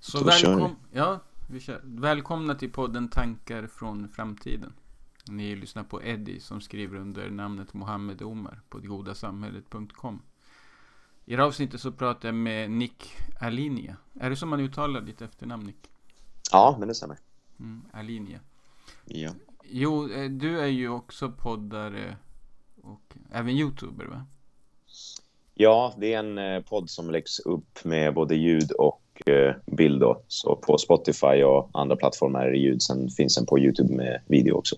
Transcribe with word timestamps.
Så 0.00 0.18
Då 0.18 0.24
välkom 0.24 0.76
ja, 0.92 1.20
vi 1.46 1.60
kör. 1.60 1.80
välkomna 1.84 2.54
till 2.54 2.72
podden 2.72 3.08
Tankar 3.08 3.66
från 3.66 4.08
framtiden. 4.08 4.72
Ni 5.28 5.56
lyssnar 5.56 5.84
på 5.84 6.02
Eddie 6.02 6.40
som 6.40 6.60
skriver 6.60 6.98
under 6.98 7.30
namnet 7.30 7.74
Mohammed 7.74 8.22
Omar 8.22 8.60
på 8.68 8.78
godasamhället.com. 8.78 10.22
I 11.24 11.36
det 11.36 11.44
avsnittet 11.44 11.80
så 11.80 11.92
pratar 11.92 12.28
jag 12.28 12.34
med 12.34 12.70
Nick 12.70 13.16
Alinia. 13.40 13.96
Är 14.20 14.30
det 14.30 14.36
som 14.36 14.48
man 14.48 14.60
uttalar 14.60 15.00
ditt 15.00 15.22
efternamn 15.22 15.66
Nick? 15.66 15.90
Ja, 16.52 16.76
men 16.78 16.88
det 16.88 16.94
stämmer. 16.94 17.18
Mm, 17.58 17.82
Alinia. 17.92 18.40
Ja. 19.04 19.30
Jo, 19.64 20.10
eh, 20.12 20.30
du 20.30 20.60
är 20.60 20.66
ju 20.66 20.88
också 20.88 21.30
poddare 21.30 22.16
och 22.82 23.16
även 23.30 23.50
youtuber 23.54 24.04
va? 24.04 24.26
ja, 25.54 25.94
det 25.98 26.14
är 26.14 26.18
en 26.18 26.38
eh, 26.38 26.62
podd 26.62 26.90
som 26.90 27.10
läggs 27.10 27.38
upp 27.38 27.84
med 27.84 28.14
både 28.14 28.34
ljud 28.34 28.72
och 28.72 29.02
bild. 29.66 30.00
Då. 30.00 30.22
Så 30.28 30.56
på 30.56 30.78
Spotify 30.78 31.42
och 31.42 31.70
andra 31.72 31.96
plattformar 31.96 32.46
är 32.46 32.50
det 32.50 32.58
ljud. 32.58 32.82
Sen 32.82 33.08
finns 33.08 33.34
den 33.34 33.46
på 33.46 33.58
YouTube 33.58 33.96
med 33.96 34.22
video 34.26 34.54
också. 34.54 34.76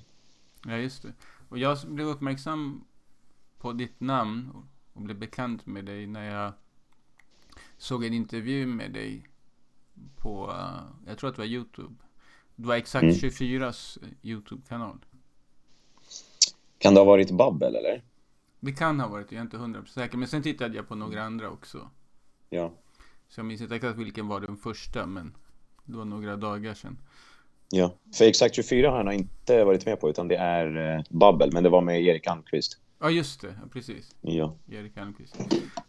Ja, 0.66 0.76
just 0.76 1.02
det. 1.02 1.12
Och 1.48 1.58
jag 1.58 1.78
blev 1.86 2.06
uppmärksam 2.06 2.84
på 3.58 3.72
ditt 3.72 4.00
namn 4.00 4.50
och 4.92 5.02
blev 5.02 5.18
bekant 5.18 5.66
med 5.66 5.84
dig 5.84 6.06
när 6.06 6.34
jag 6.34 6.52
såg 7.76 8.04
en 8.04 8.14
intervju 8.14 8.66
med 8.66 8.92
dig 8.92 9.22
på, 10.16 10.46
uh, 10.50 10.80
jag 11.06 11.18
tror 11.18 11.30
att 11.30 11.36
det 11.36 11.42
var 11.42 11.46
YouTube. 11.46 11.94
Det 12.56 12.66
var 12.66 12.76
Exakt 12.76 13.02
Mm. 13.02 13.14
24s 13.14 13.98
YouTube-kanal. 14.22 14.98
Kan 16.78 16.94
det 16.94 17.00
ha 17.00 17.04
varit 17.04 17.30
Babbel, 17.30 17.76
eller? 17.76 18.02
Det 18.60 18.72
kan 18.72 19.00
ha 19.00 19.08
varit, 19.08 19.32
jag 19.32 19.38
är 19.38 19.42
inte 19.42 19.56
hundra 19.56 19.84
säker. 19.84 20.18
Men 20.18 20.28
sen 20.28 20.42
tittade 20.42 20.76
jag 20.76 20.88
på 20.88 20.94
några 20.94 21.22
andra 21.22 21.50
också. 21.50 21.90
Ja. 22.50 22.72
Så 23.32 23.40
jag 23.40 23.46
minns 23.46 23.60
inte 23.60 23.76
exakt 23.76 23.98
vilken 23.98 24.28
var 24.28 24.40
den 24.40 24.56
första, 24.56 25.06
men 25.06 25.34
det 25.84 25.96
var 25.96 26.04
några 26.04 26.36
dagar 26.36 26.74
sedan. 26.74 26.98
ja. 27.70 27.94
För 28.14 28.24
Exakt 28.24 28.54
24 28.54 28.90
har 28.90 28.96
han 29.04 29.12
inte 29.12 29.64
varit 29.64 29.86
med 29.86 30.00
på, 30.00 30.10
utan 30.10 30.28
det 30.28 30.36
är 30.36 30.96
eh, 30.96 31.04
Babbel. 31.10 31.52
Men 31.52 31.62
det 31.62 31.68
var 31.68 31.80
med 31.80 32.02
Erik 32.02 32.26
Almqvist. 32.26 32.78
Ja, 32.98 33.10
just 33.10 33.40
det. 33.40 33.58
Ja, 33.62 33.68
precis. 33.72 34.14
Ja. 34.20 34.56
Erik 34.70 34.96
Almqvist. 34.96 35.36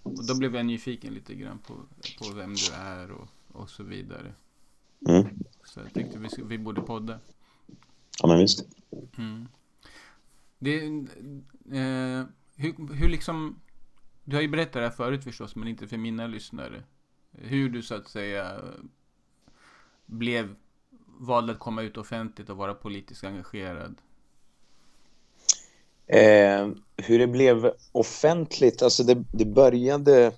Och 0.04 0.28
då 0.28 0.38
blev 0.38 0.56
jag 0.56 0.66
nyfiken 0.66 1.14
lite 1.14 1.36
grann 1.36 1.60
på, 1.60 1.74
på 2.20 2.36
vem 2.36 2.54
du 2.54 2.76
är 2.76 3.12
och, 3.12 3.28
och 3.52 3.70
så 3.70 3.84
vidare. 3.84 4.34
Mm. 5.10 5.28
Så 5.64 5.80
jag 5.80 5.94
tänkte 5.94 6.20
vi, 6.20 6.28
vi 6.44 6.58
borde 6.58 6.82
podda. 6.82 7.20
ja, 8.22 8.28
men 8.28 8.40
visst. 8.40 8.66
Mm. 9.18 9.48
Det, 10.60 10.78
eh, 11.78 12.26
hur, 12.56 12.94
hur 12.96 13.10
liksom, 13.10 13.60
du 14.24 14.36
har 14.36 14.42
ju 14.42 14.48
berättat 14.48 14.74
det 14.74 14.82
här 14.82 14.90
förut 14.90 15.24
förstås, 15.24 15.56
men 15.56 15.68
inte 15.68 15.88
för 15.88 15.98
mina 15.98 16.28
lyssnare. 16.28 16.84
Hur 17.38 17.70
du 17.70 17.82
så 17.82 17.96
att 17.96 18.08
säga 18.08 18.60
blev 20.06 20.56
vald 21.20 21.50
att 21.50 21.60
komma 21.60 21.82
ut 21.82 21.98
offentligt 21.98 22.50
och 22.50 22.58
vara 22.58 22.74
politiskt 22.74 23.24
engagerad. 23.24 23.96
Eh, 26.08 26.68
hur 26.98 27.20
det 27.20 27.28
blev 27.28 27.72
offentligt, 27.92 28.82
alltså 28.82 29.04
det, 29.04 29.24
det 29.32 29.46
började, 29.46 30.32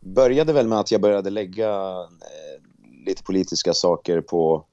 började 0.00 0.52
väl 0.52 0.68
med 0.68 0.78
att 0.78 0.90
jag 0.90 1.00
började 1.00 1.30
lägga 1.30 1.70
eh, 2.00 2.62
lite 3.06 3.22
politiska 3.22 3.74
saker 3.74 4.20
på, 4.20 4.64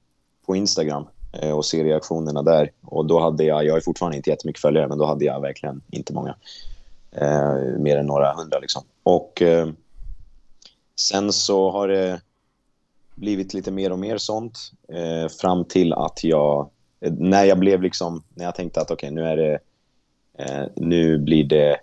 på 0.46 0.56
Instagram 0.56 1.06
eh, 1.32 1.52
och 1.52 1.64
se 1.64 1.84
reaktionerna 1.84 2.42
där. 2.42 2.72
Och 2.80 3.06
då 3.06 3.20
hade 3.20 3.44
jag, 3.44 3.64
jag 3.64 3.76
är 3.76 3.80
fortfarande 3.80 4.16
inte 4.16 4.30
jättemycket 4.30 4.62
följare, 4.62 4.88
men 4.88 4.98
då 4.98 5.04
hade 5.04 5.24
jag 5.24 5.40
verkligen 5.40 5.82
inte 5.90 6.12
många. 6.12 6.36
Eh, 7.12 7.54
mer 7.78 7.96
än 7.96 8.06
några 8.06 8.34
hundra 8.34 8.58
liksom. 8.58 8.82
Och 9.02 9.42
eh, 9.42 9.68
sen 10.98 11.32
så 11.32 11.70
har 11.70 11.88
det 11.88 12.20
blivit 13.14 13.54
lite 13.54 13.70
mer 13.70 13.92
och 13.92 13.98
mer 13.98 14.18
sånt 14.18 14.72
eh, 14.88 15.28
fram 15.28 15.64
till 15.64 15.92
att 15.92 16.24
jag, 16.24 16.70
eh, 17.00 17.12
när 17.12 17.44
jag 17.44 17.58
blev 17.58 17.82
liksom, 17.82 18.22
när 18.34 18.44
jag 18.44 18.54
tänkte 18.54 18.80
att 18.80 18.90
okej, 18.90 19.10
nu 19.10 19.24
är 19.24 19.36
det 19.36 19.58
Eh, 20.38 20.66
nu 20.76 21.18
blir 21.18 21.44
det 21.44 21.80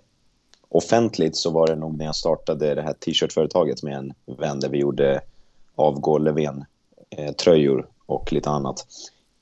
offentligt 0.68 1.36
så 1.36 1.50
var 1.50 1.66
det 1.66 1.76
nog 1.76 1.98
när 1.98 2.04
jag 2.04 2.16
startade 2.16 2.74
det 2.74 2.82
här 2.82 2.92
t-shirtföretaget 2.92 3.82
med 3.82 3.96
en 3.96 4.14
vän 4.38 4.60
där 4.60 4.68
vi 4.68 4.78
gjorde 4.78 5.20
avgå 5.74 6.18
Löfven 6.18 6.64
eh, 7.10 7.32
tröjor 7.32 7.88
och 8.06 8.32
lite 8.32 8.50
annat. 8.50 8.86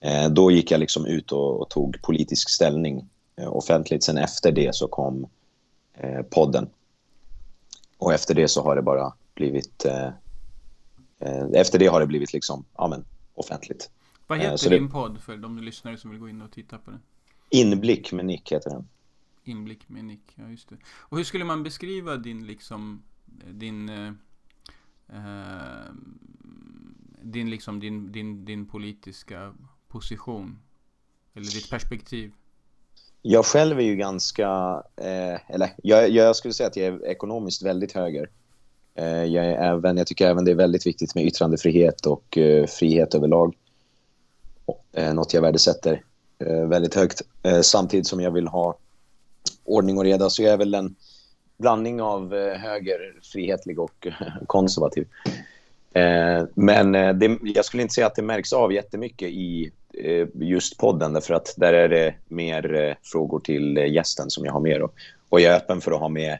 Eh, 0.00 0.28
då 0.28 0.50
gick 0.50 0.70
jag 0.70 0.80
liksom 0.80 1.06
ut 1.06 1.32
och, 1.32 1.60
och 1.60 1.68
tog 1.68 2.02
politisk 2.02 2.50
ställning 2.50 3.08
eh, 3.36 3.56
offentligt. 3.56 4.04
Sen 4.04 4.18
efter 4.18 4.52
det 4.52 4.74
så 4.74 4.88
kom 4.88 5.26
eh, 5.94 6.22
podden. 6.22 6.68
Och 7.98 8.12
efter 8.12 8.34
det 8.34 8.48
så 8.48 8.62
har 8.62 8.76
det 8.76 8.82
bara 8.82 9.12
blivit... 9.34 9.84
Eh, 9.84 10.06
eh, 11.20 11.44
efter 11.54 11.78
det 11.78 11.86
har 11.86 12.00
det 12.00 12.06
blivit 12.06 12.32
liksom, 12.32 12.64
ja 12.76 12.88
men, 12.88 13.04
offentligt. 13.34 13.90
Vad 14.26 14.38
Eh, 14.38 14.42
heter 14.44 14.56
så 14.56 14.68
det- 14.70 14.76
din 14.78 14.90
podd 14.90 15.20
för 15.20 15.36
de 15.36 15.58
lyssnare 15.58 15.96
som 15.96 16.10
vill 16.10 16.20
gå 16.20 16.28
in 16.28 16.42
och 16.42 16.52
titta 16.52 16.78
på 16.78 16.90
den? 16.90 17.00
Inblick 17.50 18.12
med 18.12 18.24
Nick 18.24 18.52
heter 18.52 18.70
den. 18.70 18.88
Inblick 19.44 19.88
med 19.88 20.04
Nick, 20.04 20.32
ja 20.34 20.48
just 20.48 20.68
det. 20.68 20.76
Och 20.98 21.16
hur 21.16 21.24
skulle 21.24 21.44
man 21.44 21.62
beskriva 21.62 22.16
din 22.16 22.46
liksom, 22.46 23.02
din, 23.50 23.88
eh, 23.88 24.12
eh, 25.08 25.92
din 27.22 27.50
liksom, 27.50 27.80
din, 27.80 28.12
din, 28.12 28.44
din 28.44 28.66
politiska 28.66 29.54
position? 29.88 30.58
Eller 31.34 31.46
ditt 31.46 31.70
perspektiv? 31.70 32.32
Jag 33.22 33.46
själv 33.46 33.78
är 33.78 33.82
ju 33.84 33.96
ganska... 33.96 34.46
Eh, 34.96 35.50
eller 35.50 35.70
jag, 35.82 36.10
jag 36.10 36.36
skulle 36.36 36.54
säga 36.54 36.66
att 36.66 36.76
jag 36.76 36.86
är 36.86 37.06
ekonomiskt 37.06 37.62
väldigt 37.62 37.92
höger. 37.92 38.30
Eh, 38.94 39.24
jag, 39.24 39.44
är 39.44 39.54
även, 39.54 39.96
jag 39.96 40.06
tycker 40.06 40.28
även 40.28 40.44
det 40.44 40.50
är 40.50 40.54
väldigt 40.54 40.86
viktigt 40.86 41.14
med 41.14 41.24
yttrandefrihet 41.24 42.06
och 42.06 42.38
eh, 42.38 42.66
frihet 42.66 43.14
överlag. 43.14 43.54
Eh, 44.92 45.14
något 45.14 45.34
jag 45.34 45.42
värdesätter 45.42 46.02
väldigt 46.68 46.94
högt. 46.94 47.22
Samtidigt 47.62 48.06
som 48.06 48.20
jag 48.20 48.30
vill 48.30 48.46
ha 48.46 48.76
ordning 49.64 49.98
och 49.98 50.04
reda. 50.04 50.30
Så 50.30 50.42
jag 50.42 50.52
är 50.52 50.56
väl 50.56 50.74
en 50.74 50.94
blandning 51.56 52.02
av 52.02 52.34
höger, 52.56 52.98
frihetlig 53.22 53.78
och 53.78 54.06
konservativ. 54.46 55.06
Men 56.54 56.92
det, 56.92 57.38
jag 57.42 57.64
skulle 57.64 57.82
inte 57.82 57.94
säga 57.94 58.06
att 58.06 58.14
det 58.14 58.22
märks 58.22 58.52
av 58.52 58.72
jättemycket 58.72 59.28
i 59.28 59.70
just 60.34 60.78
podden 60.78 61.12
därför 61.12 61.34
att 61.34 61.54
där 61.56 61.72
är 61.72 61.88
det 61.88 62.14
mer 62.28 62.96
frågor 63.02 63.40
till 63.40 63.76
gästen 63.76 64.30
som 64.30 64.44
jag 64.44 64.52
har 64.52 64.60
med. 64.60 64.82
Och 65.28 65.40
jag 65.40 65.52
är 65.52 65.56
öppen 65.56 65.80
för 65.80 65.92
att 65.92 66.00
ha 66.00 66.08
med 66.08 66.38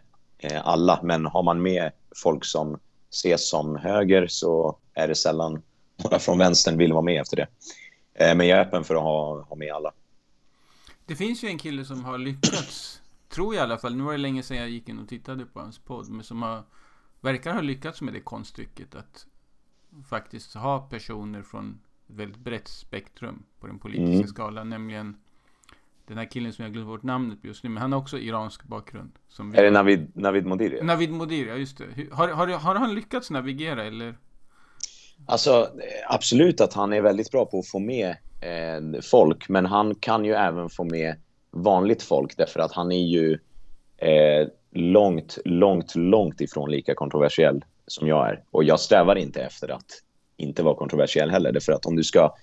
alla, 0.62 1.00
men 1.02 1.26
har 1.26 1.42
man 1.42 1.62
med 1.62 1.90
folk 2.22 2.44
som 2.44 2.78
ses 3.10 3.48
som 3.48 3.76
höger 3.76 4.26
så 4.26 4.78
är 4.94 5.08
det 5.08 5.14
sällan 5.14 5.62
några 5.96 6.18
från 6.18 6.38
vänstern 6.38 6.78
vill 6.78 6.92
vara 6.92 7.02
med 7.02 7.20
efter 7.20 7.36
det. 7.36 7.48
Eh, 8.14 8.36
men 8.36 8.46
jag 8.48 8.58
är 8.58 8.62
öppen 8.62 8.84
för 8.84 8.94
att 8.94 9.02
ha, 9.02 9.42
ha 9.42 9.56
med 9.56 9.72
alla. 9.72 9.92
Det 11.06 11.16
finns 11.16 11.44
ju 11.44 11.48
en 11.48 11.58
kille 11.58 11.84
som 11.84 12.04
har 12.04 12.18
lyckats, 12.18 13.02
tror 13.28 13.54
jag 13.54 13.62
i 13.62 13.64
alla 13.64 13.78
fall, 13.78 13.96
nu 13.96 14.02
var 14.04 14.12
det 14.12 14.18
länge 14.18 14.42
sedan 14.42 14.56
jag 14.56 14.70
gick 14.70 14.88
in 14.88 14.98
och 14.98 15.08
tittade 15.08 15.46
på 15.46 15.60
hans 15.60 15.78
podd, 15.78 16.08
men 16.08 16.24
som 16.24 16.42
har, 16.42 16.62
verkar 17.20 17.54
ha 17.54 17.60
lyckats 17.60 18.00
med 18.00 18.14
det 18.14 18.20
konststycket 18.20 18.94
att 18.94 19.26
faktiskt 20.08 20.54
ha 20.54 20.80
personer 20.80 21.42
från 21.42 21.80
ett 22.08 22.14
väldigt 22.16 22.38
brett 22.38 22.68
spektrum 22.68 23.42
på 23.60 23.66
den 23.66 23.78
politiska 23.78 24.14
Mm. 24.14 24.26
skalan, 24.28 24.70
nämligen 24.70 25.16
den 26.06 26.18
här 26.18 26.30
killen 26.30 26.52
som 26.52 26.64
jag 26.64 26.72
glömt 26.72 26.88
bort 26.88 27.02
namnet 27.02 27.42
på 27.42 27.46
just 27.46 27.64
nu, 27.64 27.70
men 27.70 27.82
han 27.82 27.92
har 27.92 28.00
också 28.00 28.18
iransk 28.18 28.64
bakgrund. 28.64 29.12
Är 29.54 29.62
det 29.62 29.70
Navid, 29.70 30.10
Navid 30.14 30.46
Modiri? 30.46 30.82
Navid 30.82 31.10
Modiri, 31.10 31.48
ja 31.48 31.54
just 31.54 31.78
det. 31.78 31.84
Har, 32.12 32.28
har, 32.28 32.46
har 32.46 32.74
han 32.74 32.94
lyckats 32.94 33.30
navigera 33.30 33.84
eller? 33.84 34.18
Alltså, 35.26 35.70
absolut 36.08 36.60
att 36.60 36.74
han 36.74 36.92
är 36.92 37.00
väldigt 37.00 37.30
bra 37.30 37.46
på 37.46 37.58
att 37.58 37.68
få 37.68 37.78
med 37.78 38.08
eh, 38.40 39.00
folk, 39.02 39.48
men 39.48 39.66
han 39.66 39.94
kan 39.94 40.24
ju 40.24 40.32
även 40.32 40.70
få 40.70 40.84
med 40.84 41.16
vanligt 41.50 42.02
folk 42.02 42.36
därför 42.36 42.60
att 42.60 42.72
han 42.72 42.92
är 42.92 43.04
ju 43.04 43.38
eh, 43.96 44.48
långt, 44.72 45.38
långt, 45.44 45.94
långt 45.94 46.40
ifrån 46.40 46.70
lika 46.70 46.94
kontroversiell 46.94 47.64
som 47.86 48.08
jag 48.08 48.28
är. 48.28 48.42
Och 48.50 48.64
jag 48.64 48.80
strävar 48.80 49.16
inte 49.16 49.42
efter 49.42 49.68
att 49.68 50.02
inte 50.36 50.62
vara 50.62 50.74
kontroversiell 50.74 51.30
heller, 51.30 51.52
därför 51.52 51.72
att 51.72 51.86
om 51.86 51.96
du 51.96 52.04
ska... 52.04 52.34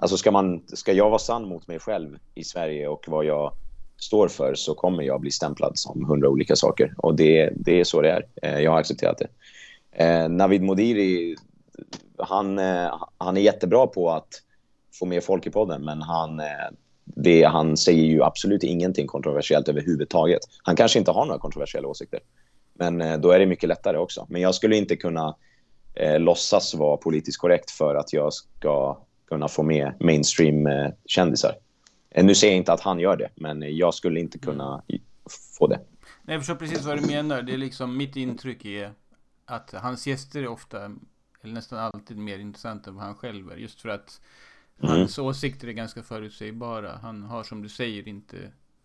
Alltså 0.00 0.16
ska, 0.16 0.30
man, 0.30 0.62
ska 0.66 0.92
jag 0.92 1.08
vara 1.08 1.18
sann 1.18 1.48
mot 1.48 1.68
mig 1.68 1.78
själv 1.78 2.18
i 2.34 2.44
Sverige 2.44 2.88
och 2.88 3.04
vad 3.08 3.24
jag 3.24 3.52
står 3.96 4.28
för 4.28 4.54
så 4.54 4.74
kommer 4.74 5.02
jag 5.02 5.20
bli 5.20 5.30
stämplad 5.30 5.78
som 5.78 6.04
hundra 6.04 6.28
olika 6.28 6.56
saker. 6.56 6.94
Och 6.96 7.14
det, 7.14 7.52
det 7.56 7.80
är 7.80 7.84
så 7.84 8.00
det 8.00 8.10
är. 8.10 8.26
Eh, 8.42 8.60
jag 8.60 8.70
har 8.70 8.78
accepterat 8.78 9.18
det. 9.18 9.28
Eh, 10.04 10.28
Navid 10.28 10.62
Modiri 10.62 11.36
han, 12.18 12.58
eh, 12.58 12.94
han 13.18 13.36
är 13.36 13.40
jättebra 13.40 13.86
på 13.86 14.10
att 14.10 14.28
få 14.98 15.06
med 15.06 15.24
folk 15.24 15.46
i 15.46 15.50
podden, 15.50 15.84
men 15.84 16.02
han, 16.02 16.40
eh, 16.40 16.68
det, 17.04 17.44
han 17.44 17.76
säger 17.76 18.04
ju 18.04 18.22
absolut 18.22 18.62
ingenting 18.62 19.06
kontroversiellt 19.06 19.68
överhuvudtaget. 19.68 20.40
Han 20.62 20.76
kanske 20.76 20.98
inte 20.98 21.10
har 21.10 21.24
några 21.24 21.40
kontroversiella 21.40 21.88
åsikter, 21.88 22.20
men 22.74 23.20
då 23.20 23.30
är 23.30 23.38
det 23.38 23.46
mycket 23.46 23.68
lättare 23.68 23.96
också. 23.96 24.26
Men 24.28 24.42
jag 24.42 24.54
skulle 24.54 24.76
inte 24.76 24.96
kunna 24.96 25.36
eh, 25.94 26.18
låtsas 26.18 26.74
vara 26.74 26.96
politiskt 26.96 27.38
korrekt 27.38 27.70
för 27.70 27.94
att 27.94 28.12
jag 28.12 28.32
ska 28.32 28.98
kunna 29.30 29.48
få 29.48 29.62
med 29.62 29.92
mainstream-kändisar. 30.00 31.54
Eh, 32.10 32.24
nu 32.24 32.34
säger 32.34 32.52
jag 32.52 32.58
inte 32.58 32.72
att 32.72 32.80
han 32.80 32.98
gör 32.98 33.16
det, 33.16 33.28
men 33.34 33.76
jag 33.76 33.94
skulle 33.94 34.20
inte 34.20 34.38
kunna 34.38 34.82
få 35.58 35.66
det. 35.66 35.80
Nej, 36.22 36.34
jag 36.34 36.40
förstår 36.40 36.54
precis 36.54 36.84
vad 36.84 37.02
du 37.02 37.06
menar. 37.06 37.42
Det 37.42 37.52
är 37.52 37.58
liksom, 37.58 37.96
mitt 37.96 38.16
intryck 38.16 38.64
är 38.64 38.92
att 39.44 39.72
hans 39.72 40.06
gäster 40.06 40.42
är 40.42 40.48
ofta 40.48 40.84
eller 41.42 41.54
nästan 41.54 41.78
alltid 41.78 42.16
mer 42.16 42.38
intressant 42.38 42.86
än 42.86 42.94
vad 42.94 43.04
han 43.04 43.14
själv 43.14 43.50
är. 43.52 43.56
Just 43.56 43.80
för 43.80 43.88
att 43.88 44.20
Mm. 44.82 44.98
hans 44.98 45.18
åsikter 45.18 45.68
är 45.68 45.72
ganska 45.72 46.02
förutsägbara. 46.02 46.98
Han 47.02 47.22
har 47.22 47.42
som 47.42 47.62
du 47.62 47.68
säger 47.68 48.08
inte, 48.08 48.36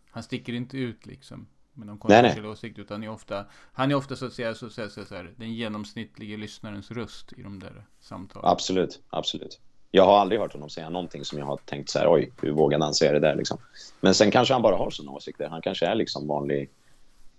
han 0.09 0.23
sticker 0.23 0.53
inte 0.53 0.77
ut 0.77 1.05
liksom. 1.05 1.47
Med 1.73 1.87
någon 1.87 1.97
kontroversiell 1.97 2.45
åsikt. 2.45 2.79
Utan 2.79 3.03
är 3.03 3.09
ofta, 3.09 3.45
han 3.73 3.91
är 3.91 3.95
ofta 3.95 4.15
så 4.15 4.25
att 4.25 4.33
säga, 4.33 4.55
så 4.55 4.65
att 4.65 4.71
säga, 4.71 4.89
så 4.89 5.05
säga 5.05 5.23
den 5.35 5.53
genomsnittliga 5.53 6.37
lyssnarens 6.37 6.91
röst 6.91 7.33
i 7.37 7.43
de 7.43 7.59
där 7.59 7.85
samtalen. 7.99 8.49
Absolut, 8.49 9.01
absolut. 9.09 9.59
Jag 9.95 10.05
har 10.05 10.17
aldrig 10.19 10.41
hört 10.41 10.53
honom 10.53 10.69
säga 10.69 10.89
någonting 10.89 11.25
som 11.25 11.39
jag 11.39 11.45
har 11.45 11.57
tänkt 11.57 11.89
så 11.89 11.99
här, 11.99 12.13
oj, 12.13 12.31
hur 12.41 12.51
vågade 12.51 12.83
han 12.83 12.93
säga 12.93 13.11
det 13.11 13.19
där 13.19 13.35
liksom. 13.35 13.57
Men 14.01 14.13
sen 14.13 14.31
kanske 14.31 14.53
han 14.53 14.61
bara 14.61 14.75
har 14.75 14.89
sådana 14.89 15.11
åsikter. 15.11 15.47
Han 15.47 15.61
kanske 15.61 15.85
är 15.85 15.95
liksom 15.95 16.27
vanlig 16.27 16.69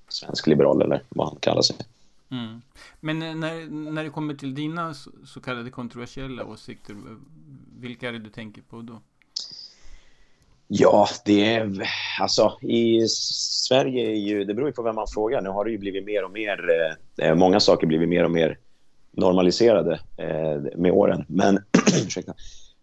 svensk 0.09 0.47
liberal 0.47 0.83
eller 0.83 1.03
vad 1.09 1.29
han 1.29 1.37
kallar 1.41 1.63
sig. 1.63 1.77
Mm. 2.31 2.63
Men 3.01 3.23
eh, 3.23 3.35
när, 3.35 3.71
när 3.71 4.05
det 4.05 4.11
kommer 4.11 4.35
till 4.35 4.55
dina 4.55 4.95
så, 4.95 5.11
så 5.27 5.41
kallade 5.41 5.71
kontroversiella 5.71 6.45
åsikter, 6.45 6.97
vilka 7.79 8.09
är 8.09 8.13
det 8.13 8.19
du 8.19 8.31
tänker 8.31 8.63
på 8.63 8.83
då? 8.83 9.01
Ja, 10.69 11.09
det 11.25 11.55
är... 11.55 11.91
Alltså, 12.21 12.59
i 12.63 13.09
Sverige 13.09 14.11
är 14.11 14.17
ju... 14.17 14.45
Det 14.45 14.55
beror 14.55 14.69
ju 14.69 14.75
på 14.75 14.83
vem 14.83 14.95
man 14.95 15.07
frågar. 15.15 15.43
Nu 15.43 15.49
har 15.49 15.65
det 15.65 15.71
ju 15.71 15.79
blivit 15.79 16.05
mer 16.05 16.25
och 16.25 16.31
mer... 16.31 16.71
Eh, 17.17 17.35
många 17.35 17.61
saker 17.61 17.87
blivit 17.87 18.09
mer 18.09 18.25
och 18.25 18.31
mer 18.31 18.59
normaliserade 19.11 20.01
eh, 20.17 20.63
med 20.77 20.93
åren. 20.93 21.25
Men, 21.29 21.65
ursäkta. 22.07 22.35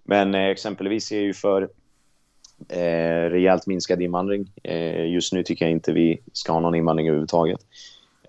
Men 0.04 0.36
eh, 0.36 0.48
exempelvis 0.48 1.12
är 1.12 1.16
jag 1.16 1.26
ju 1.26 1.34
för 1.34 1.70
eh, 2.70 3.30
rejält 3.30 3.68
minskad 3.68 4.02
invandring. 4.02 4.52
Eh, 4.64 5.06
just 5.06 5.34
nu 5.34 5.44
tycker 5.44 5.66
jag 5.66 5.72
inte 5.72 5.94
vi 5.94 6.22
ska 6.34 6.54
ha 6.54 6.60
någon 6.60 6.76
invandring 6.76 7.08
överhuvudtaget. 7.08 7.60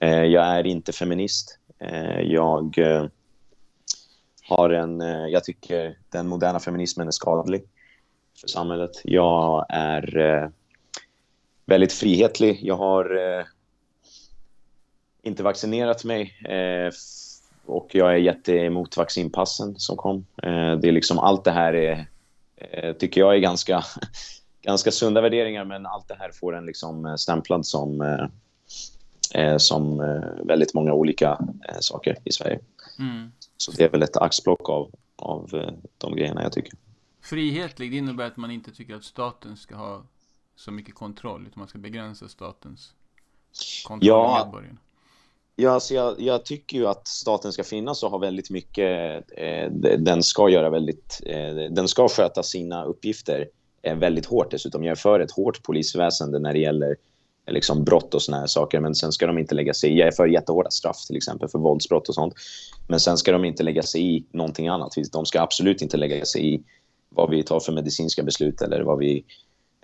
Eh, 0.00 0.24
jag 0.24 0.44
är 0.46 0.66
inte 0.66 0.92
feminist. 0.92 1.58
Eh, 1.78 2.20
jag 2.20 2.78
eh, 2.78 3.06
har 4.48 4.70
en... 4.70 5.00
Eh, 5.00 5.26
jag 5.26 5.44
tycker 5.44 5.98
den 6.08 6.28
moderna 6.28 6.60
feminismen 6.60 7.06
är 7.06 7.12
skadlig 7.12 7.64
för 8.40 8.48
samhället. 8.48 8.90
Jag 9.04 9.66
är 9.68 10.18
eh, 10.18 10.48
väldigt 11.66 11.92
frihetlig. 11.92 12.58
Jag 12.62 12.76
har 12.76 13.16
eh, 13.16 13.44
inte 15.22 15.42
vaccinerat 15.42 16.04
mig 16.04 16.22
eh, 16.44 16.90
och 17.66 17.94
jag 17.94 18.12
är 18.12 18.16
jätteemot 18.16 18.96
vaccinpassen 18.96 19.74
som 19.78 19.96
kom. 19.96 20.26
Eh, 20.42 20.76
det 20.76 20.88
är 20.88 20.92
liksom 20.92 21.18
allt 21.18 21.44
det 21.44 21.50
här 21.50 21.74
är, 21.74 22.06
eh, 22.56 22.92
tycker 22.92 23.20
jag 23.20 23.34
är 23.34 23.38
ganska, 23.38 23.84
ganska 24.62 24.90
sunda 24.90 25.20
värderingar 25.20 25.64
men 25.64 25.86
allt 25.86 26.08
det 26.08 26.16
här 26.18 26.30
får 26.32 26.56
en 26.56 26.66
liksom 26.66 27.06
eh, 27.06 27.14
stämplad 27.14 27.66
som, 27.66 28.18
som 29.58 29.98
väldigt 30.44 30.74
många 30.74 30.92
olika 30.92 31.38
saker 31.80 32.16
i 32.24 32.32
Sverige. 32.32 32.60
Mm. 32.98 33.32
Så 33.56 33.72
det 33.72 33.84
är 33.84 33.88
väl 33.88 34.02
ett 34.02 34.16
axplock 34.16 34.68
av, 34.68 34.90
av 35.16 35.72
de 35.98 36.16
grejerna 36.16 36.42
jag 36.42 36.52
tycker. 36.52 36.72
Frihetlig, 37.20 37.90
det 37.90 37.96
innebär 37.96 38.26
att 38.26 38.36
man 38.36 38.50
inte 38.50 38.70
tycker 38.70 38.94
att 38.94 39.04
staten 39.04 39.56
ska 39.56 39.76
ha 39.76 40.02
så 40.56 40.70
mycket 40.70 40.94
kontroll, 40.94 41.46
utan 41.46 41.60
man 41.60 41.68
ska 41.68 41.78
begränsa 41.78 42.28
statens 42.28 42.92
kontroll 43.86 44.08
Ja. 44.08 44.40
av 44.40 44.46
medborgarna. 44.46 44.78
Ja, 45.56 45.70
alltså 45.70 45.94
jag, 45.94 46.20
jag 46.20 46.44
tycker 46.44 46.76
ju 46.76 46.86
att 46.86 47.08
staten 47.08 47.52
ska 47.52 47.64
finnas 47.64 48.02
och 48.02 48.10
ha 48.10 48.18
väldigt 48.18 48.50
mycket... 48.50 49.22
Eh, 49.36 49.70
den 49.98 50.22
ska 50.22 50.48
göra 50.48 50.70
väldigt... 50.70 51.20
Eh, 51.26 51.54
den 51.70 51.88
ska 51.88 52.08
sköta 52.08 52.42
sina 52.42 52.84
uppgifter 52.84 53.48
eh, 53.82 53.96
väldigt 53.96 54.26
hårt 54.26 54.50
dessutom. 54.50 54.84
Jag 54.84 54.92
är 54.92 54.96
för 54.96 55.20
ett 55.20 55.30
hårt 55.30 55.62
polisväsende 55.62 56.38
när 56.38 56.52
det 56.52 56.58
gäller 56.58 56.96
eh, 57.46 57.52
liksom, 57.54 57.84
brott 57.84 58.14
och 58.14 58.22
såna 58.22 58.38
här 58.38 58.46
saker. 58.46 58.80
Men 58.80 58.94
sen 58.94 59.12
ska 59.12 59.26
de 59.26 59.38
inte 59.38 59.54
lägga 59.54 59.74
sig 59.74 59.90
i... 59.90 59.98
Jag 59.98 60.08
är 60.08 60.12
för 60.12 60.26
jättehårda 60.26 60.70
straff 60.70 61.06
till 61.06 61.16
exempel 61.16 61.48
för 61.48 61.58
våldsbrott 61.58 62.08
och 62.08 62.14
sånt. 62.14 62.34
Men 62.88 63.00
sen 63.00 63.16
ska 63.16 63.32
de 63.32 63.44
inte 63.44 63.62
lägga 63.62 63.82
sig 63.82 64.16
i 64.16 64.24
någonting 64.32 64.68
annat. 64.68 64.94
De 65.12 65.26
ska 65.26 65.40
absolut 65.40 65.82
inte 65.82 65.96
lägga 65.96 66.24
sig 66.24 66.54
i 66.54 66.62
vad 67.08 67.30
vi 67.30 67.42
tar 67.42 67.60
för 67.60 67.72
medicinska 67.72 68.22
beslut 68.22 68.62
eller 68.62 68.80
vad 68.80 68.98
vi... 68.98 69.24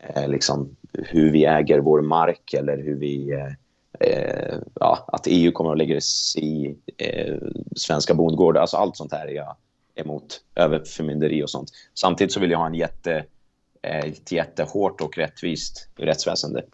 Eh, 0.02 0.28
liksom, 0.28 0.76
hur 0.92 1.32
vi 1.32 1.44
äger 1.44 1.78
vår 1.80 2.00
mark 2.00 2.54
eller 2.54 2.76
hur 2.76 2.96
vi... 2.96 3.32
Eh, 3.32 3.52
Eh, 4.00 4.58
ja, 4.74 5.04
att 5.08 5.26
EU 5.26 5.52
kommer 5.52 5.72
att 5.72 5.78
lägga 5.78 6.00
sig 6.00 6.42
i 6.44 6.76
eh, 6.96 7.38
svenska 7.76 8.14
bondgårdar. 8.14 8.60
Alltså 8.60 8.76
allt 8.76 8.96
sånt 8.96 9.12
här 9.12 9.26
är 9.26 9.32
jag 9.32 9.56
emot. 9.94 10.40
Överförmynderi 10.54 11.44
och 11.44 11.50
sånt. 11.50 11.70
Samtidigt 11.94 12.32
så 12.32 12.40
vill 12.40 12.50
jag 12.50 12.58
ha 12.58 12.66
en 12.66 12.74
jätte, 12.74 13.24
eh, 13.82 13.98
ett 13.98 14.32
jättehårt 14.32 15.00
och 15.00 15.18
rättvist 15.18 15.88
rättsväsende 15.96 16.64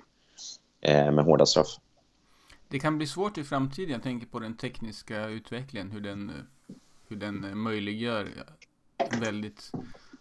eh, 0.80 1.12
med 1.12 1.24
hårda 1.24 1.46
straff. 1.46 1.76
Det 2.68 2.78
kan 2.78 2.98
bli 2.98 3.06
svårt 3.06 3.38
i 3.38 3.44
framtiden, 3.44 3.92
jag 3.92 4.02
tänker 4.02 4.26
på 4.26 4.38
den 4.38 4.56
tekniska 4.56 5.26
utvecklingen, 5.26 5.90
hur 5.90 6.00
den, 6.00 6.32
hur 7.08 7.16
den 7.16 7.58
möjliggör 7.58 8.28
en 8.96 9.20
väldigt 9.20 9.72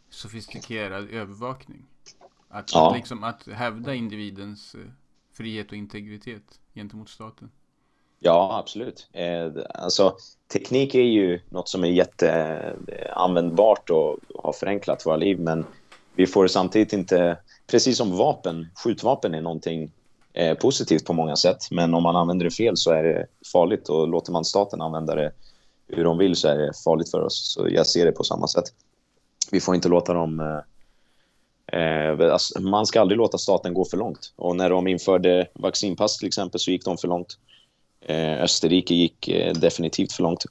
sofistikerad 0.10 1.10
övervakning. 1.10 1.86
Att, 2.50 2.72
Ja. 2.74 2.90
att, 2.90 2.98
liksom, 2.98 3.24
att 3.24 3.48
hävda 3.48 3.94
individens 3.94 4.76
eh, 4.76 4.82
frihet 5.34 5.68
och 5.68 5.78
integritet 5.78 6.60
gentemot 6.76 7.10
staten. 7.10 7.52
Ja, 8.20 8.58
absolut. 8.60 9.10
Eh, 9.14 9.52
alltså, 9.70 10.16
teknik 10.54 10.96
är 10.96 11.02
ju 11.02 11.40
något 11.50 11.70
som 11.70 11.84
är 11.84 11.88
jätteanvändbart 11.88 13.90
och 13.90 14.18
har 14.36 14.54
förenklat 14.54 15.06
våra 15.06 15.16
liv, 15.16 15.40
men 15.40 15.66
vi 16.16 16.28
får 16.28 16.48
samtidigt 16.48 16.94
inte... 16.94 17.38
Precis 17.68 17.98
som 17.98 18.18
vapen, 18.18 18.68
skjutvapen 18.76 19.34
är 19.34 19.42
någonting 19.42 19.92
eh, 20.34 20.58
positivt 20.58 21.06
på 21.06 21.14
många 21.14 21.36
sätt, 21.36 21.72
men 21.72 21.94
om 21.94 22.04
man 22.04 22.16
använder 22.16 22.46
det 22.46 22.52
fel 22.52 22.78
så 22.78 22.92
är 22.92 23.04
det 23.04 23.28
farligt 23.54 23.90
och 23.90 24.08
låter 24.08 24.32
man 24.32 24.46
staten 24.46 24.82
använda 24.82 25.16
det 25.16 25.32
hur 25.88 26.04
de 26.04 26.18
vill 26.18 26.36
så 26.36 26.48
är 26.48 26.58
det 26.58 26.72
farligt 26.84 27.12
för 27.12 27.22
oss. 27.22 27.54
Så 27.54 27.68
jag 27.70 27.88
ser 27.88 28.06
det 28.06 28.12
på 28.12 28.24
samma 28.24 28.48
sätt. 28.48 28.66
Vi 29.52 29.62
får 29.62 29.76
inte 29.76 29.90
låta 29.90 30.14
dem... 30.14 30.40
Eh, 30.40 30.60
alltså, 31.80 32.62
man 32.62 32.86
ska 32.86 33.02
aldrig 33.02 33.18
låta 33.18 33.38
staten 33.38 33.74
gå 33.74 33.86
för 33.86 33.98
långt. 33.98 34.34
Och 34.36 34.56
när 34.56 34.70
de 34.70 34.88
införde 34.88 35.48
vaccinpass 35.54 36.18
till 36.18 36.28
exempel 36.28 36.60
så 36.60 36.72
gick 36.72 36.86
de 36.86 36.98
för 36.98 37.08
långt. 37.08 37.38
Eh, 38.02 38.42
Österrike 38.42 38.94
gick 38.94 39.28
eh, 39.28 39.54
definitivt 39.54 40.12
för 40.12 40.24
långt. 40.24 40.46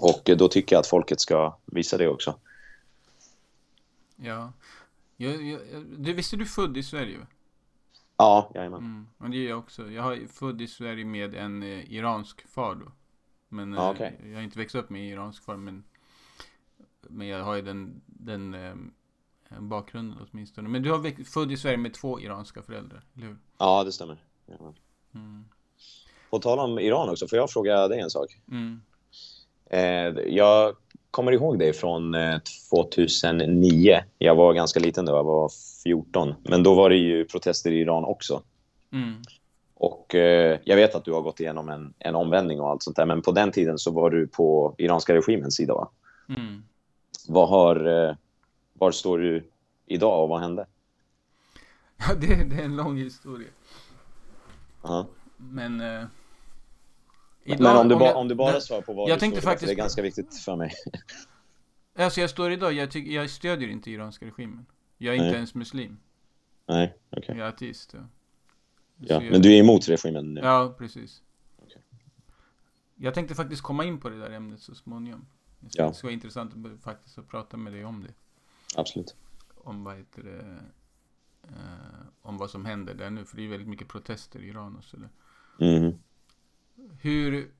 Och 0.00 0.30
eh, 0.30 0.36
då 0.36 0.48
tycker 0.48 0.76
jag 0.76 0.80
att 0.80 0.86
folket 0.86 1.20
ska 1.20 1.56
visa 1.66 1.96
det 1.96 2.08
också. 2.08 2.34
Ja. 4.16 4.52
Jag, 5.16 5.42
jag, 5.42 5.60
du, 5.96 6.12
visst 6.12 6.32
är 6.32 6.36
du 6.36 6.46
född 6.46 6.76
i 6.76 6.82
Sverige? 6.82 7.18
Ja, 8.16 8.50
jajamän. 8.54 8.78
Mm. 8.78 9.06
Och 9.18 9.30
det 9.30 9.36
är 9.36 9.48
jag 9.48 9.58
också. 9.58 9.90
Jag 9.90 10.16
är 10.16 10.26
född 10.26 10.62
i 10.62 10.66
Sverige 10.66 11.04
med 11.04 11.34
en 11.34 11.62
eh, 11.62 11.92
iransk 11.92 12.48
far 12.48 12.74
då. 12.74 12.92
Men 13.48 13.72
Ja, 13.72 13.84
eh, 13.84 13.90
okej. 13.90 14.20
jag 14.24 14.34
har 14.34 14.42
inte 14.42 14.58
växt 14.58 14.74
upp 14.74 14.90
med 14.90 15.08
iransk 15.08 15.44
far, 15.44 15.56
men, 15.56 15.84
men 17.08 17.26
jag 17.26 17.44
har 17.44 17.54
ju 17.54 17.62
den, 17.62 18.02
den 18.06 18.54
eh, 18.54 18.74
bakgrunden 19.60 20.18
åtminstone. 20.30 20.68
Men 20.68 20.82
du 20.82 20.90
har 20.90 21.24
född 21.24 21.52
i 21.52 21.56
Sverige 21.56 21.76
med 21.76 21.94
två 21.94 22.20
iranska 22.20 22.62
föräldrar, 22.62 23.04
eller 23.16 23.26
hur? 23.26 23.36
Ja, 23.58 23.84
det 23.84 23.92
stämmer. 23.92 24.16
Jajamän. 24.46 24.74
Mm. 25.14 25.44
Tal 26.42 26.58
om 26.58 26.78
Iran 26.78 27.08
också, 27.08 27.28
får 27.28 27.38
jag 27.38 27.50
fråga 27.50 27.88
dig 27.88 28.00
en 28.00 28.10
sak? 28.10 28.38
Mm. 28.50 28.80
Eh, 29.70 30.22
jag 30.34 30.76
kommer 31.10 31.32
ihåg 31.32 31.58
dig 31.58 31.72
från 31.72 32.14
eh, 32.14 32.38
2009. 32.70 34.00
Jag 34.18 34.34
var 34.34 34.54
ganska 34.54 34.80
liten 34.80 35.04
då, 35.04 35.12
jag 35.12 35.24
var 35.24 35.50
14. 35.82 36.34
Men 36.42 36.62
då 36.62 36.74
var 36.74 36.90
det 36.90 36.96
ju 36.96 37.24
protester 37.24 37.70
i 37.70 37.80
Iran 37.80 38.04
också. 38.04 38.42
Mm. 38.92 39.22
Och 39.74 40.14
eh, 40.14 40.58
jag 40.64 40.76
vet 40.76 40.94
att 40.94 41.04
du 41.04 41.12
har 41.12 41.22
gått 41.22 41.40
igenom 41.40 41.68
en, 41.68 41.94
en 41.98 42.14
omvändning 42.14 42.60
och 42.60 42.70
allt 42.70 42.82
sånt 42.82 42.96
där. 42.96 43.06
Men 43.06 43.22
på 43.22 43.32
den 43.32 43.52
tiden 43.52 43.78
så 43.78 43.90
var 43.90 44.10
du 44.10 44.26
på 44.26 44.74
iranska 44.78 45.14
regimens 45.14 45.56
sida, 45.56 45.74
va? 45.74 45.88
Mm. 46.28 46.62
Vad 47.28 47.48
har, 47.48 48.06
eh, 48.08 48.14
var 48.84 48.92
står 48.92 49.18
du 49.18 49.50
idag 49.86 50.22
och 50.22 50.28
vad 50.28 50.40
hände? 50.40 50.66
Ja, 51.96 52.14
det, 52.14 52.44
det 52.44 52.56
är 52.56 52.64
en 52.64 52.76
lång 52.76 52.96
historia. 52.96 53.48
Ja. 54.82 55.06
Men... 55.36 55.80
Eh, 55.80 56.04
Men 57.44 57.66
om 57.76 57.88
du, 57.88 57.94
ba, 57.96 58.04
jag- 58.06 58.16
om 58.16 58.28
du 58.28 58.34
bara 58.34 58.60
svarar 58.60 58.82
på 58.82 58.92
vad 58.92 59.10
jag 59.10 59.16
du 59.16 59.20
tänkte 59.20 59.40
står 59.40 59.50
idag, 59.50 59.52
faktiskt- 59.52 59.68
det 59.68 59.72
är 59.74 59.76
ganska 59.84 60.02
viktigt 60.02 60.38
för 60.38 60.56
mig. 60.56 60.72
Alltså 61.98 62.20
jag 62.20 62.30
står 62.30 62.52
idag, 62.52 62.72
jag, 62.72 62.90
tycker, 62.90 63.12
jag 63.12 63.30
stödjer 63.30 63.68
inte 63.68 63.90
iranska 63.90 64.26
regimen. 64.26 64.66
Jag 64.98 65.14
är 65.14 65.18
inte 65.18 65.24
Nej. 65.26 65.34
ens 65.34 65.54
muslim. 65.54 65.98
Nej, 66.66 66.94
okej. 67.10 67.24
Jag 67.28 67.38
är 67.38 67.48
ateist. 67.48 67.94
Ja. 67.94 68.00
Ja, 68.96 69.22
jag- 69.22 69.32
men 69.32 69.42
du 69.42 69.54
är 69.54 69.60
emot 69.60 69.88
regimen 69.88 70.34
nu? 70.34 70.40
Ja, 70.40 70.74
precis. 70.78 71.22
Okej. 71.62 71.82
Jag 72.96 73.14
tänkte 73.14 73.34
faktiskt 73.34 73.62
komma 73.62 73.84
in 73.84 74.00
på 74.00 74.08
det 74.10 74.18
där 74.18 74.30
ämnet 74.30 74.60
så 74.60 74.74
småningom. 74.74 75.26
Det 75.60 75.68
Ja. 75.72 75.92
skulle 75.92 76.08
vara 76.08 76.14
intressant 76.14 76.52
att 76.54 76.82
faktiskt 76.82 77.18
att 77.18 77.28
prata 77.28 77.56
med 77.56 77.72
dig 77.72 77.84
om 77.84 78.02
det. 78.02 78.14
Absolut. 78.76 79.14
Om 79.54 79.84
vad 79.84 79.96
heter 79.96 80.22
det, 80.22 80.58
eh, 81.42 82.06
om 82.22 82.36
vad 82.36 82.50
som 82.50 82.64
händer 82.64 82.94
där 82.94 83.10
nu. 83.10 83.24
För 83.24 83.36
det 83.36 83.44
är 83.44 83.48
väldigt 83.48 83.68
mycket 83.68 83.88
protester 83.88 84.42
i 84.42 84.48
Iran 84.48 84.76
och 84.76 84.84
sådär. 84.84 85.08
Mhm. 85.58 85.98
Hur... 87.00 87.50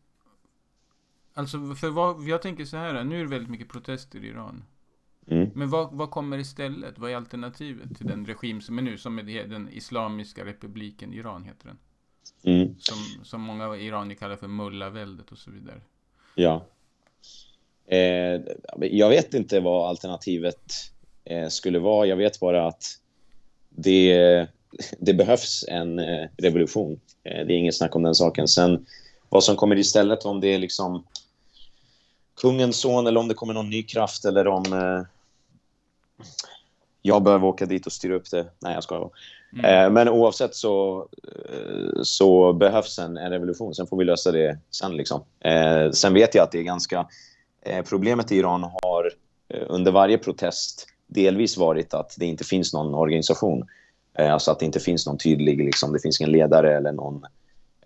Alltså, 1.34 1.74
för 1.74 1.88
vad, 1.88 2.28
jag 2.28 2.42
tänker 2.42 2.64
så 2.64 2.76
här, 2.76 3.04
nu 3.04 3.16
är 3.16 3.24
det 3.24 3.30
väldigt 3.30 3.50
mycket 3.50 3.68
protester 3.68 4.24
i 4.24 4.28
Iran. 4.28 4.64
Mm. 5.26 5.50
Men 5.54 5.70
vad, 5.70 5.92
vad 5.92 6.10
kommer 6.10 6.38
istället? 6.38 6.98
Vad 6.98 7.10
är 7.10 7.16
alternativet 7.16 7.96
till 7.96 8.06
den 8.06 8.26
regim 8.26 8.60
som 8.60 8.78
är 8.78 8.82
nu? 8.82 8.98
Som 8.98 9.18
är 9.18 9.46
den 9.46 9.68
Islamiska 9.68 10.44
republiken 10.44 11.12
Iran 11.12 11.44
heter 11.44 11.66
den. 11.66 11.78
Mm. 12.42 12.74
Som, 12.78 13.24
som 13.24 13.40
många 13.40 13.76
iranier 13.76 14.16
kallar 14.16 14.36
för 14.36 14.48
mullaväldet 14.48 15.32
och 15.32 15.38
så 15.38 15.50
vidare. 15.50 15.80
Ja. 16.34 16.66
Eh, 17.86 18.40
jag 18.80 19.08
vet 19.08 19.34
inte 19.34 19.60
vad 19.60 19.88
alternativet 19.88 20.93
skulle 21.50 21.78
vara. 21.78 22.06
Jag 22.06 22.16
vet 22.16 22.40
bara 22.40 22.66
att 22.66 22.98
det, 23.70 24.46
det 24.98 25.14
behövs 25.14 25.64
en 25.68 25.98
eh, 25.98 26.28
revolution. 26.36 27.00
Eh, 27.24 27.46
det 27.46 27.54
är 27.54 27.56
inget 27.56 27.76
snack 27.76 27.96
om 27.96 28.02
den 28.02 28.14
saken. 28.14 28.48
Sen 28.48 28.86
vad 29.28 29.44
som 29.44 29.56
kommer 29.56 29.78
istället, 29.78 30.24
om 30.24 30.40
det 30.40 30.54
är 30.54 30.58
liksom 30.58 31.04
kungens 32.40 32.76
son 32.76 33.06
eller 33.06 33.20
om 33.20 33.28
det 33.28 33.34
kommer 33.34 33.54
någon 33.54 33.70
ny 33.70 33.82
kraft 33.82 34.24
eller 34.24 34.46
om 34.46 34.72
eh, 34.72 35.02
jag 37.02 37.22
behöver 37.22 37.46
åka 37.46 37.66
dit 37.66 37.86
och 37.86 37.92
styra 37.92 38.14
upp 38.14 38.30
det. 38.30 38.46
Nej, 38.60 38.74
jag 38.74 38.82
ska 38.82 39.10
mm. 39.52 39.64
eh, 39.64 39.90
Men 39.90 40.08
oavsett 40.08 40.54
så, 40.54 41.08
eh, 41.48 42.02
så 42.02 42.52
behövs 42.52 42.98
en, 42.98 43.16
en, 43.16 43.30
revolution. 43.30 43.74
Sen 43.74 43.86
får 43.86 43.96
vi 43.96 44.04
lösa 44.04 44.32
det 44.32 44.58
sen. 44.70 44.96
Liksom. 44.96 45.24
Eh, 45.40 45.90
sen 45.90 46.14
vet 46.14 46.34
jag 46.34 46.42
att 46.42 46.52
det 46.52 46.58
är 46.58 46.62
ganska... 46.62 47.08
Eh, 47.62 47.84
problemet 47.84 48.32
i 48.32 48.36
Iran 48.36 48.62
har 48.62 49.12
eh, 49.48 49.62
under 49.68 49.92
varje 49.92 50.18
protest 50.18 50.86
delvis 51.06 51.56
varit 51.56 51.94
att 51.94 52.14
det 52.18 52.26
inte 52.26 52.44
finns 52.44 52.72
någon 52.72 52.94
organisation. 52.94 53.68
Eh, 54.18 54.32
alltså 54.32 54.50
att 54.50 54.58
det 54.58 54.66
inte 54.66 54.80
finns 54.80 55.06
någon 55.06 55.18
tydlig... 55.18 55.64
Liksom, 55.64 55.92
det 55.92 56.00
finns 56.00 56.20
ingen 56.20 56.32
ledare 56.32 56.76
eller 56.76 56.92
någon 56.92 57.26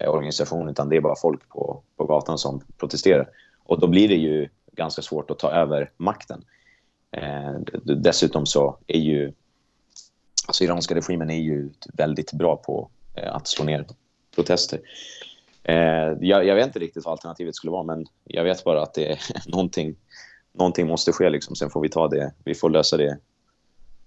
eh, 0.01 0.11
organisation 0.11 0.69
utan 0.69 0.89
det 0.89 0.97
är 0.97 1.01
bara 1.01 1.17
folk 1.17 1.49
på, 1.49 1.83
på 1.97 2.05
gatan 2.05 2.39
som 2.39 2.61
protesterar. 2.79 3.29
Och 3.65 3.81
då 3.81 3.87
blir 3.87 4.09
det 4.09 4.15
ju 4.15 4.49
ganska 4.73 5.03
svårt 5.03 5.31
att 5.31 5.39
ta 5.39 5.51
över 5.51 5.91
makten. 5.97 6.45
Eh, 7.11 7.55
dessutom 7.85 8.47
så 8.47 8.79
är 8.87 8.99
ju 8.99 9.33
alltså 10.47 10.65
iranska 10.65 10.95
regimen 10.95 11.31
är 11.31 11.39
ju 11.39 11.71
väldigt 11.93 12.33
bra 12.33 12.57
på 12.57 12.91
eh, 13.15 13.35
att 13.35 13.49
slå 13.49 13.65
ner 13.65 13.87
protester. 14.35 14.81
Eh, 15.63 15.77
jag, 16.21 16.47
jag, 16.47 16.55
vet 16.55 16.67
inte 16.67 16.79
riktigt 16.79 17.05
vad 17.05 17.13
alternativet 17.13 17.55
skulle 17.55 17.71
vara 17.71 17.83
men 17.83 18.07
jag 18.25 18.45
vet 18.45 18.65
bara 18.65 18.83
att 18.83 18.95
det 18.95 19.13
är 19.13 19.21
någonting, 19.47 19.97
någonting 20.59 20.87
måste 20.87 21.12
ske 21.12 21.31
liksom. 21.31 21.57
Sen 21.57 21.71
får 21.71 21.81
vi 21.81 21.88
ta 21.88 22.09
det, 22.09 22.35
vi 22.45 22.55
får 22.55 22.71
lösa 22.71 22.97
det 22.97 23.19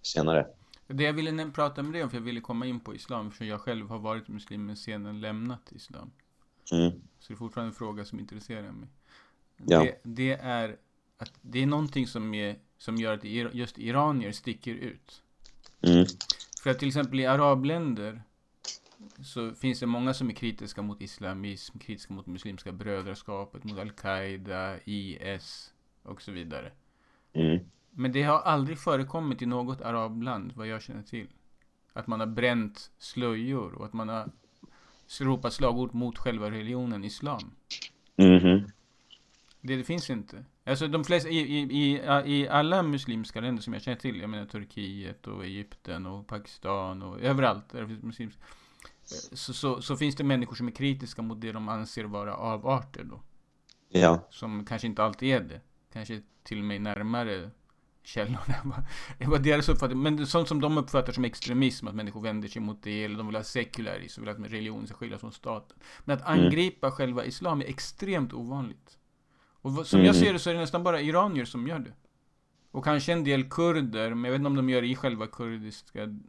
senare. 0.01 0.47
Det 0.87 1.03
jag 1.03 1.13
ville 1.13 1.51
prata 1.51 1.83
med 1.83 1.93
dig 1.93 2.03
om, 2.03 2.09
för 2.09 2.17
jag 2.17 2.23
ville 2.23 2.41
komma 2.41 2.65
in 2.65 2.79
på 2.79 2.95
islam, 2.95 3.31
för 3.31 3.45
jag 3.45 3.61
själv 3.61 3.89
har 3.89 3.99
varit 3.99 4.27
muslim 4.27 4.65
men 4.65 4.77
sedan 4.77 5.21
lämnat 5.21 5.71
islam. 5.71 6.11
Mm. 6.71 6.91
Så 7.19 7.27
det 7.27 7.33
är 7.33 7.37
fortfarande 7.37 7.69
en 7.69 7.75
fråga 7.75 8.05
som 8.05 8.19
intresserar 8.19 8.71
mig. 8.71 8.89
Ja. 9.65 9.83
Det, 9.83 9.99
det, 10.03 10.33
är 10.33 10.77
att 11.17 11.31
det 11.41 11.61
är 11.61 11.65
någonting 11.65 12.07
som, 12.07 12.33
är, 12.33 12.55
som 12.77 12.95
gör 12.95 13.13
att 13.13 13.23
just 13.53 13.77
iranier 13.77 14.31
sticker 14.31 14.73
ut. 14.73 15.21
Mm. 15.81 16.05
För 16.63 16.69
att 16.69 16.79
till 16.79 16.87
exempel 16.87 17.19
i 17.19 17.25
arabländer 17.25 18.21
så 19.23 19.53
finns 19.53 19.79
det 19.79 19.85
många 19.85 20.13
som 20.13 20.29
är 20.29 20.33
kritiska 20.33 20.81
mot 20.81 21.01
islamism, 21.01 21.77
kritiska 21.79 22.13
mot 22.13 22.25
muslimska 22.25 22.71
brödraskapet, 22.71 23.63
mot 23.63 23.79
al-Qaida, 23.79 24.77
IS 24.85 25.70
och 26.03 26.21
så 26.21 26.31
vidare. 26.31 26.71
Mm. 27.33 27.59
Men 27.91 28.11
det 28.11 28.23
har 28.23 28.39
aldrig 28.39 28.79
förekommit 28.79 29.41
i 29.41 29.45
något 29.45 29.81
arabland, 29.81 30.51
vad 30.55 30.67
jag 30.67 30.81
känner 30.81 31.03
till. 31.03 31.27
Att 31.93 32.07
man 32.07 32.19
har 32.19 32.27
bränt 32.27 32.91
slöjor 32.97 33.73
och 33.73 33.85
att 33.85 33.93
man 33.93 34.09
har 34.09 34.31
ropat 35.21 35.53
slagord 35.53 35.93
mot 35.93 36.17
själva 36.17 36.51
religionen 36.51 37.03
islam. 37.03 37.51
Mm. 38.17 38.71
Det, 39.61 39.75
det 39.75 39.83
finns 39.83 40.09
inte. 40.09 40.45
Alltså 40.63 40.87
de 40.87 41.03
flesta, 41.03 41.29
i, 41.29 41.37
i, 41.37 41.61
i, 41.61 42.01
i 42.25 42.47
alla 42.47 42.83
muslimska 42.83 43.41
länder 43.41 43.61
som 43.61 43.73
jag 43.73 43.81
känner 43.81 43.97
till, 43.97 44.21
jag 44.21 44.29
menar 44.29 44.45
Turkiet 44.45 45.27
och 45.27 45.45
Egypten 45.45 46.05
och 46.05 46.27
Pakistan 46.27 47.01
och 47.01 47.21
överallt 47.21 47.69
där 47.69 47.81
det 47.81 47.87
finns 47.87 48.03
muslims, 48.03 48.37
så, 49.33 49.53
så, 49.53 49.81
så, 49.81 49.97
finns 49.97 50.15
det 50.15 50.23
människor 50.23 50.55
som 50.55 50.67
är 50.67 50.71
kritiska 50.71 51.21
mot 51.21 51.41
det 51.41 51.51
de 51.51 51.69
anser 51.69 52.03
vara 52.03 52.33
avarter 52.33 53.03
då. 53.03 53.21
Ja. 53.89 54.27
Som 54.29 54.65
kanske 54.65 54.87
inte 54.87 55.03
alltid 55.03 55.29
är 55.29 55.39
det. 55.39 55.61
Kanske 55.93 56.21
till 56.43 56.59
och 56.59 56.65
med 56.65 56.81
närmare 56.81 57.49
källorna. 58.03 58.83
Det 59.17 59.25
var 59.25 59.39
deras 59.39 59.69
uppfattning. 59.69 60.01
Men 60.01 60.27
sånt 60.27 60.47
som 60.47 60.61
de 60.61 60.77
uppfattar 60.77 61.13
som 61.13 61.25
extremism, 61.25 61.87
att 61.87 61.95
människor 61.95 62.21
vänder 62.21 62.47
sig 62.47 62.61
mot 62.61 62.83
det, 62.83 63.03
eller 63.03 63.17
de 63.17 63.27
vill 63.27 63.35
ha 63.35 63.43
sekularism, 63.43 64.21
vill 64.21 64.29
att 64.29 64.39
religionen 64.39 64.87
ska 64.87 64.97
skiljas 64.97 65.21
från 65.21 65.31
staten. 65.31 65.77
Men 66.05 66.17
att 66.17 66.27
mm. 66.27 66.45
angripa 66.45 66.87
mm. 66.87 66.95
själva 66.95 67.25
islam 67.25 67.61
är 67.61 67.65
extremt 67.65 68.33
ovanligt. 68.33 68.97
Och 69.61 69.87
som 69.87 69.99
mm. 69.99 70.05
jag 70.07 70.15
ser 70.15 70.33
det 70.33 70.39
så 70.39 70.49
är 70.49 70.53
det 70.53 70.59
nästan 70.59 70.83
bara 70.83 71.01
iranier 71.01 71.45
som 71.45 71.67
gör 71.67 71.79
det. 71.79 71.93
Och 72.71 72.83
kanske 72.83 73.13
en 73.13 73.23
del 73.23 73.49
kurder, 73.49 74.13
men 74.13 74.23
jag 74.23 74.31
vet 74.31 74.39
inte 74.39 74.47
om 74.47 74.55
de 74.55 74.69
gör 74.69 74.81
det 74.81 74.87
i 74.87 74.95
själva 74.95 75.27
kurdiska, 75.27 76.19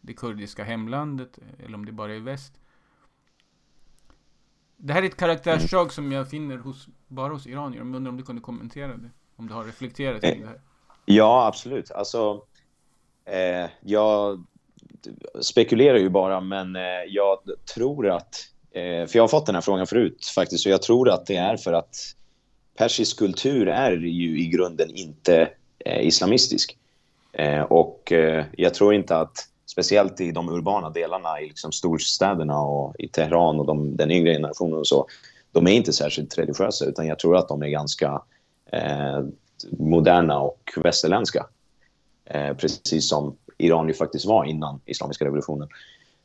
det 0.00 0.12
kurdiska 0.12 0.64
hemlandet, 0.64 1.38
eller 1.58 1.74
om 1.74 1.86
det 1.86 1.92
bara 1.92 2.14
är 2.14 2.20
väst. 2.20 2.60
Det 4.76 4.92
här 4.92 5.02
är 5.02 5.06
ett 5.06 5.16
karaktärsdrag 5.16 5.82
mm. 5.82 5.90
som 5.90 6.12
jag 6.12 6.30
finner 6.30 6.58
hos, 6.58 6.88
bara 7.08 7.32
hos 7.32 7.46
iranier. 7.46 7.78
Jag 7.78 7.96
undrar 7.96 8.10
om 8.10 8.16
du 8.16 8.22
kunde 8.22 8.42
kommentera 8.42 8.88
det? 8.88 9.10
Om 9.36 9.48
du 9.48 9.54
har 9.54 9.64
reflekterat 9.64 10.20
kring 10.20 10.40
det 10.40 10.46
här? 10.46 10.60
Ja, 11.04 11.46
absolut. 11.46 11.90
Alltså, 11.90 12.42
eh, 13.24 13.70
jag 13.80 14.44
spekulerar 15.40 15.98
ju 15.98 16.08
bara, 16.08 16.40
men 16.40 16.76
eh, 16.76 16.82
jag 17.08 17.38
tror 17.74 18.08
att... 18.10 18.34
Eh, 18.70 19.06
för 19.06 19.16
jag 19.16 19.22
har 19.22 19.28
fått 19.28 19.46
den 19.46 19.54
här 19.54 19.62
frågan 19.62 19.86
förut 19.86 20.26
faktiskt, 20.34 20.66
och 20.66 20.72
jag 20.72 20.82
tror 20.82 21.10
att 21.10 21.26
det 21.26 21.36
är 21.36 21.56
för 21.56 21.72
att 21.72 21.96
persisk 22.76 23.18
kultur 23.18 23.68
är 23.68 23.92
ju 23.92 24.40
i 24.40 24.46
grunden 24.46 24.90
inte 24.90 25.50
eh, 25.78 26.06
islamistisk. 26.06 26.78
Eh, 27.32 27.62
och 27.62 28.12
eh, 28.12 28.44
jag 28.56 28.74
tror 28.74 28.94
inte 28.94 29.16
att, 29.16 29.48
speciellt 29.66 30.20
i 30.20 30.32
de 30.32 30.48
urbana 30.48 30.90
delarna 30.90 31.40
i 31.40 31.48
liksom 31.48 31.72
storstäderna 31.72 32.60
och 32.60 32.94
i 32.98 33.08
Teheran 33.08 33.60
och 33.60 33.66
de, 33.66 33.96
den 33.96 34.10
yngre 34.10 34.32
generationen 34.32 34.78
och 34.78 34.86
så, 34.86 35.06
de 35.52 35.66
är 35.66 35.72
inte 35.72 35.92
särskilt 35.92 36.38
religiösa 36.38 36.84
utan 36.84 37.06
jag 37.06 37.18
tror 37.18 37.36
att 37.36 37.48
de 37.48 37.62
är 37.62 37.68
ganska 37.68 38.22
eh, 38.72 39.22
moderna 39.70 40.40
och 40.40 40.72
västerländska. 40.76 41.46
Eh, 42.24 42.56
precis 42.56 43.08
som 43.08 43.36
Iran 43.58 43.88
ju 43.88 43.94
faktiskt 43.94 44.26
var 44.26 44.44
innan 44.44 44.80
islamiska 44.86 45.24
revolutionen. 45.24 45.68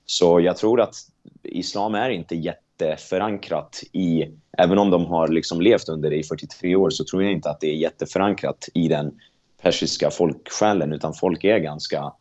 Så 0.06 0.40
jag 0.40 0.58
tror 0.58 0.82
att 0.82 0.96
islam 1.44 1.96
är 1.96 2.10
inte 2.10 2.36
jätteförankrat 2.36 3.84
i... 3.92 4.32
Även 4.58 4.78
om 4.78 4.90
de 4.90 5.06
har 5.06 5.28
liksom 5.28 5.62
levt 5.62 5.90
under 5.90 6.10
det 6.10 6.16
i 6.16 6.24
43 6.24 6.76
år 6.76 6.90
så 6.90 7.04
tror 7.04 7.24
jag 7.24 7.32
inte 7.32 7.50
att 7.50 7.60
det 7.60 7.68
är 7.68 7.76
jätteförankrat 7.76 8.70
i 8.74 8.88
den 8.88 9.20
persiska 9.62 10.12
folksjälen 10.12 10.94
utan 10.94 11.14
folk 11.14 11.44
är 11.44 11.58
ganska 11.58 12.14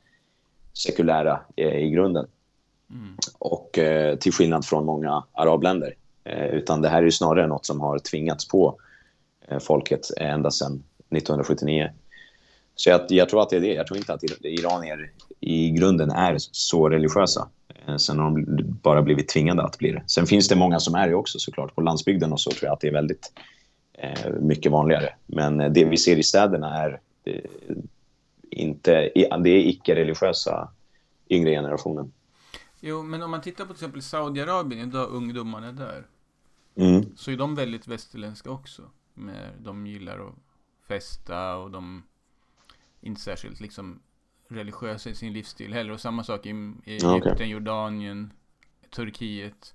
sekulära 0.72 1.40
eh, 1.56 1.76
i 1.76 1.90
grunden. 1.90 2.26
Mm. 2.90 3.16
Och 3.38 3.78
eh, 3.78 4.16
till 4.16 4.32
skillnad 4.32 4.66
från 4.66 4.84
många 4.84 5.24
arabländer. 5.32 5.94
Eh, 6.24 6.46
utan 6.46 6.82
det 6.82 6.88
här 6.88 7.02
är 7.02 7.10
snarare 7.10 7.46
något 7.46 7.66
som 7.66 7.80
har 7.80 7.98
tvingats 7.98 8.48
på 8.48 8.78
eh, 9.48 9.58
folket 9.58 10.00
eh, 10.20 10.30
ända 10.30 10.50
sedan 10.50 10.72
1979. 11.10 11.90
Så 12.74 12.90
jag, 12.90 13.00
jag, 13.08 13.28
tror 13.28 13.42
att 13.42 13.50
det 13.50 13.56
är 13.56 13.60
det. 13.60 13.74
Jag 13.74 13.86
tror 13.86 13.98
inte 13.98 14.14
att 14.14 14.24
iranier 14.40 15.10
i 15.40 15.70
grunden 15.70 16.10
är 16.10 16.36
så 16.38 16.88
religiösa. 16.88 17.48
Sen 17.98 18.18
har 18.18 18.24
de 18.24 18.44
bara 18.82 19.02
blivit 19.02 19.28
tvingade 19.28 19.62
att 19.62 19.78
bli 19.78 19.92
det. 19.92 20.02
Sen 20.06 20.26
finns 20.26 20.48
det 20.48 20.56
många 20.56 20.80
som 20.80 20.94
är 20.94 21.08
det 21.08 21.14
också 21.14 21.38
såklart. 21.38 21.74
På 21.74 21.80
landsbygden 21.80 22.32
och 22.32 22.40
så 22.40 22.50
tror 22.50 22.64
jag 22.64 22.72
att 22.72 22.80
det 22.80 22.88
är 22.88 22.92
väldigt 22.92 23.32
eh, 23.92 24.32
mycket 24.40 24.72
vanligare. 24.72 25.14
Men 25.26 25.58
det 25.58 25.84
vi 25.84 25.96
ser 25.96 26.16
i 26.16 26.22
städerna 26.22 26.76
är 26.76 27.00
det, 27.24 27.32
eh, 27.32 27.76
inte, 28.50 28.92
det 29.14 29.50
är 29.50 29.68
icke-religiösa 29.68 30.68
yngre 31.30 31.50
generationen. 31.50 32.12
Jo, 32.80 33.02
men 33.02 33.22
om 33.22 33.30
man 33.30 33.40
tittar 33.40 33.64
på 33.64 33.68
till 33.68 33.76
exempel 33.76 34.02
Saudiarabien, 34.02 34.88
idag 34.88 35.08
ungdomarna 35.10 35.72
där. 35.72 36.06
Mm. 36.74 37.16
Så 37.16 37.30
är 37.30 37.36
de 37.36 37.54
väldigt 37.54 37.88
västerländska 37.88 38.50
också. 38.50 38.90
De 39.58 39.86
gillar 39.86 40.28
att 40.28 40.34
festa 40.88 41.56
och 41.56 41.70
de 41.70 42.02
inte 43.00 43.20
särskilt 43.20 43.60
liksom 43.60 44.00
religiösa 44.48 45.10
i 45.10 45.14
sin 45.14 45.32
livsstil 45.32 45.72
heller. 45.72 45.92
Och 45.92 46.00
samma 46.00 46.24
sak 46.24 46.46
i, 46.46 46.50
i 46.50 46.74
Egypten, 46.84 47.32
okay. 47.32 47.46
Jordanien, 47.46 48.32
Turkiet. 48.90 49.74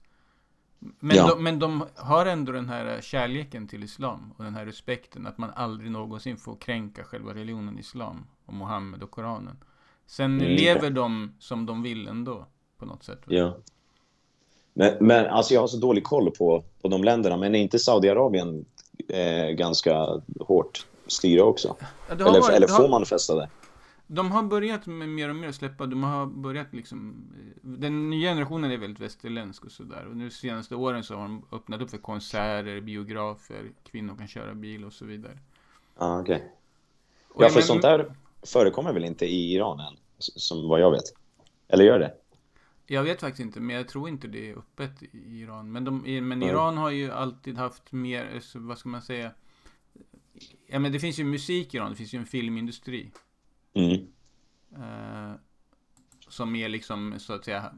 Men, 0.80 1.18
ja. 1.18 1.27
de, 1.27 1.44
men 1.44 1.60
de 1.60 1.86
har 1.96 2.25
ändå 2.25 2.51
den 2.51 2.70
här 2.70 3.01
kärleken 3.01 3.68
till 3.68 3.84
islam 3.84 4.34
och 4.38 4.44
den 4.44 4.56
här 4.56 4.66
respekten 4.66 5.27
att 5.27 5.38
man 5.38 5.50
aldrig 5.50 5.92
någonsin 5.92 6.38
får 6.38 6.56
kränka 6.56 7.04
själva 7.04 7.34
religionen 7.34 7.80
islam 7.80 8.25
och 8.46 8.54
Mohammed 8.54 9.04
och 9.04 9.12
Koranen. 9.12 9.58
Sen 10.06 10.42
mm. 10.42 10.56
lever 10.56 10.89
de 10.89 11.36
som 11.39 11.66
de 11.66 11.82
vill 11.82 12.08
ändå 12.08 12.48
på 12.77 12.86
något 12.86 13.04
sätt. 13.04 13.22
Ja. 13.25 13.58
Men, 14.77 14.93
men 15.00 15.25
alltså 15.25 15.53
jag 15.53 15.62
har 15.62 15.67
så 15.67 15.77
dålig 15.77 16.03
koll 16.03 16.31
på, 16.31 16.63
på 16.81 16.88
de 16.88 17.03
länderna, 17.03 17.38
men 17.38 17.55
är 17.55 17.60
inte 17.60 17.79
Saudiarabien 17.79 18.65
eh, 19.07 19.50
ganska 19.50 20.22
hårt 20.39 20.86
styra 21.07 21.43
också? 21.43 21.75
Ja, 21.79 22.13
eller, 22.13 22.25
varit, 22.25 22.50
eller 22.50 22.67
får 22.67 22.84
har, 22.84 22.89
man 22.89 23.05
fästa 23.05 23.36
det? 23.36 23.50
De 24.07 24.31
har 24.31 24.43
börjat 24.43 24.86
med 24.86 25.10
mer 25.10 25.29
och 25.29 25.36
mer 25.36 25.51
släppa, 25.51 25.86
de 25.86 26.03
har 26.03 26.25
börjat 26.25 26.67
liksom 26.72 27.15
Den 27.62 28.10
nya 28.10 28.31
generationen 28.31 28.72
är 28.72 28.77
väldigt 28.77 29.01
västerländsk 29.01 29.65
och 29.65 29.72
sådär 29.72 30.07
och 30.10 30.17
nu 30.17 30.29
de 30.29 30.36
senaste 30.36 30.75
åren 30.75 31.03
så 31.03 31.15
har 31.15 31.22
de 31.22 31.46
öppnat 31.51 31.81
upp 31.81 31.89
för 31.89 31.98
konserter, 31.98 32.81
biografer, 32.81 33.72
kvinnor 33.91 34.15
kan 34.17 34.27
köra 34.27 34.53
bil 34.53 34.86
och 34.86 34.93
så 34.93 35.05
vidare. 35.05 35.38
Ah. 35.96 36.19
Okay. 36.19 36.39
Ja, 37.39 37.50
för 37.50 37.55
men, 37.55 37.63
sånt 37.63 37.81
där 37.81 38.12
förekommer 38.43 38.93
väl 38.93 39.05
inte 39.05 39.25
i 39.25 39.53
Iran 39.53 39.79
än, 39.79 39.93
som 40.17 40.69
vad 40.69 40.79
jag 40.79 40.91
vet? 40.91 41.13
Eller 41.67 41.84
gör 41.84 42.00
det? 42.00 42.13
Jag 42.89 43.03
vet 43.03 43.20
faktiskt 43.20 43.46
inte, 43.46 43.60
men 43.60 43.75
jag 43.75 43.88
tror 43.88 44.10
inte 44.10 44.27
det 44.27 44.50
är 44.50 44.58
öppet 44.58 45.03
i 45.03 45.39
Iran. 45.41 45.72
Men, 45.72 45.84
de, 45.84 46.22
men. 46.27 46.44
Iran 46.44 46.77
har 46.77 46.89
ju 46.89 47.12
alltid 47.12 47.58
haft 47.58 47.91
mer, 47.91 48.41
vad 48.60 48.77
ska 48.77 48.89
man 48.89 49.01
säga, 49.01 49.32
ja 50.67 50.79
men 50.79 50.91
det 50.91 51.00
finns 51.00 51.20
ju 51.20 51.24
musik 51.24 51.74
i 51.74 51.77
Iran, 51.77 51.89
det 51.89 51.96
finns 51.96 52.13
ju 52.13 52.20
en 52.20 52.25
filmindustri. 52.25 53.12
Mm. 53.74 54.08
Eh, 54.75 55.36
som 56.29 56.56
är 56.56 56.70
liksom 56.70 57.20
så 57.20 57.34
att 57.34 57.46
säga 57.46 57.74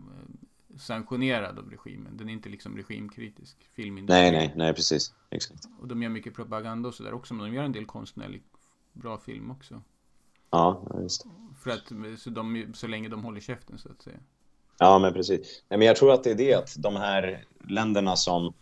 sanktionerad 0.78 1.60
av 1.60 1.70
regimen. 1.72 2.18
Den 2.18 2.30
är 2.30 2.34
inte 2.34 2.50
liksom 2.50 2.78
regimkritisk. 2.78 3.58
Filmindustri. 3.74 4.22
Nej, 4.22 4.32
nej, 4.32 4.54
nej, 4.56 4.74
precis. 4.74 5.14
Exakt. 5.30 5.66
Och 5.80 5.88
de 5.88 6.04
gör 6.04 6.10
mycket 6.10 6.34
propaganda 6.34 6.90
och 6.90 6.96
sådär 6.96 7.14
också. 7.14 7.34
Men 7.34 7.46
de 7.46 7.56
gör 7.56 7.64
en 7.64 7.72
del 7.72 7.86
konstnärlig 7.86 8.44
bra 8.94 9.18
film 9.18 9.52
också. 9.52 9.82
Ja, 10.50 10.88
just 11.02 11.24
det. 11.24 11.30
För 11.60 11.72
att, 11.72 12.20
så, 12.20 12.30
de, 12.30 12.74
så 12.74 12.88
länge 12.88 13.10
de 13.10 13.24
håller 13.24 13.42
käften 13.42 13.78
så 13.78 13.92
att 13.92 14.02
säga. 14.02 14.20
Ja, 14.80 15.00
men 15.00 15.14
precis. 15.14 15.64
Nej, 15.70 15.78
men 15.78 15.88
jag 15.88 15.96
tror 15.96 16.14
att 16.14 16.24
det 16.24 16.32
är 16.32 16.36
det 16.36 16.54
att 16.54 16.76
de 16.78 16.96
här 16.96 17.44
länderna 17.70 18.16
som... 18.16 18.54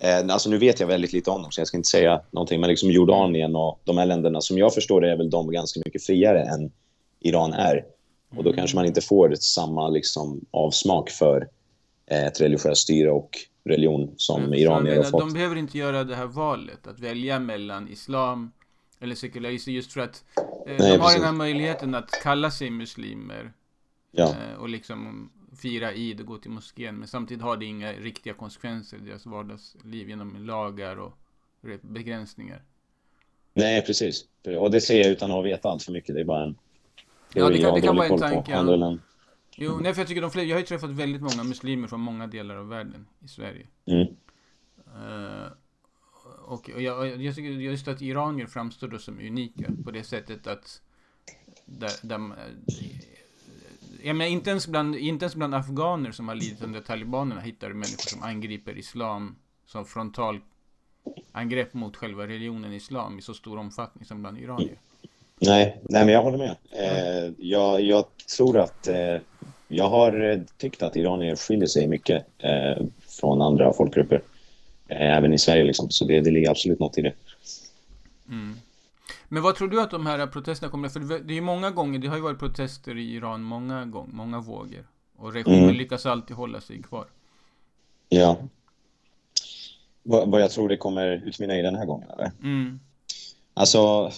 Eh, 0.00 0.18
alltså 0.18 0.50
nu 0.50 0.58
vet 0.58 0.80
jag 0.80 0.86
väldigt 0.86 1.12
lite 1.12 1.30
om 1.30 1.42
dem, 1.42 1.50
så 1.52 1.60
jag 1.60 1.68
ska 1.68 1.76
inte 1.76 1.88
säga 1.88 2.20
någonting. 2.30 2.60
Men 2.60 2.70
liksom 2.70 2.90
Jordanien 2.90 3.56
och 3.56 3.80
de 3.84 3.98
här 3.98 4.06
länderna, 4.06 4.40
som 4.40 4.58
jag 4.58 4.74
förstår 4.74 5.00
det, 5.00 5.10
är 5.10 5.16
väl 5.16 5.30
de 5.30 5.50
ganska 5.52 5.80
mycket 5.84 6.04
friare 6.04 6.42
än 6.42 6.72
Iran 7.20 7.52
är. 7.52 7.84
Och 8.36 8.44
då 8.44 8.52
kanske 8.52 8.76
man 8.76 8.86
inte 8.86 9.00
får 9.00 9.34
samma 9.34 9.88
liksom, 9.88 10.44
avsmak 10.50 11.10
för 11.10 11.48
eh, 12.06 12.26
ett 12.26 12.40
religiöst 12.40 12.82
styre 12.82 13.10
och 13.10 13.30
religion 13.64 14.14
som 14.16 14.42
Men 14.42 14.54
iranier 14.54 14.96
har 14.96 15.02
fått. 15.02 15.20
De 15.20 15.32
behöver 15.32 15.56
inte 15.56 15.78
göra 15.78 16.04
det 16.04 16.16
här 16.16 16.26
valet, 16.26 16.86
att 16.86 17.00
välja 17.00 17.38
mellan 17.38 17.88
islam 17.88 18.52
eller 19.00 19.14
sekularism, 19.14 19.70
just 19.70 19.92
för 19.92 20.00
att 20.00 20.24
eh, 20.36 20.42
Nej, 20.66 20.76
de 20.78 20.90
har 20.90 20.98
precis. 20.98 21.16
den 21.16 21.24
här 21.24 21.32
möjligheten 21.32 21.94
att 21.94 22.10
kalla 22.22 22.50
sig 22.50 22.70
muslimer 22.70 23.52
Ja, 24.12 24.28
eh, 24.28 24.60
och 24.60 24.68
liksom 24.68 25.30
fira 25.56 25.94
id 25.94 26.20
och 26.20 26.26
gå 26.26 26.38
till 26.38 26.50
moskén. 26.50 26.96
Men 26.96 27.08
samtidigt 27.08 27.42
har 27.42 27.56
det 27.56 27.64
inga 27.64 27.92
riktiga 27.92 28.34
konsekvenser 28.34 28.96
i 28.96 29.00
deras 29.00 29.26
vardagsliv 29.26 30.08
genom 30.08 30.46
lagar 30.46 30.96
och 30.96 31.12
begränsningar. 31.82 32.62
nej, 33.54 33.82
precis. 33.86 34.24
Och 34.58 34.70
det 34.70 34.80
ser 34.80 35.00
jag 35.00 35.10
utan 35.10 35.30
att 35.32 35.44
veta 35.44 35.68
allt 35.68 35.82
för 35.82 35.92
mycket. 35.92 36.14
Det 36.14 36.20
är 36.20 36.24
bara 36.24 36.44
en... 36.44 36.56
Ja, 37.34 37.48
det 37.48 37.58
kan- 37.58 37.74
det 37.74 37.80
kan 37.80 37.96
vara 37.96 38.06
en 38.06 38.18
tanke, 38.18 38.50
ja. 38.52 38.98
Jo, 39.56 39.78
nej, 39.82 39.94
för 39.94 40.00
jag 40.00 40.08
tycker 40.08 40.20
de 40.22 40.30
flesta, 40.30 40.48
jag 40.48 40.56
har 40.56 40.60
ju 40.60 40.66
träffat 40.66 40.90
väldigt 40.90 41.22
många 41.22 41.44
muslimer 41.44 41.88
från 41.88 42.00
många 42.00 42.26
delar 42.26 42.56
av 42.56 42.68
världen 42.68 43.06
i 43.24 43.28
Sverige. 43.28 43.66
Mm. 43.86 44.06
Eh, 44.86 45.48
och 46.44 46.68
jag, 46.76 47.22
jag 47.22 47.34
tycker 47.34 47.50
just 47.50 47.88
att 47.88 48.02
iranier 48.02 48.46
framstår 48.46 48.88
då 48.88 48.98
som 48.98 49.18
unika 49.18 49.72
på 49.84 49.90
det 49.90 50.04
sättet 50.04 50.46
att 50.46 50.82
där, 51.66 51.90
de, 52.02 52.34
jag 54.04 54.16
menar, 54.16 54.30
inte, 54.30 54.50
ens 54.50 54.66
bland, 54.66 54.96
inte 54.96 55.24
ens 55.24 55.34
bland 55.34 55.54
afghaner 55.54 56.12
som 56.12 56.28
har 56.28 56.34
lidit 56.34 56.62
under 56.62 56.80
talibanerna 56.80 57.40
hittar 57.40 57.68
du 57.68 57.74
människor 57.74 58.08
som 58.10 58.22
angriper 58.22 58.78
islam 58.78 59.36
som 59.66 59.84
frontal 59.84 60.40
angrepp 61.32 61.74
mot 61.74 61.96
själva 61.96 62.26
religionen 62.26 62.72
islam 62.72 63.18
i 63.18 63.22
så 63.22 63.34
stor 63.34 63.58
omfattning 63.58 64.04
som 64.04 64.20
bland 64.20 64.38
iranier. 64.38 64.78
Nej, 65.38 65.78
nej, 65.82 66.04
men 66.04 66.14
jag 66.14 66.22
håller 66.22 66.38
med. 66.38 66.56
Eh, 66.70 67.32
jag, 67.38 67.80
jag 67.80 68.04
tror 68.36 68.58
att... 68.58 68.88
Eh, 68.88 69.18
jag 69.72 69.88
har 69.88 70.30
eh, 70.30 70.40
tyckt 70.56 70.82
att 70.82 70.96
iranier 70.96 71.36
skiljer 71.36 71.66
sig 71.66 71.86
mycket 71.86 72.26
eh, 72.38 72.84
från 73.08 73.42
andra 73.42 73.72
folkgrupper. 73.72 74.22
Eh, 74.88 75.16
även 75.16 75.32
i 75.32 75.38
Sverige, 75.38 75.64
liksom. 75.64 75.90
Så 75.90 76.04
det, 76.04 76.20
det 76.20 76.30
ligger 76.30 76.50
absolut 76.50 76.78
något 76.78 76.98
i 76.98 77.02
det. 77.02 77.12
Mm. 78.28 78.56
Men 79.28 79.42
vad 79.42 79.54
tror 79.54 79.68
du 79.68 79.80
att 79.80 79.90
de 79.90 80.06
här 80.06 80.26
protesterna 80.26 80.70
kommer 80.70 80.88
För 80.88 81.00
det 81.00 81.32
är 81.32 81.34
ju 81.34 81.40
många 81.40 81.70
gånger, 81.70 81.98
det 81.98 82.08
har 82.08 82.16
ju 82.16 82.22
varit 82.22 82.38
protester 82.38 82.96
i 82.96 83.14
Iran 83.14 83.42
många 83.42 83.84
gånger, 83.84 84.12
många 84.12 84.40
vågor. 84.40 84.86
Och 85.16 85.32
regimen 85.32 85.62
Mm. 85.62 85.74
lyckas 85.74 86.06
alltid 86.06 86.36
hålla 86.36 86.60
sig 86.60 86.82
kvar. 86.82 87.06
Ja. 88.08 88.36
Vad, 90.02 90.30
vad 90.30 90.40
jag 90.40 90.50
tror 90.50 90.68
det 90.68 90.76
kommer 90.76 91.06
utmynna 91.26 91.58
i 91.58 91.62
den 91.62 91.74
här 91.74 91.86
gången, 91.86 92.10
eller? 92.10 92.30
Mm. 92.42 92.80
Alltså, 93.54 94.10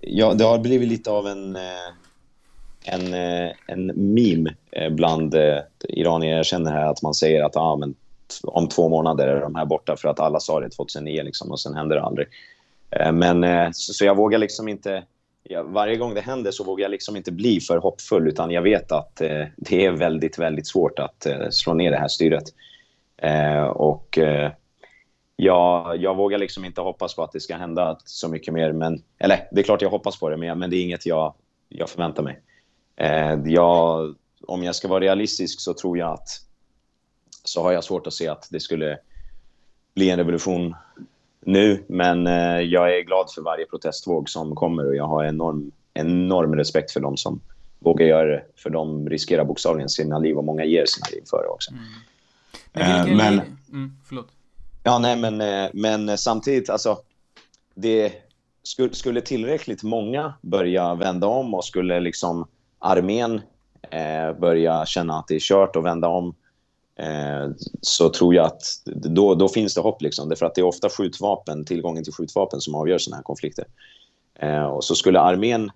ja, 0.00 0.34
det 0.34 0.44
har 0.44 0.58
blivit 0.58 0.88
lite 0.88 1.10
av 1.10 1.26
en, 1.26 1.56
eh, 1.56 1.62
en, 2.84 3.14
eh, 3.14 3.52
en 3.66 3.86
meme 3.86 4.54
eh, 4.70 4.90
bland 4.90 5.34
iranier. 5.88 6.36
Jag 6.36 6.46
känner 6.46 6.72
här 6.72 6.86
att 6.86 7.02
man 7.02 7.14
säger 7.14 7.44
att 7.44 7.56
ah, 7.56 7.76
men 7.76 7.94
om 8.42 8.68
två 8.68 8.88
månader 8.88 9.28
är 9.28 9.40
de 9.40 9.54
här 9.54 9.64
borta 9.64 9.96
för 9.96 10.08
att 10.08 10.20
alla 10.20 10.40
sa 10.40 10.60
det 10.60 10.70
2009 10.70 11.22
liksom, 11.22 11.50
och 11.50 11.60
sen 11.60 11.74
händer 11.74 11.96
det 11.96 12.02
aldrig. 12.02 12.26
Eh, 12.92 13.12
men 13.12 13.44
eh, 13.44 13.68
så, 13.72 13.92
så 13.92 14.04
jag 14.04 14.16
vågar 14.16 14.38
liksom 14.38 14.68
inte... 14.68 15.04
Ja, 15.44 15.62
varje 15.62 15.96
gång 15.96 16.14
det 16.14 16.20
händer 16.20 16.50
så 16.50 16.64
vågar 16.64 16.82
jag 16.82 16.90
liksom 16.90 17.16
inte 17.16 17.32
bli 17.32 17.60
för 17.60 17.78
hoppfull 17.78 18.28
utan 18.28 18.50
jag 18.50 18.62
vet 18.62 18.92
att 18.92 19.20
eh, 19.20 19.44
det 19.56 19.84
är 19.84 19.90
väldigt, 19.90 20.38
väldigt 20.38 20.66
svårt 20.66 20.98
att 20.98 21.26
eh, 21.26 21.48
slå 21.50 21.74
ner 21.74 21.90
det 21.90 21.96
här 21.96 22.08
styret. 22.08 22.44
Eh, 23.16 23.62
och 23.62 24.18
eh, 24.18 24.52
jag, 25.36 25.96
jag 25.96 26.16
vågar 26.16 26.38
liksom 26.38 26.64
inte 26.64 26.80
hoppas 26.80 27.16
på 27.16 27.22
att 27.22 27.32
det 27.32 27.40
ska 27.40 27.56
hända 27.56 27.98
så 28.04 28.28
mycket 28.28 28.54
mer. 28.54 28.72
Men, 28.72 29.02
eller 29.18 29.48
det 29.52 29.60
är 29.60 29.64
klart 29.64 29.82
jag 29.82 29.90
hoppas 29.90 30.20
på 30.20 30.28
det, 30.28 30.36
men, 30.36 30.58
men 30.58 30.70
det 30.70 30.76
är 30.76 30.82
inget 30.82 31.06
jag, 31.06 31.34
jag 31.68 31.88
förväntar 31.88 32.22
mig. 32.22 32.40
Eh, 32.96 33.38
jag, 33.44 34.14
om 34.46 34.62
jag 34.62 34.74
ska 34.74 34.88
vara 34.88 35.00
realistisk 35.00 35.60
så 35.60 35.74
tror 35.74 35.98
jag 35.98 36.12
att 36.12 36.28
så 37.44 37.62
har 37.62 37.72
jag 37.72 37.84
svårt 37.84 38.06
att 38.06 38.12
se 38.12 38.28
att 38.28 38.48
det 38.50 38.60
skulle 38.60 38.98
bli 39.94 40.10
en 40.10 40.16
revolution 40.16 40.74
nu. 41.44 41.84
Men 41.86 42.26
eh, 42.26 42.60
jag 42.60 42.96
är 42.98 43.02
glad 43.02 43.26
för 43.34 43.42
varje 43.42 43.66
protestvåg 43.66 44.28
som 44.28 44.54
kommer 44.54 44.86
och 44.86 44.96
jag 44.96 45.06
har 45.06 45.24
enorm, 45.24 45.70
enorm 45.94 46.54
respekt 46.54 46.90
för 46.90 47.00
dem 47.00 47.16
som 47.16 47.40
vågar 47.78 48.06
göra 48.06 48.28
det. 48.30 48.42
För 48.56 48.70
de 48.70 49.08
riskerar 49.08 49.44
bokstavligen 49.44 49.88
sina 49.88 50.18
liv 50.18 50.36
och 50.36 50.44
många 50.44 50.64
ger 50.64 50.84
sina 50.86 51.06
liv 51.12 51.22
för 51.30 51.42
det 51.42 51.48
också. 51.48 51.72
Men 51.72 52.82
Eh, 52.82 52.96
vilken 53.04 53.16
men- 53.16 53.40
Mm, 53.72 53.92
förlåt. 54.08 54.28
Ja, 54.82 54.98
nej, 54.98 55.16
men, 55.16 55.40
eh, 55.40 55.70
men 55.72 56.18
samtidigt, 56.18 56.70
alltså, 56.70 56.98
det 57.74 58.12
skulle, 58.62 58.94
skulle 58.94 59.20
tillräckligt 59.20 59.82
många 59.82 60.34
börja 60.40 60.94
vända 60.94 61.26
om 61.26 61.54
och 61.54 61.64
skulle 61.64 62.00
liksom 62.00 62.46
armén 62.78 63.40
eh, 63.90 64.38
börja 64.40 64.86
känna 64.86 65.18
att 65.18 65.28
det 65.28 65.34
är 65.34 65.38
kört 65.40 65.76
och 65.76 65.84
vända 65.86 66.08
om 66.08 66.34
Eh, 66.96 67.50
så 67.80 68.08
tror 68.08 68.34
jag 68.34 68.46
att 68.46 68.62
då, 68.84 69.34
då 69.34 69.48
finns 69.48 69.74
det 69.74 69.80
hopp. 69.80 70.02
Liksom. 70.02 70.28
Därför 70.28 70.46
att 70.46 70.54
det 70.54 70.60
är 70.60 70.66
ofta 70.66 70.88
skjutvapen, 70.88 71.64
tillgången 71.64 72.04
till 72.04 72.12
skjutvapen 72.12 72.60
som 72.60 72.74
avgör 72.74 72.98
sådana 72.98 73.16
här 73.16 73.22
konflikter. 73.22 73.64
Eh, 74.34 74.64
och 74.64 74.84
så 74.84 74.94
skulle 74.94 75.20
armén 75.20 75.70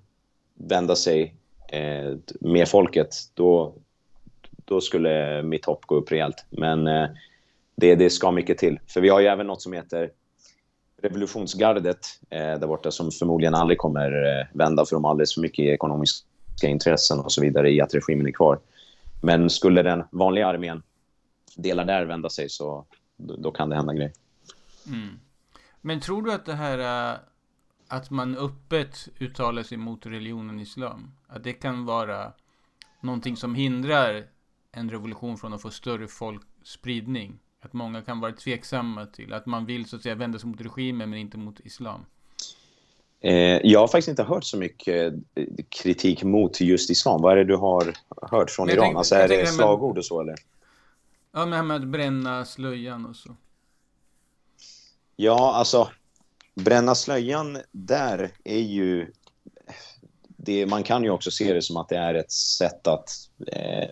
vända 0.55 0.97
sig 0.97 1.35
eh, 1.69 2.17
med 2.41 2.69
folket, 2.69 3.09
då, 3.35 3.75
då 4.65 4.81
skulle 4.81 5.43
mitt 5.43 5.65
hopp 5.65 5.87
gå 5.87 5.95
upp 5.95 6.13
rejält. 6.13 6.45
Men 6.51 6.87
eh, 6.87 7.09
det, 7.77 7.95
det 7.95 8.11
ska 8.11 8.31
mycket 8.31 8.59
till. 8.59 8.79
För 8.87 9.01
vi 9.01 9.09
har 9.09 9.21
ju 9.21 9.27
även 9.27 9.47
något 9.47 9.63
som 9.63 9.73
heter 9.73 10.11
revolutionsgardet 11.03 12.07
eh, 12.31 12.39
där 12.39 12.67
borta 12.67 12.91
som 12.91 13.11
förmodligen 13.11 13.55
aldrig 13.55 13.79
kommer 13.79 14.13
eh, 14.13 14.47
vända 14.53 14.85
för 14.85 14.97
de 14.97 15.05
har 15.05 15.11
alldeles 15.11 15.35
för 15.35 15.41
mycket 15.41 15.65
ekonomiska 15.65 16.27
intressen 16.63 17.19
och 17.19 17.33
så 17.33 17.41
vidare 17.41 17.71
i 17.71 17.81
att 17.81 17.95
regimen 17.95 18.27
är 18.27 18.33
kvar. 18.33 18.59
Men 19.23 19.51
skulle 19.51 19.83
den 19.83 20.05
vanliga 20.11 20.47
armén 20.47 20.83
delar 21.57 21.85
där 21.85 22.05
vända 22.05 22.31
sig 22.31 22.49
så 22.49 22.85
då, 23.17 23.37
då 23.37 23.51
kan 23.51 23.69
det 23.69 23.77
hända 23.77 23.93
grejer. 23.93 24.13
Mm. 24.87 25.19
Men 25.81 26.01
tror 26.01 26.23
du 26.23 26.33
att 26.33 26.47
det 26.47 26.55
här 26.55 27.13
äh, 27.13 27.19
att 27.89 28.11
man 28.11 28.37
öppet 28.37 29.09
uttalar 29.19 29.63
sig 29.63 29.79
mot 29.79 30.07
religionen 30.07 30.61
islam, 30.61 31.13
att 31.27 31.45
det 31.45 31.53
kan 31.53 31.85
vara 31.85 32.33
någonting 33.01 33.37
som 33.37 33.55
hindrar 33.55 34.27
en 34.73 34.91
revolution 34.91 35.37
från 35.37 35.53
att 35.53 35.63
få 35.63 35.71
större 35.71 36.09
folkspridning? 36.09 37.39
Att 37.61 37.73
många 37.73 38.03
kan 38.03 38.21
vara 38.21 38.33
tveksamma 38.33 39.07
till 39.07 39.33
att 39.33 39.47
man 39.47 39.67
vill 39.67 39.87
så 39.87 39.97
att 39.97 40.03
säga 40.03 40.15
vända 40.15 40.39
sig 40.39 40.49
mot 40.49 40.61
regimen 40.61 41.11
men 41.11 41.19
inte 41.19 41.39
mot 41.39 41.61
islam. 41.61 42.01
Eh, 43.21 43.61
jag 43.63 43.81
har 43.81 43.89
faktiskt 43.89 44.09
inte 44.09 44.23
hört 44.23 44.45
så 44.45 44.57
mycket 44.57 45.15
eh, 45.35 45.45
kritik 45.69 46.23
mot 46.23 46.61
just 46.61 46.91
islam. 46.91 47.23
Vad 47.23 47.33
är 47.33 47.37
det 47.37 47.45
du 47.45 47.57
har 47.57 47.93
hört 48.31 48.51
från 48.51 48.71
Iran? 48.71 48.83
tänker- 48.83 48.99
alltså, 48.99 49.15
är 49.15 49.29
det 49.29 49.47
slagord 49.47 49.99
och 49.99 50.05
så 50.05 50.21
eller? 50.21 50.35
Ja, 51.37 51.47
men 51.47 51.67
med 51.67 51.77
att 51.77 51.85
bränna 51.85 52.45
slöjan 52.45 53.07
och 53.07 53.17
så. 53.17 53.37
Ja, 55.17 55.55
alltså 55.55 55.89
bränna 56.55 56.95
slöjan 56.95 57.59
där 57.73 58.31
är 58.45 58.61
ju... 58.61 59.13
Det, 60.37 60.67
man 60.67 60.83
kan 60.83 61.05
ju 61.05 61.11
också 61.11 61.31
se 61.31 61.53
det 61.53 61.63
som 61.63 61.77
att 61.77 61.89
det 61.89 61.97
är 61.97 62.15
ett 62.15 62.33
sätt 62.33 62.87
att 62.87 63.11
eh, 63.47 63.89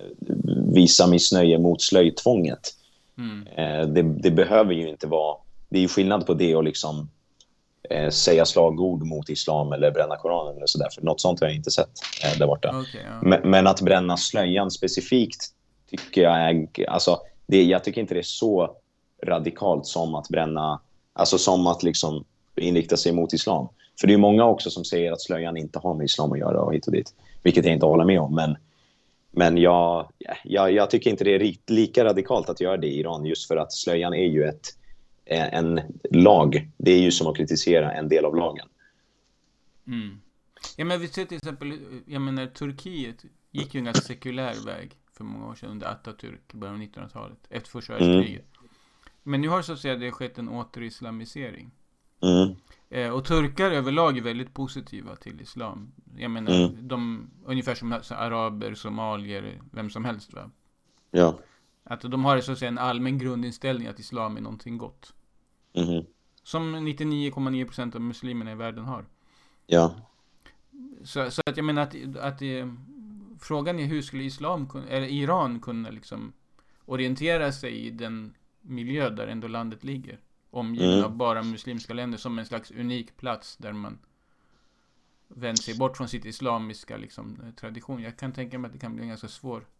visa 0.74 1.06
missnöje 1.06 1.58
mot 1.58 1.82
slöjtvånget. 1.82 2.74
Mm. 3.18 3.46
Eh, 3.46 3.88
det, 3.88 4.02
det 4.02 4.30
behöver 4.30 4.72
ju 4.72 4.88
inte 4.88 5.06
vara... 5.06 5.36
Det 5.68 5.78
är 5.78 5.82
ju 5.82 5.88
skillnad 5.88 6.26
på 6.26 6.34
det 6.34 6.56
och 6.56 6.64
liksom 6.64 7.10
eh, 7.90 8.10
säga 8.10 8.44
slagord 8.44 9.06
mot 9.06 9.28
islam 9.28 9.72
eller 9.72 9.90
bränna 9.90 10.16
Koranen 10.16 10.56
eller 10.56 10.66
sådär. 10.66 10.88
För 10.94 11.02
något 11.02 11.20
sånt 11.20 11.40
har 11.40 11.46
jag 11.46 11.56
inte 11.56 11.70
sett 11.70 11.92
eh, 12.24 12.38
där 12.38 12.46
borta. 12.46 12.80
Okej, 12.80 13.06
ja. 13.10 13.20
Men, 13.22 13.50
men 13.50 13.66
att 13.66 13.80
bränna 13.80 14.16
slöjan 14.16 14.70
specifikt 14.70 15.50
tycker 15.90 16.22
jag 16.22 16.50
är... 16.50 16.88
Alltså, 16.88 17.20
det, 17.46 17.62
jag 17.64 17.84
tycker 17.84 18.00
inte 18.00 18.14
det 18.14 18.20
är 18.20 18.22
så 18.22 18.76
radikalt 19.22 19.86
som 19.86 20.14
att 20.14 20.28
bränna... 20.28 20.80
Alltså 21.12 21.38
som 21.38 21.66
att 21.66 21.82
liksom 21.82 22.24
inrikta 22.56 22.96
sig 22.96 23.12
mot 23.12 23.32
islam. 23.32 23.68
För 24.00 24.06
det 24.06 24.14
är 24.14 24.18
många 24.18 24.44
också 24.44 24.70
som 24.70 24.84
säger 24.84 25.12
att 25.12 25.20
slöjan 25.20 25.56
inte 25.56 25.78
har 25.78 25.94
med 25.94 26.04
islam 26.04 26.32
att 26.32 26.38
göra 26.38 26.60
och 26.60 26.74
hit 26.74 26.86
och 26.86 26.92
dit. 26.92 27.14
Vilket 27.42 27.64
jag 27.64 27.74
inte 27.74 27.86
håller 27.86 28.04
med 28.04 28.20
om. 28.20 28.34
Men, 28.34 28.56
men 29.30 29.56
jag, 29.56 30.08
jag, 30.44 30.72
jag 30.72 30.90
tycker 30.90 31.10
inte 31.10 31.24
det 31.24 31.34
är 31.34 31.56
lika 31.66 32.04
radikalt 32.04 32.48
att 32.48 32.60
göra 32.60 32.76
det 32.76 32.86
i 32.86 32.98
Iran. 32.98 33.24
Just 33.24 33.48
för 33.48 33.56
att 33.56 33.72
slöjan 33.72 34.14
är 34.14 34.26
ju 34.26 34.44
ett, 34.44 34.66
eh, 35.24 35.54
en 35.54 35.80
lag. 36.10 36.70
Det 36.76 36.92
är 36.92 37.00
ju 37.00 37.12
som 37.12 37.26
att 37.26 37.36
kritisera 37.36 37.92
en 37.92 38.08
del 38.08 38.24
av 38.24 38.36
lagen. 38.36 38.68
Mm. 39.86 40.20
Ja, 40.76 40.84
men 40.84 41.00
vi 41.00 41.08
ser 41.08 41.24
till 41.24 41.36
exempel, 41.36 41.78
jag 42.06 42.22
menar 42.22 42.46
Turkiet 42.46 43.24
gick 43.50 43.74
ju 43.74 43.78
en 43.78 43.84
ganska 43.84 44.02
sekulär 44.02 44.66
väg 44.66 44.90
för 45.16 45.24
många 45.24 45.46
år 45.46 45.54
sedan 45.54 45.70
under 45.70 45.86
Atatürk 45.86 46.54
i 46.54 46.56
början 46.56 46.74
av 46.74 46.82
1900-talet, 46.82 47.38
efter 47.50 47.70
första 47.70 47.96
Mm. 47.98 48.08
världskriget. 48.16 48.46
Men 49.22 49.40
nu 49.40 49.48
har 49.48 49.62
så 49.62 49.72
att 49.72 49.78
säga 49.78 49.96
det 49.96 50.10
skett 50.12 50.38
en 50.38 50.48
återislamisering. 50.48 51.70
Mm. 52.20 52.54
Eh, 52.90 53.10
och 53.10 53.24
turkar 53.24 53.70
överlag 53.70 54.18
är 54.18 54.22
väldigt 54.22 54.54
positiva 54.54 55.16
till 55.16 55.40
islam. 55.40 55.92
Jag 56.16 56.30
menar, 56.30 56.52
Mm. 56.64 56.88
de, 56.88 57.30
ungefär 57.44 57.74
som 57.74 57.92
alltså, 57.92 58.14
araber, 58.14 58.74
somalier, 58.74 59.60
vem 59.72 59.90
som 59.90 60.04
helst 60.04 60.32
va. 60.32 60.50
Ja. 61.10 61.38
Att 61.84 62.00
de 62.00 62.24
har 62.24 62.40
så 62.40 62.52
att 62.52 62.58
säga 62.58 62.68
en 62.68 62.78
allmän 62.78 63.18
grundinställning 63.18 63.88
att 63.88 63.98
islam 63.98 64.36
är 64.36 64.40
någonting 64.40 64.78
gott. 64.78 65.14
Mhm. 65.74 66.04
Som 66.42 66.74
99,9% 66.88 67.94
av 67.94 68.00
muslimerna 68.00 68.52
i 68.52 68.54
världen 68.54 68.84
har. 68.84 69.04
Ja. 69.66 69.94
Så, 71.04 71.30
så 71.30 71.42
att 71.46 71.56
jag 71.56 71.64
menar 71.66 71.82
att, 71.82 71.94
att 72.16 72.42
eh, 72.42 72.66
frågan 73.40 73.80
är 73.80 73.84
hur 73.84 74.02
skulle 74.02 74.24
islam 74.24 74.68
kunna, 74.68 74.88
eller 74.88 75.06
Iran 75.06 75.60
kunna 75.60 75.90
liksom 75.90 76.32
orientera 76.84 77.52
sig 77.52 77.86
i 77.86 77.90
den 77.90 78.34
miljö 78.60 79.10
där 79.10 79.26
ändå 79.26 79.48
landet 79.48 79.84
ligger. 79.84 80.18
Omgiven 80.50 80.92
Mm. 80.92 81.04
av 81.04 81.16
bara 81.16 81.42
muslimska 81.42 81.94
länder 81.94 82.18
som 82.18 82.38
en 82.38 82.46
slags 82.46 82.70
unik 82.70 83.16
plats 83.16 83.56
där 83.56 83.72
man 83.72 83.98
vänder 85.28 85.62
sig 85.62 85.76
bort 85.76 85.96
från 85.96 86.08
sitt 86.08 86.24
islamiska 86.24 86.96
liksom, 86.96 87.38
tradition. 87.60 88.02
Jag 88.02 88.16
kan 88.16 88.32
tänka 88.32 88.58
mig 88.58 88.68
att 88.68 88.72
det 88.72 88.78
kan 88.78 88.96
bli 88.96 89.06
ganska 89.06 89.28
svår. 89.28 89.66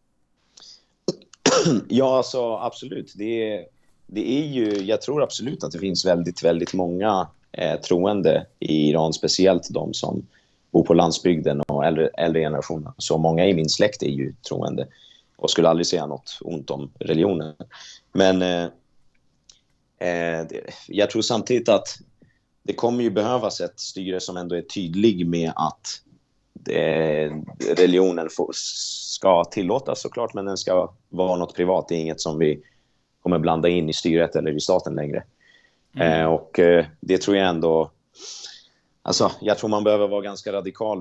Ja, 1.88 2.16
alltså 2.16 2.56
absolut. 2.56 3.12
Det 3.16 3.52
är, 3.52 3.66
det 4.06 4.30
är 4.30 4.46
ju, 4.46 4.82
jag 4.82 5.02
tror 5.02 5.22
absolut 5.22 5.64
att 5.64 5.72
det 5.72 5.78
finns 5.78 6.04
väldigt, 6.04 6.44
väldigt 6.44 6.74
många 6.74 7.28
eh, 7.52 7.80
troende 7.80 8.46
i 8.58 8.90
Iran, 8.90 9.12
speciellt 9.12 9.68
de 9.70 9.94
som 9.94 10.26
bor 10.74 10.84
på 10.84 10.94
landsbygden 10.94 11.60
och 11.60 11.84
äldre, 11.84 12.08
äldre 12.08 12.40
generationer. 12.40 12.92
Så 12.98 13.18
många 13.18 13.46
i 13.46 13.54
min 13.54 13.68
släkt 13.68 14.02
är 14.02 14.08
ju 14.08 14.34
troende 14.48 14.88
och 15.36 15.50
skulle 15.50 15.68
aldrig 15.68 15.86
säga 15.86 16.06
något 16.06 16.38
ont 16.40 16.70
om 16.70 16.90
religionen. 16.98 17.54
Men 18.12 18.42
eh, 18.42 18.68
eh, 20.08 20.46
jag 20.88 21.10
tror 21.10 21.22
samtidigt 21.22 21.68
att 21.68 21.88
det 22.62 22.72
kommer 22.72 23.02
ju 23.02 23.10
behövas 23.10 23.60
ett 23.60 23.80
styre 23.80 24.20
som 24.20 24.36
ändå 24.36 24.54
är 24.54 24.62
tydlig 24.62 25.26
med 25.26 25.52
att 25.56 26.00
det, 26.52 27.30
religionen 27.76 28.28
får, 28.30 28.50
ska 28.54 29.44
tillåtas 29.44 30.02
såklart, 30.02 30.34
men 30.34 30.44
den 30.44 30.56
ska 30.56 30.94
vara 31.08 31.36
något 31.36 31.54
privat. 31.56 31.88
Det 31.88 31.94
är 31.94 32.00
inget 32.00 32.20
som 32.20 32.38
vi 32.38 32.62
kommer 33.22 33.38
blanda 33.38 33.68
in 33.68 33.88
i 33.88 33.92
styret 33.92 34.36
eller 34.36 34.56
i 34.56 34.60
staten 34.60 34.94
längre. 34.94 35.24
Mm. 35.94 36.20
Eh, 36.20 36.26
och 36.26 36.58
eh, 36.58 36.84
det 37.00 37.18
tror 37.18 37.36
jag 37.36 37.48
ändå... 37.48 37.90
Alltså, 39.06 39.32
jag 39.40 39.58
tror 39.58 39.70
man 39.70 39.84
behöver 39.84 40.08
vara 40.08 40.20
ganska 40.20 40.52
radikal 40.52 41.00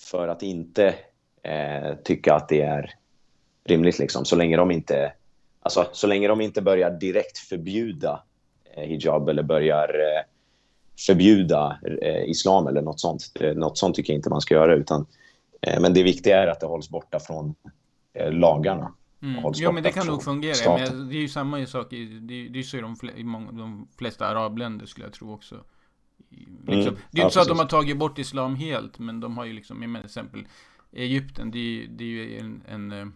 för 0.00 0.28
att 0.28 0.42
inte 0.42 0.94
eh, 1.42 1.94
tycka 2.04 2.34
att 2.34 2.48
det 2.48 2.62
är 2.62 2.94
rimligt. 3.64 3.98
Liksom. 3.98 4.24
Så, 4.24 4.36
länge 4.36 4.56
de 4.56 4.70
inte, 4.70 5.12
alltså, 5.62 5.88
så 5.92 6.06
länge 6.06 6.28
de 6.28 6.40
inte 6.40 6.62
börjar 6.62 6.90
direkt 6.90 7.38
förbjuda 7.38 8.22
eh, 8.74 8.82
hijab 8.82 9.28
eller 9.28 9.42
börjar 9.42 9.88
eh, 9.88 10.22
förbjuda 11.06 11.78
eh, 12.02 12.30
islam 12.30 12.66
eller 12.66 12.82
något 12.82 13.00
sånt. 13.00 13.32
Eh, 13.40 13.54
något 13.54 13.78
sånt 13.78 13.96
tycker 13.96 14.12
jag 14.12 14.18
inte 14.18 14.30
man 14.30 14.40
ska 14.40 14.54
göra. 14.54 14.74
Utan, 14.74 15.06
eh, 15.60 15.80
men 15.80 15.94
det 15.94 16.02
viktiga 16.02 16.42
är 16.42 16.46
att 16.46 16.60
det 16.60 16.66
hålls 16.66 16.90
borta 16.90 17.20
från 17.20 17.54
lagarna. 18.30 18.92
Mm. 19.22 19.52
Jo 19.54 19.72
men 19.72 19.82
det 19.82 19.92
kan 19.92 20.06
nog 20.06 20.22
fungera. 20.22 20.54
staten. 20.54 20.98
Men 20.98 21.08
det 21.08 21.14
är 21.14 21.20
ju 21.20 21.28
samma 21.28 21.66
sak 21.66 21.92
i, 21.92 22.04
det, 22.04 22.48
det 22.48 22.58
är 22.58 22.62
så 22.62 22.76
i 22.76 22.80
de, 22.80 22.96
fle, 22.96 23.12
i 23.12 23.22
de 23.52 23.88
flesta 23.98 24.26
arabländer 24.26 24.86
skulle 24.86 25.06
jag 25.06 25.12
tro 25.12 25.34
också. 25.34 25.64
I- 26.36 26.46
Liksom. 26.66 26.72
Mm. 26.72 26.84
Det 26.84 26.90
är 26.92 26.92
ju 26.92 26.96
Ja, 27.10 27.22
inte 27.24 27.34
så 27.34 27.40
att 27.40 27.48
de 27.48 27.58
har 27.58 27.66
tagit 27.66 27.96
bort 27.98 28.18
islam 28.18 28.56
helt, 28.56 28.98
men 28.98 29.20
de 29.20 29.38
har 29.38 29.44
ju 29.44 29.52
liksom, 29.52 29.78
menar 29.78 30.00
till 30.00 30.06
exempel 30.06 30.46
Egypten, 30.92 31.50
det 31.50 31.58
är, 31.58 31.62
ju- 31.62 31.86
det 31.86 32.04
är 32.04 32.08
ju 32.08 32.38
en, 32.38 32.62
en 32.68 33.12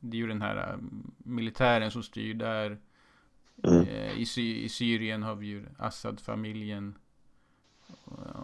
det 0.00 0.16
är 0.16 0.18
ju 0.18 0.26
den 0.26 0.42
här 0.42 0.56
eh, 0.56 0.76
militären 1.18 1.90
som 1.90 2.02
styr 2.02 2.34
där. 2.34 2.78
Mm. 3.64 3.80
Eh, 3.88 4.18
I, 4.18 4.26
Sy- 4.26 4.62
I 4.64 4.68
Syrien 4.68 5.22
har 5.22 5.34
vi 5.34 5.46
ju 5.46 5.66
Assad-familjen. 5.78 6.94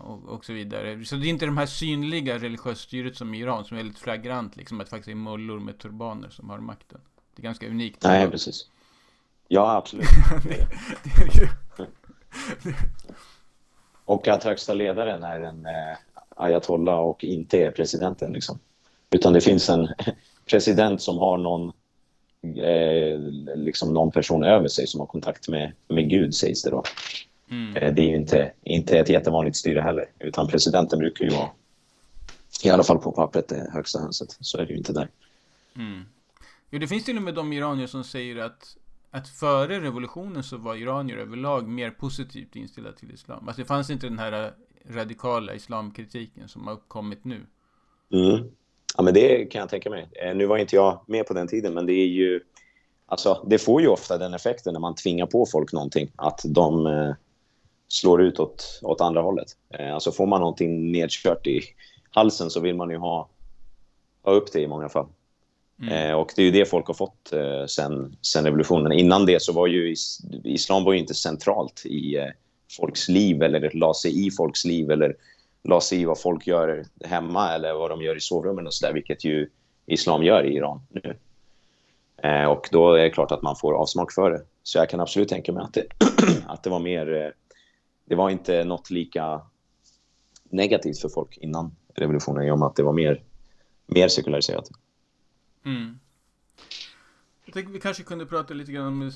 Och, 0.03 0.25
och, 0.29 0.45
så 0.45 0.53
vidare. 0.53 1.05
Så 1.05 1.17
det 1.17 1.27
är 1.27 1.31
inte 1.31 1.47
de 1.47 1.59
här 1.59 1.67
synliga 1.67 2.39
religiösa 2.39 2.75
styret 2.81 3.17
som 3.17 3.35
i 3.35 3.41
Iran, 3.41 3.65
som 3.65 3.77
är 3.77 3.83
väldigt 3.83 3.99
flagrant, 3.99 4.57
liksom 4.57 4.81
att 4.81 4.87
det 4.87 4.91
faktiskt 4.91 5.09
är 5.09 5.15
mullor 5.15 5.61
med 5.61 5.79
turbaner 5.79 6.31
som 6.31 6.51
har 6.51 6.59
makten. 6.59 7.01
Det 7.35 7.41
är 7.41 7.45
ganska 7.45 7.69
unikt. 7.69 8.03
Nej, 8.03 8.31
precis. 8.31 8.71
Ja, 9.49 9.77
absolut. 9.77 10.07
det, 10.45 10.69
det. 11.35 12.75
Och 14.09 14.29
att 14.29 14.45
högsta 14.45 14.75
ledaren 14.75 15.23
är 15.23 15.41
en 15.41 15.67
eh, 15.67 15.97
ayatollah 16.37 16.99
och 16.99 17.25
inte 17.25 17.59
är 17.59 17.71
presidenten. 17.71 18.33
Liksom. 18.33 18.59
Utan 19.11 19.33
det 19.33 19.41
finns 19.41 19.69
en 19.69 19.89
president 20.51 21.03
som 21.03 21.19
har 21.19 21.39
någon, 21.39 21.73
eh, 22.43 23.21
liksom 23.57 23.95
någon 23.95 24.11
person 24.11 24.45
över 24.45 24.69
sig 24.69 24.87
som 24.87 25.01
har 25.01 25.07
kontakt 25.07 25.49
med, 25.49 25.73
med 25.89 26.11
Gud, 26.11 26.35
sägs 26.35 26.63
det 26.63 26.71
då. 26.71 26.83
Mm. 27.51 27.77
Eh, 27.77 27.95
det 27.95 28.03
är 28.03 28.07
ju 28.09 28.17
inte, 28.17 28.53
inte 28.63 28.99
ett 28.99 29.09
jättevanligt 29.09 29.57
styre 29.57 29.81
heller. 29.81 30.07
Utan 30.19 30.49
presidenten 30.49 30.99
brukar 30.99 31.25
ju 31.25 31.31
vara, 31.31 31.49
i 32.63 32.71
alla 32.71 32.83
fall 32.83 32.99
på 32.99 33.13
pappret, 33.13 33.49
det 33.49 33.71
högsta 33.73 33.99
hönset. 33.99 34.37
Så 34.41 34.59
är 34.59 34.67
det 34.67 34.73
ju 34.73 34.79
inte 34.79 34.93
där. 34.93 35.09
Mm. 35.77 36.05
Jo, 36.71 36.79
det 36.79 36.89
finns 36.89 37.05
till 37.05 37.17
och 37.17 37.23
med 37.23 37.35
de 37.35 37.53
iranier 37.53 37.87
som 37.87 38.05
säger 38.05 38.37
att, 38.37 38.77
att 39.11 39.29
före 39.29 39.81
revolutionen 39.81 40.43
så 40.43 40.57
var 40.57 40.75
iranier 40.75 41.17
överlag 41.17 41.69
mer 41.69 41.91
positivt 41.91 42.57
inställda 42.57 42.93
till 42.93 43.11
islam. 43.11 43.49
Alltså 43.49 43.63
det 43.63 43.69
fanns 43.69 43.91
inte 43.91 44.07
den 44.07 44.19
här 44.19 44.45
eh, 44.45 44.95
radikala 44.95 45.55
islamkritiken 45.55 46.49
som 46.49 46.67
har 46.67 46.75
uppkommit 46.75 47.25
nu. 47.25 47.47
Mm. 48.13 48.51
Ja, 48.97 49.03
men 49.03 49.15
det 49.15 49.45
kan 49.45 49.61
jag 49.61 49.69
tänka 49.69 49.91
mig. 49.91 50.09
Eh, 50.13 50.37
nu 50.37 50.47
var 50.47 50.59
inte 50.59 50.77
jag 50.77 51.01
med 51.07 51.27
på 51.27 51.35
den 51.35 51.49
tiden, 51.49 51.75
men 51.75 51.87
det 51.87 51.93
är 51.93 52.07
ju... 52.07 52.41
Alltså, 53.07 53.47
det 53.47 53.59
får 53.59 53.83
ju 53.83 53.89
ofta 53.89 54.19
den 54.19 54.35
effekten 54.35 54.73
när 54.73 54.81
man 54.81 54.95
tvingar 54.95 55.27
på 55.27 55.47
folk 55.47 55.73
någonting, 55.73 56.13
att 56.17 56.41
de 56.45 56.87
eh, 56.87 57.15
slår 57.89 58.23
ut 58.23 58.41
åt, 58.41 58.81
åt 58.83 59.01
andra 59.01 59.21
hållet. 59.21 59.49
Eh, 59.75 59.95
alltså 59.95 60.13
får 60.13 60.27
man 60.27 60.41
någonting 60.41 60.93
nedkört 60.93 61.47
i 61.47 61.61
halsen 62.11 62.51
så 62.51 62.61
vill 62.61 62.77
man 62.77 62.91
ju 62.91 62.97
ha, 62.97 63.29
ha 64.23 64.33
upp 64.33 64.53
det 64.53 64.61
i 64.61 64.67
många 64.67 64.89
fall. 64.89 65.07
Mm. 65.83 66.11
Eh, 66.11 66.15
och 66.15 66.33
det 66.37 66.43
är 66.43 66.47
ju 66.47 66.51
det 66.51 66.65
folk 66.65 66.87
har 66.87 66.95
fått 66.95 67.33
eh, 67.33 67.67
sen, 67.67 68.17
sen 68.23 68.45
revolutionen. 68.45 68.93
Innan 68.93 69.27
det 69.27 69.43
så 69.43 69.53
var 69.53 69.67
ju 69.67 69.93
is, 69.93 70.21
islam 70.45 70.85
var 70.85 70.93
ju 70.93 70.99
inte 70.99 71.15
centralt 71.15 71.83
i 71.87 72.17
eh, 72.17 72.27
folks 72.77 73.09
liv 73.09 73.43
eller 73.43 73.71
la 73.75 73.95
sig 73.95 74.27
i 74.27 74.31
folks 74.31 74.65
liv 74.65 74.91
eller 74.91 75.17
la 75.63 75.81
sig 75.81 76.01
i 76.01 76.05
vad 76.05 76.21
folk 76.21 76.47
gör 76.47 76.85
hemma 77.05 77.55
eller 77.55 77.75
vad 77.75 77.91
de 77.91 78.03
gör 78.03 78.17
i 78.17 78.21
sovrummen 78.21 78.67
och 78.67 78.75
så 78.75 78.87
där, 78.87 78.93
vilket 78.93 79.25
ju 79.25 79.51
islam 79.87 80.23
gör 80.23 80.47
i 80.47 80.55
Iran 80.55 80.81
nu. 80.91 81.17
Eh, 82.23 82.45
och 82.45 82.69
då 82.73 82.95
är 82.95 83.03
det 83.03 83.11
klart 83.11 83.33
att 83.33 83.43
man 83.43 83.57
får 83.57 83.75
avsmak 83.75 84.13
för 84.13 84.31
det. 84.31 84.43
Så 84.63 84.79
jag 84.79 84.91
kan 84.91 85.01
absolut 85.01 85.29
tänka 85.29 85.53
mig 85.53 85.63
att 85.63 85.75
det, 85.75 85.87
att 86.47 86.63
det 86.63 86.71
var 86.71 86.81
mer... 86.81 87.15
Eh, 87.15 87.31
det 88.05 88.15
var 88.15 88.31
inte 88.31 88.65
något 88.65 88.91
lika 88.91 89.41
negativt 90.51 90.99
för 90.99 91.09
folk 91.09 91.39
innan 91.41 91.77
revolutionen 91.95 92.47
i 92.47 92.51
och 92.51 92.59
med 92.59 92.67
att 92.67 92.77
det 92.77 92.83
var 92.83 92.93
mer, 92.93 93.23
mer 93.87 94.09
sekulariserat. 94.09 94.71
Mm. 95.65 95.99
Jag 97.45 97.55
tänker 97.55 97.73
vi 97.73 97.81
kanske 97.81 98.03
kunde 98.03 98.27
prata 98.27 98.55
lite 98.55 98.73
grann 98.73 98.87
om 98.87 99.13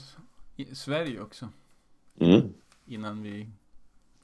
Sverige 0.75 1.21
också. 1.21 1.49
Mm, 2.21 2.53
Innan 2.87 3.23
vi, 3.23 3.49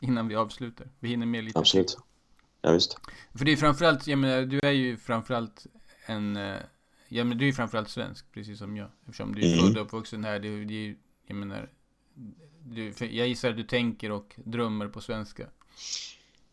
innan 0.00 0.28
vi 0.28 0.34
avslutar. 0.34 0.88
Vi 1.00 1.08
hinner 1.08 1.26
med 1.26 1.44
lite. 1.44 1.58
absolut. 1.58 1.98
Ja, 2.62 2.72
visst. 2.72 2.98
För 3.34 3.44
det 3.44 3.52
är 3.52 3.56
framförallt, 3.56 4.06
jag 4.06 4.18
menar, 4.18 4.42
du 4.46 4.58
är 4.62 4.70
ju 4.72 4.96
framförallt 4.96 5.66
en... 6.06 6.36
eh, 6.36 6.56
Ja 7.10 7.24
men 7.24 7.38
du 7.38 7.44
är 7.44 7.46
ju 7.46 7.52
framförallt 7.52 7.88
svensk, 7.88 8.32
precis 8.32 8.58
som 8.58 8.76
jag. 8.76 8.88
Eftersom 9.04 9.34
du 9.34 9.42
är 9.42 9.52
Mm. 9.52 9.66
född 9.66 9.76
och 9.78 9.82
uppvuxen 9.86 10.24
här. 10.24 10.38
Det, 10.38 10.64
det 10.64 10.94
jag 11.26 11.36
menar... 11.36 11.70
Du, 12.64 12.92
jag 13.00 13.28
gissar 13.28 13.50
att 13.50 13.56
du 13.56 13.62
tänker 13.62 14.10
och 14.12 14.34
drömmer 14.44 14.88
på 14.88 15.00
svenska. 15.00 15.46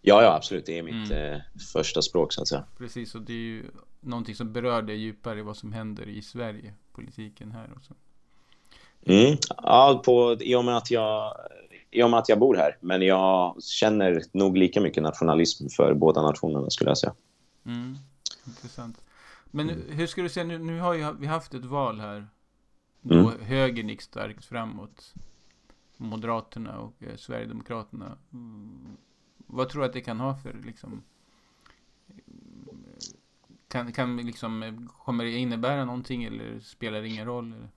Ja, 0.01 0.23
ja, 0.23 0.35
absolut. 0.35 0.65
Det 0.65 0.77
är 0.77 0.83
mitt 0.83 1.11
Mm. 1.11 1.33
eh, 1.33 1.41
första 1.73 2.01
språk, 2.01 2.33
så 2.33 2.41
att 2.41 2.47
säga. 2.47 2.65
Precis, 2.77 3.15
och 3.15 3.21
det 3.21 3.33
är 3.33 3.37
ju 3.37 3.65
någonting 4.05 4.35
som 4.35 4.53
berör 4.53 4.81
dig 4.81 4.95
djupare 4.95 5.43
vad 5.43 5.57
som 5.57 5.73
händer 5.73 6.07
i 6.09 6.21
Sverige. 6.21 6.73
Politiken 6.91 7.51
här 7.51 7.73
och 7.75 7.83
så. 7.83 7.93
Mm. 9.05 9.37
Ja, 9.57 10.01
på, 10.05 10.37
i, 10.39 10.55
och 10.55 10.65
med 10.65 10.77
att 10.77 10.91
jag, 10.91 11.37
I 11.91 12.03
och 12.03 12.09
med 12.09 12.19
att 12.19 12.29
jag 12.29 12.39
bor 12.39 12.55
här. 12.55 12.77
Men 12.81 13.01
jag 13.01 13.63
känner 13.63 14.23
nog 14.31 14.57
lika 14.57 14.81
mycket 14.81 15.03
nationalism 15.03 15.67
för 15.67 15.93
båda 15.93 16.21
nationerna, 16.21 16.69
skulle 16.69 16.89
jag 16.89 16.97
säga. 16.97 17.13
Mm, 17.65 17.97
intressant. 18.47 19.01
Men 19.51 19.69
hur 19.69 20.07
ska 20.07 20.21
du 20.21 20.29
säga, 20.29 20.43
nu, 20.45 20.57
nu 20.57 20.79
har 20.79 20.93
ju, 20.93 21.13
vi 21.19 21.27
haft 21.27 21.53
ett 21.53 21.65
val 21.65 21.99
här. 21.99 22.27
Då 23.01 23.15
Mm. 23.15 23.41
högern 23.41 23.89
gick 23.89 24.01
starkt 24.01 24.45
framåt. 24.45 25.13
Moderaterna 25.97 26.77
och 26.79 27.03
eh, 27.03 27.15
Sverigedemokraterna. 27.15 28.17
Mm, 28.33 28.97
vad 29.37 29.69
tror 29.69 29.81
du 29.81 29.87
att 29.87 29.93
det 29.93 30.01
kan 30.01 30.19
ha 30.19 30.35
för 30.35 30.55
liksom... 30.65 31.03
Kan, 33.75 33.91
kan 33.91 34.17
liksom, 34.17 34.87
kommer 35.05 35.23
det 35.23 35.31
innebära 35.31 35.85
någonting 35.85 36.23
eller 36.23 36.59
spelar 36.59 37.01
det 37.01 37.07
ingen 37.07 37.25
roll? 37.25 37.53
Eller? 37.53 37.67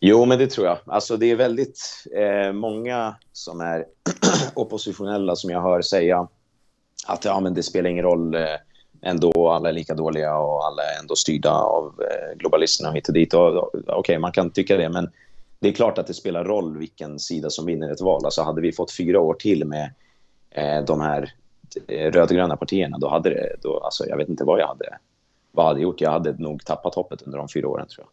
Jo, 0.00 0.24
men 0.24 0.38
det 0.38 0.46
tror 0.46 0.66
jag. 0.66 0.78
Alltså, 0.86 1.16
det 1.16 1.30
är 1.30 1.36
väldigt 1.36 2.04
eh, 2.16 2.52
många 2.52 3.16
som 3.32 3.60
är 3.60 3.84
oppositionella 4.54 5.36
som 5.36 5.50
jag 5.50 5.62
hör 5.62 5.82
säga 5.82 6.28
att 7.06 7.24
ja, 7.24 7.40
men 7.40 7.54
det 7.54 7.62
spelar 7.62 7.90
ingen 7.90 8.04
roll 8.04 8.34
eh, 8.34 8.42
ändå, 9.02 9.50
alla 9.50 9.68
är 9.68 9.72
lika 9.72 9.94
dåliga 9.94 10.38
och 10.38 10.66
alla 10.66 10.82
är 10.82 11.00
ändå 11.00 11.16
styrda 11.16 11.52
av 11.52 11.86
eh, 11.86 12.38
globalisterna 12.38 12.92
hit 12.92 13.08
och 13.08 13.14
dit. 13.14 13.34
Okej, 13.34 13.94
okay, 13.96 14.18
man 14.18 14.32
kan 14.32 14.50
tycka 14.50 14.76
det, 14.76 14.88
men 14.88 15.10
det 15.58 15.68
är 15.68 15.72
klart 15.72 15.98
att 15.98 16.06
det 16.06 16.14
spelar 16.14 16.44
roll 16.44 16.78
vilken 16.78 17.18
sida 17.18 17.50
som 17.50 17.66
vinner 17.66 17.92
ett 17.92 18.00
val. 18.00 18.24
Alltså 18.24 18.42
hade 18.42 18.60
vi 18.60 18.72
fått 18.72 18.92
fyra 18.92 19.20
år 19.20 19.34
till 19.34 19.64
med 19.64 19.94
eh, 20.50 20.84
de 20.84 21.00
här 21.00 21.34
Eh, 21.88 22.12
rödgröna 22.12 22.56
partierna, 22.56 22.98
då 22.98 23.08
hade 23.08 23.30
det, 23.30 23.56
då, 23.62 23.78
alltså 23.78 24.06
jag 24.06 24.16
vet 24.16 24.28
inte 24.28 24.44
vad 24.44 24.60
jag 24.60 24.66
hade, 24.66 24.98
vad 25.52 25.64
jag 25.64 25.68
hade 25.68 25.80
gjort. 25.80 26.00
Jag 26.00 26.10
hade 26.10 26.32
nog 26.32 26.64
tappat 26.64 26.94
hoppet 26.94 27.22
under 27.22 27.38
de 27.38 27.48
fyra 27.48 27.68
åren 27.68 27.86
tror 27.88 28.06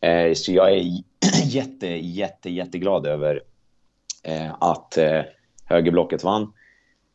jag. 0.00 0.28
Eh, 0.28 0.34
så 0.34 0.52
jag 0.52 0.72
är 0.72 0.82
jätte, 1.44 1.86
jätte, 1.86 2.50
jätteglad 2.50 3.06
över 3.06 3.42
eh, 4.22 4.54
att 4.60 4.98
eh, 4.98 5.22
högerblocket 5.64 6.24
vann. 6.24 6.52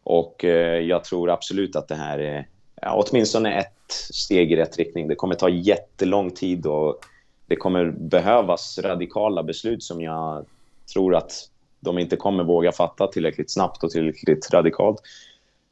Och 0.04 0.46
eh, 0.46 0.80
jag 0.80 1.04
tror 1.04 1.30
absolut 1.30 1.76
att 1.76 1.88
det 1.88 1.96
här 1.96 2.20
är 2.20 2.48
ja, 2.82 3.04
åtminstone 3.08 3.60
ett 3.60 3.91
steg 4.13 4.52
i 4.52 4.56
rätt 4.56 4.78
riktning. 4.78 5.08
Det 5.08 5.15
kommer 5.15 5.36
ta 5.36 5.50
jättelång 5.50 6.32
tid 6.32 6.65
och 6.65 7.00
det 7.48 7.56
kommer 7.56 7.91
behövas 7.91 8.80
radikala 8.80 9.44
beslut 9.44 9.84
som 9.84 10.02
jag 10.02 10.46
tror 10.94 11.15
att 11.15 11.32
de 11.80 12.00
inte 12.00 12.15
kommer 12.15 12.44
våga 12.44 12.72
fatta 12.72 13.08
tillräckligt 13.08 13.52
snabbt 13.52 13.84
och 13.84 13.89
tillräckligt 13.89 14.54
radikalt. 14.54 15.02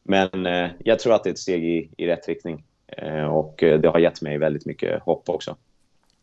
Men 0.04 0.46
eh, 0.46 0.72
jag 0.80 1.00
tror 1.00 1.14
att 1.14 1.24
det 1.24 1.30
är 1.30 1.34
ett 1.34 1.40
steg 1.40 1.64
i, 1.64 1.90
i 1.98 2.08
rätt 2.08 2.28
riktning. 2.28 2.64
Eh, 2.88 3.26
och 3.26 3.64
eh, 3.64 3.80
det 3.80 3.90
har 3.90 4.00
gett 4.00 4.22
mig 4.22 4.38
väldigt 4.38 4.66
mycket 4.66 5.04
hopp 5.04 5.30
också. 5.30 5.56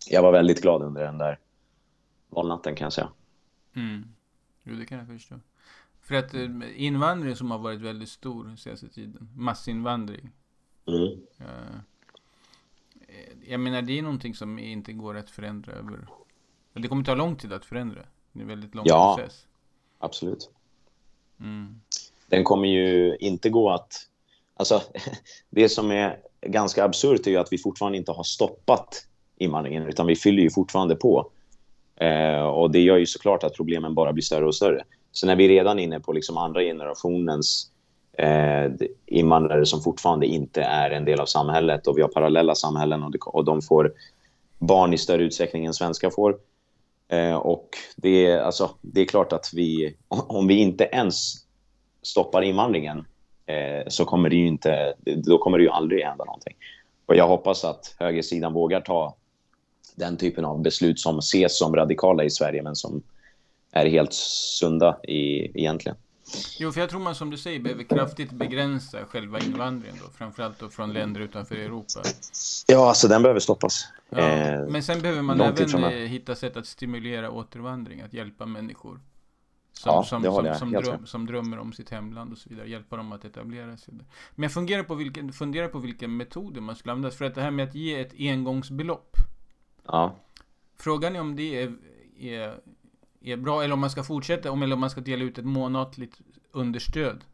Jag 0.09 0.23
var 0.23 0.33
väldigt 0.33 0.63
glad 0.63 0.83
under 0.83 1.05
den 1.05 1.19
där 1.19 1.39
valnatten 2.29 2.75
kan 2.75 2.85
jag 2.85 2.93
säga. 2.93 3.09
Mm. 3.77 4.05
Jo, 4.65 4.75
det 4.77 4.87
kan 4.87 4.99
jag 4.99 5.07
förstå. 5.07 5.35
För 6.01 6.15
att 6.15 6.35
eh, 6.35 6.51
invandring 6.77 7.37
som 7.37 7.51
har 7.51 7.59
varit 7.59 7.81
väldigt 7.81 8.09
stor 8.09 8.57
senaste 8.57 8.89
tiden, 8.89 9.29
massinvandring. 9.37 10.31
Mm. 10.87 11.03
Uh, 11.41 11.81
jag 13.47 13.61
menar, 13.61 13.83
det 13.83 13.99
är 13.99 14.03
någonting 14.03 14.35
som 14.35 14.59
inte 14.59 14.93
går 14.93 15.17
att 15.17 15.31
förändra 15.31 15.73
över... 15.73 16.09
Det 16.73 16.89
kommer 16.89 17.05
ta 17.05 17.15
lång 17.15 17.37
tid 17.37 17.53
att 17.53 17.65
förändra. 17.65 18.03
Det 18.33 18.39
är 18.39 18.43
en 18.43 18.49
väldigt 18.49 18.75
lång 18.75 18.85
ja, 18.89 19.17
process. 19.17 19.47
absolut. 19.99 20.51
Mm. 21.41 21.81
Den 22.29 22.45
kommer 22.45 22.69
ju 22.69 23.17
inte 23.21 23.51
gå 23.51 23.71
att... 23.71 23.93
Alltså, 24.57 24.83
det 25.51 25.69
som 25.69 25.91
är 25.91 26.19
ganska 26.47 26.85
absurt 26.85 27.27
är 27.27 27.31
ju 27.31 27.37
att 27.37 27.53
vi 27.53 27.59
fortfarande 27.59 27.99
inte 27.99 28.13
har 28.13 28.25
stoppat 28.25 29.07
invandringen, 29.39 29.87
utan 29.87 30.07
vi 30.07 30.17
fyller 30.17 30.43
ju 30.43 30.51
fortfarande 30.51 30.97
på. 30.97 31.31
Eh, 31.97 32.47
och 32.47 32.71
det 32.71 32.81
gör 32.81 32.97
ju 32.97 33.07
såklart 33.07 33.45
att 33.45 33.55
problemen 33.55 33.95
bara 33.95 34.13
blir 34.13 34.23
större 34.23 34.47
och 34.47 34.55
större. 34.55 34.85
Så 35.13 35.27
när 35.27 35.37
vi 35.37 35.45
är 35.45 35.49
redan 35.49 35.79
inne 35.79 36.01
på 36.01 36.13
liksom 36.13 36.37
andra 36.37 36.61
generationens 36.61 37.71
eh, 38.19 38.73
invandrare 39.07 39.67
som 39.67 39.83
fortfarande 39.83 40.27
inte 40.27 40.63
är 40.63 40.91
en 40.91 41.05
del 41.05 41.21
av 41.21 41.27
samhället 41.27 41.87
och 41.87 41.99
vi 41.99 42.03
har 42.03 42.09
parallella 42.09 42.55
samhällen 42.55 43.03
och, 43.03 43.11
det, 43.11 43.19
och 43.27 43.45
de 43.45 43.63
får 43.63 43.93
barn 44.59 44.93
i 44.93 44.99
större 44.99 45.23
utsträckning 45.23 45.67
än 45.67 45.75
svenskar 45.75 46.11
får. 46.11 46.39
Eh, 47.09 47.35
och 47.35 47.69
det 47.97 48.27
är, 48.27 48.41
alltså, 48.41 48.71
det 48.81 49.01
är 49.01 49.05
klart 49.05 49.33
att 49.33 49.51
vi, 49.55 49.97
om 50.09 50.47
vi 50.47 50.55
inte 50.55 50.85
ens 50.85 51.46
stoppar 52.07 52.43
invandringen 52.43 53.07
eh, 53.47 53.89
så 53.89 54.05
kommer 54.05 54.29
det 54.31 54.37
ju 54.37 54.47
inte, 54.47 54.95
då 55.27 55.39
kommer 55.39 55.59
det 55.59 55.65
ju 55.65 55.71
aldrig 55.71 56.05
hända 56.05 56.25
någonting. 56.25 56.57
Och 57.07 57.17
jag 57.17 57.29
hoppas 57.29 57.65
att 57.65 57.95
högersidan 57.99 58.53
vågar 58.53 58.81
ta 58.81 59.17
den 59.95 60.17
typen 60.17 60.45
av 60.45 60.63
beslut 60.63 61.01
som 61.01 61.19
ses 61.19 61.59
som 61.59 61.77
radikala 61.77 62.25
i 62.25 62.31
Sverige 62.31 62.63
men 62.63 62.77
som 62.77 63.03
är 63.73 63.87
helt 63.87 64.13
sunda 64.13 65.01
i, 65.03 65.51
egentligen. 65.61 65.97
Jo, 66.59 66.73
för 66.73 66.81
jag 66.81 66.91
tror 66.91 67.01
man 67.01 67.15
som 67.15 67.31
du 67.31 67.37
säger 67.37 67.61
behöver 67.61 67.85
kraftigt 67.85 68.33
begränsa 68.33 68.99
själva 69.05 69.39
invandringen 69.39 69.97
då, 70.05 70.11
framförallt 70.19 70.59
då 70.59 70.69
från 70.69 70.93
länder 70.93 71.21
utanför 71.21 71.55
Europa. 71.55 72.01
Ja, 72.67 72.89
alltså 72.89 73.09
den 73.09 73.23
behöver 73.23 73.41
stoppas. 73.41 73.85
Ja, 74.11 74.19
eh, 74.19 74.67
men 74.69 74.83
sen 74.83 75.01
behöver 75.01 75.23
man 75.23 75.41
även 75.41 75.85
eh, 75.85 75.91
hitta 75.91 76.35
sätt 76.35 76.57
att 76.57 76.67
stimulera 76.67 77.31
återvandring, 77.31 78.01
att 78.01 78.13
hjälpa 78.13 78.47
människor. 78.47 79.01
Som, 79.79 79.93
ja, 79.95 80.05
som, 80.05 80.23
som, 80.23 80.55
som, 80.55 80.73
dröm, 80.73 81.07
som, 81.07 81.27
drömmer 81.27 81.59
om 81.59 81.73
sitt 81.73 81.91
hemland 81.91 82.33
och 82.33 82.39
så 82.39 82.49
vidare. 82.49 82.69
Hjälpa 82.69 82.97
dem 82.97 83.13
att 83.13 83.25
etablera 83.25 83.77
sig 83.77 83.95
där. 83.95 84.07
Men 84.35 84.43
jag 84.43 84.53
funderar 84.53 84.83
på 84.83 84.95
vilken, 84.95 85.33
funderar 85.33 85.69
på 85.69 85.79
vilka 85.79 86.09
metoder 86.09 86.61
man 86.61 86.77
skulle 86.77 86.93
använda. 86.93 87.17
För 87.17 87.25
att 87.25 87.35
det 87.35 87.43
här 87.43 87.51
med 87.51 87.69
att 87.69 87.75
ge 87.75 88.01
ett 88.01 88.13
engångsbelopp. 88.19 89.17
Ja. 89.87 90.15
Frågan 90.77 91.17
är 91.17 91.21
om 91.21 91.37
det 91.37 91.63
är, 91.63 91.73
är 92.19 92.61
är 93.33 93.37
bra, 93.37 93.63
eller 93.63 93.75
om 93.75 93.81
man 93.81 93.91
ska 93.91 94.03
fortsätta, 94.03 94.51
om, 94.51 94.63
eller 94.63 94.75
om 94.75 94.81
man 94.81 94.91
ska 94.91 95.01
dela 95.01 95.25
ut 95.25 95.39
ett 95.39 95.45
månatligt 95.45 96.21
understöd 96.53 97.25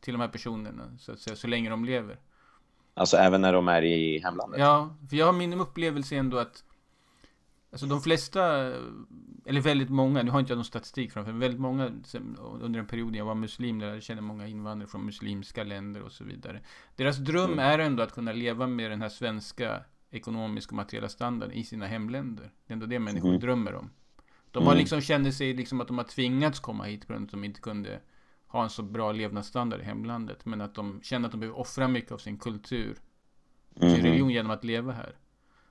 till 0.00 0.14
de 0.14 0.20
här 0.20 0.28
personerna, 0.28 0.96
så 0.98 1.12
att 1.12 1.18
säga, 1.18 1.36
så 1.36 1.46
länge 1.46 1.70
de 1.70 1.84
lever. 1.84 2.18
Alltså 2.94 3.16
även 3.16 3.40
när 3.40 3.52
de 3.52 3.68
är 3.68 3.82
i 3.82 4.18
hemlandet? 4.18 4.60
Ja, 4.60 4.96
för 5.10 5.16
jag 5.16 5.26
har 5.26 5.32
min 5.32 5.60
upplevelse 5.60 6.16
ändå 6.16 6.38
att 6.38 6.64
Alltså 7.70 7.86
de 7.86 8.00
flesta, 8.00 8.44
eller 9.46 9.60
väldigt 9.60 9.90
många, 9.90 10.22
nu 10.22 10.30
har 10.30 10.40
inte 10.40 10.52
jag 10.52 10.56
någon 10.56 10.64
statistik 10.64 11.12
framför 11.12 11.32
men 11.32 11.40
väldigt 11.40 11.60
många 11.60 11.92
under 12.60 12.80
en 12.80 12.86
period 12.86 13.16
jag 13.16 13.24
var 13.24 13.34
muslim, 13.34 13.78
där 13.78 13.94
jag 13.94 14.02
kände 14.02 14.22
många 14.22 14.46
invandrare 14.46 14.88
från 14.88 15.04
muslimska 15.04 15.64
länder 15.64 16.02
och 16.02 16.12
så 16.12 16.24
vidare. 16.24 16.60
Deras 16.96 17.18
dröm 17.18 17.52
mm. 17.52 17.58
är 17.58 17.78
ändå 17.78 18.02
att 18.02 18.12
kunna 18.12 18.32
leva 18.32 18.66
med 18.66 18.90
den 18.90 19.02
här 19.02 19.08
svenska 19.08 19.84
ekonomiska 20.10 20.70
och 20.70 20.76
materiella 20.76 21.08
standarden 21.08 21.56
i 21.56 21.64
sina 21.64 21.86
hemländer. 21.86 22.50
Det 22.66 22.72
är 22.72 22.72
ändå 22.72 22.86
det 22.86 22.98
människor 22.98 23.28
mm. 23.28 23.40
drömmer 23.40 23.74
om. 23.74 23.90
De 24.50 24.64
har 24.64 24.72
mm. 24.72 24.80
liksom 24.80 25.00
kände 25.00 25.32
sig 25.32 25.54
liksom 25.54 25.80
att 25.80 25.88
de 25.88 25.98
har 25.98 26.04
tvingats 26.04 26.60
komma 26.60 26.84
hit 26.84 27.06
på 27.06 27.12
grund 27.12 27.22
av 27.22 27.26
att 27.26 27.30
de 27.30 27.44
inte 27.44 27.60
kunde 27.60 28.00
ha 28.46 28.62
en 28.62 28.70
så 28.70 28.82
bra 28.82 29.12
levnadsstandard 29.12 29.80
i 29.80 29.84
hemlandet. 29.84 30.44
Men 30.44 30.60
att 30.60 30.74
de 30.74 31.00
känner 31.02 31.26
att 31.26 31.32
de 31.32 31.40
behöver 31.40 31.58
offra 31.58 31.88
mycket 31.88 32.12
av 32.12 32.18
sin 32.18 32.38
kultur, 32.38 32.98
mm. 33.76 33.94
sin 33.94 34.04
religion 34.04 34.30
genom 34.30 34.50
att 34.50 34.64
leva 34.64 34.92
här. 34.92 35.16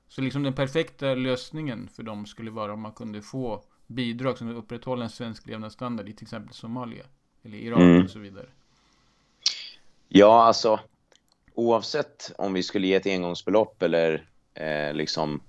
Så 0.08 0.22
liksom 0.22 0.44
den 0.44 0.54
perfekta 0.54 1.16
lösningen 1.16 1.90
för 1.96 2.04
dem 2.04 2.26
skulle 2.26 2.52
vara 2.52 2.74
om 2.74 2.82
man 2.82 2.92
kunde 2.92 3.22
få 3.22 3.64
bidrag 3.88 4.38
som 4.38 4.56
upprätthåller 4.56 5.04
en 5.04 5.10
svensk 5.10 5.48
levnadsstandard 5.48 6.10
i 6.10 6.14
till 6.14 6.26
exempel 6.26 6.54
Somalia 6.54 7.04
eller 7.44 7.58
Irak 7.58 7.80
mm. 7.80 8.04
och 8.04 8.10
så 8.10 8.20
vidare. 8.20 8.46
Ja, 10.10 10.44
alltså 10.44 10.80
oavsett 11.54 12.32
om 12.38 12.54
vi 12.54 12.64
skulle 12.64 12.88
ge 12.88 12.96
ett 12.96 13.08
engångsbelopp 13.08 13.82
eller 13.82 14.28
eh, 14.54 14.94
liksom 14.94 15.42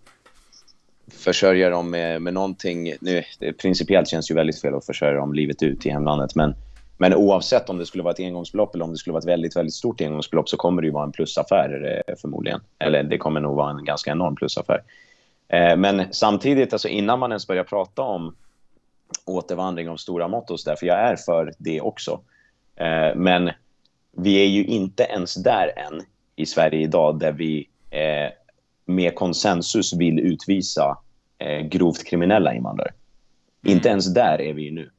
försörja 1.10 1.70
dem 1.70 1.90
med, 1.90 2.22
med 2.22 2.34
någonting. 2.34 2.94
Nu, 3.00 3.22
principiellt 3.62 4.08
känns 4.08 4.30
ju 4.30 4.34
väldigt 4.34 4.60
fel 4.60 4.74
att 4.74 4.86
försörja 4.86 5.18
dem 5.18 5.34
livet 5.34 5.62
ut 5.62 5.86
i 5.86 5.90
hemlandet. 5.90 6.34
Men, 6.34 6.54
men 7.00 7.14
oavsett 7.14 7.70
om 7.70 7.78
det 7.78 7.86
skulle 7.86 8.02
vara 8.02 8.12
ett 8.12 8.20
engångsbelopp 8.20 8.74
eller 8.74 8.84
om 8.84 8.90
det 8.90 8.96
skulle 8.96 9.12
vara 9.12 9.20
ett 9.20 9.28
väldigt, 9.28 9.56
väldigt 9.56 9.74
stort 9.74 10.00
engångsbelopp 10.00 10.48
så 10.48 10.56
kommer 10.56 10.82
det 10.82 10.86
ju 10.86 10.92
vara 10.92 11.04
en 11.04 11.12
plusaffär 11.12 12.02
eh, 12.08 12.14
förmodligen. 12.20 12.60
Eller 12.78 13.02
det 13.02 13.18
kommer 13.18 13.40
nog 13.40 13.56
vara 13.56 13.70
en 13.70 13.84
ganska 13.84 14.10
enorm 14.10 14.36
plusaffär. 14.36 14.82
Eh, 15.48 15.76
men 15.76 16.12
samtidigt, 16.12 16.72
alltså 16.72 16.88
innan 16.88 17.18
man 17.18 17.30
ens 17.30 17.46
börjar 17.46 17.64
prata 17.64 18.02
om 18.02 18.36
återvandring 19.24 19.88
av 19.88 19.96
stora 19.96 20.28
mått 20.28 20.50
och 20.50 20.60
så 20.60 20.70
där, 20.70 20.76
för 20.76 20.86
jag 20.86 20.98
är 20.98 21.16
för 21.16 21.52
det 21.58 21.80
också. 21.80 22.20
Eh, 22.76 23.16
men 23.16 23.50
vi 24.16 24.42
är 24.42 24.46
ju 24.46 24.64
inte 24.64 25.02
ens 25.02 25.34
där 25.34 25.72
än 25.76 26.02
i 26.36 26.46
Sverige 26.46 26.80
idag 26.80 27.18
där 27.18 27.32
vi 27.32 27.68
med 28.84 29.14
konsensus 29.14 29.92
vill 29.92 30.18
utvisa 30.20 30.98
grovt 31.62 32.04
kriminella 32.04 32.54
invandrare. 32.54 32.90
Mm. 33.64 33.76
Inte 33.76 33.88
ens 33.88 34.14
där 34.14 34.40
är 34.40 34.52
vi 34.52 34.70
nu. 34.70 34.90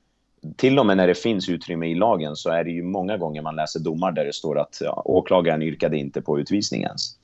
Till 0.56 0.80
och 0.80 0.86
med 0.86 0.98
när 0.98 1.08
det 1.08 1.16
finns 1.16 1.50
utrymme 1.50 1.88
i 1.88 1.96
lagen 1.96 2.36
så 2.36 2.50
är 2.50 2.64
det 2.64 2.72
ju 2.72 2.84
många 2.84 3.18
gånger 3.18 3.42
man 3.42 3.56
läser 3.56 3.80
domar 3.80 4.12
där 4.12 4.26
det 4.26 4.34
står 4.34 4.60
att 4.60 4.78
ja, 4.82 5.02
åklagaren 5.06 5.62
yrkade 5.62 5.98
inte 5.98 6.22
på 6.22 6.40
utvisning 6.40 6.82
ens. 6.82 7.16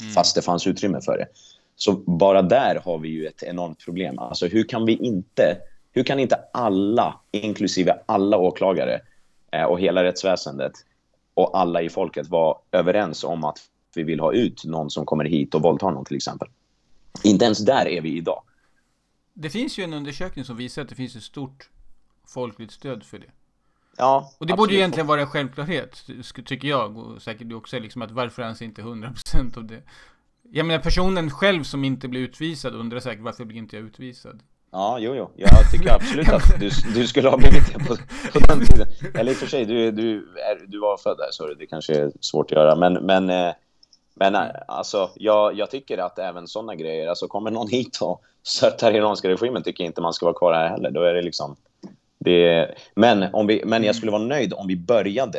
Mm. 0.00 0.12
Fast 0.12 0.34
det 0.34 0.42
fanns 0.42 0.66
utrymme 0.66 1.00
för 1.00 1.18
det. 1.18 1.26
Så 1.76 1.92
bara 1.92 2.42
där 2.42 2.80
har 2.84 2.98
vi 2.98 3.08
ju 3.08 3.26
ett 3.26 3.42
enormt 3.42 3.84
problem. 3.84 4.18
Alltså 4.18 4.46
hur 4.46 4.64
kan 4.64 4.86
vi 4.86 4.92
inte, 4.92 5.56
hur 5.92 6.02
kan 6.02 6.18
inte 6.18 6.40
alla, 6.52 7.20
inklusive 7.30 7.98
alla 8.06 8.36
åklagare 8.36 9.00
eh, 9.52 9.64
och 9.64 9.80
hela 9.80 10.04
rättsväsendet 10.04 10.72
och 11.34 11.58
alla 11.58 11.82
i 11.82 11.88
folket 11.88 12.28
vara 12.28 12.56
överens 12.72 13.24
om 13.24 13.44
att 13.44 13.58
vi 13.94 14.02
vill 14.02 14.20
ha 14.20 14.32
ut 14.32 14.64
någon 14.64 14.90
som 14.90 15.06
kommer 15.06 15.24
hit 15.24 15.54
och 15.54 15.62
våldtar 15.62 15.90
någon 15.90 16.04
till 16.04 16.16
exempel. 16.16 16.48
Inte 17.24 17.44
ens 17.44 17.58
där 17.58 17.88
är 17.88 18.00
vi 18.00 18.16
idag. 18.16 18.42
Det 19.34 19.50
finns 19.50 19.78
ju 19.78 19.84
en 19.84 19.94
undersökning 19.94 20.44
som 20.44 20.56
visar 20.56 20.82
att 20.82 20.88
det 20.88 20.94
finns 20.94 21.16
ett 21.16 21.22
stort 21.22 21.68
folkligt 22.30 22.72
stöd 22.72 23.04
för 23.04 23.18
det. 23.18 23.26
Ja, 23.96 24.16
Och 24.38 24.46
det 24.46 24.52
absolut. 24.52 24.56
borde 24.56 24.72
ju 24.72 24.78
egentligen 24.78 25.06
vara 25.06 25.20
en 25.20 25.26
självklarhet, 25.26 26.04
tycker 26.46 26.68
jag, 26.68 26.96
och 26.96 27.22
säkert 27.22 27.48
du 27.48 27.54
också, 27.54 27.78
liksom 27.78 28.02
att 28.02 28.10
varför 28.10 28.42
anser 28.42 28.64
inte 28.64 28.82
100% 28.82 29.58
av 29.58 29.64
det? 29.64 29.82
Jag 30.52 30.66
menar 30.66 30.82
personen 30.82 31.30
själv 31.30 31.62
som 31.62 31.84
inte 31.84 32.08
blir 32.08 32.20
utvisad 32.20 32.74
undrar 32.74 33.00
säkert 33.00 33.24
varför 33.24 33.44
blir 33.44 33.58
inte 33.58 33.76
jag 33.76 33.84
utvisad? 33.84 34.42
Ja, 34.72 34.98
jo, 35.00 35.14
jo. 35.14 35.30
Jag 35.36 35.70
tycker 35.72 35.94
absolut 35.94 36.28
att 36.28 36.60
du, 36.60 36.70
du 36.94 37.06
skulle 37.06 37.28
ha 37.28 37.36
blivit 37.36 37.72
det 37.72 37.78
på, 37.78 37.96
på 38.32 38.38
den 38.38 38.66
tiden. 38.66 38.86
Eller 39.14 39.32
i 39.32 39.34
och 39.34 39.38
för 39.38 39.46
sig, 39.46 39.64
du, 39.64 39.90
du, 39.90 40.16
är, 40.18 40.66
du 40.66 40.80
var 40.80 40.96
född 40.96 41.18
där, 41.18 41.28
så 41.30 41.54
det 41.54 41.66
kanske 41.66 41.94
är 41.94 42.12
svårt 42.20 42.46
att 42.46 42.58
göra. 42.58 42.76
Men, 42.76 42.92
men 42.92 43.30
eh, 43.30 43.52
men 44.14 44.34
äh, 44.34 44.46
alltså, 44.68 45.10
jag, 45.14 45.54
jag 45.54 45.70
tycker 45.70 45.98
att 45.98 46.18
även 46.18 46.46
sådana 46.46 46.74
grejer, 46.74 47.08
alltså 47.08 47.28
kommer 47.28 47.50
någon 47.50 47.68
hit 47.68 47.98
och 48.02 48.22
stöttar 48.42 48.92
iranska 48.92 49.28
regimen 49.28 49.62
tycker 49.62 49.84
jag 49.84 49.88
inte 49.88 50.00
man 50.00 50.12
ska 50.12 50.26
vara 50.26 50.38
kvar 50.38 50.52
här 50.52 50.68
heller. 50.68 50.90
Då 50.90 51.02
är 51.02 51.14
det 51.14 51.22
liksom... 51.22 51.56
Det, 52.24 52.74
men, 52.94 53.22
om 53.32 53.46
vi, 53.46 53.62
men 53.64 53.84
jag 53.84 53.96
skulle 53.96 54.12
vara 54.12 54.22
nöjd 54.22 54.52
om 54.52 54.66
vi 54.66 54.76
började 54.76 55.38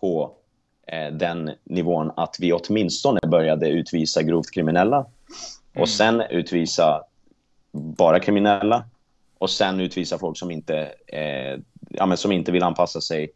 på 0.00 0.32
eh, 0.86 1.12
den 1.12 1.50
nivån 1.64 2.10
att 2.16 2.36
vi 2.40 2.52
åtminstone 2.52 3.20
började 3.26 3.68
utvisa 3.68 4.22
grovt 4.22 4.50
kriminella 4.50 4.98
och 5.70 5.76
Mm. 5.76 5.86
sen 5.86 6.20
utvisa 6.20 7.02
bara 7.72 8.20
kriminella 8.20 8.84
och 9.38 9.50
sen 9.50 9.80
utvisa 9.80 10.18
folk 10.18 10.38
som 10.38 10.50
inte, 10.50 10.92
eh, 11.06 11.60
ja, 11.88 12.16
som 12.16 12.32
inte 12.32 12.52
vill 12.52 12.62
anpassa 12.62 13.00
sig 13.00 13.28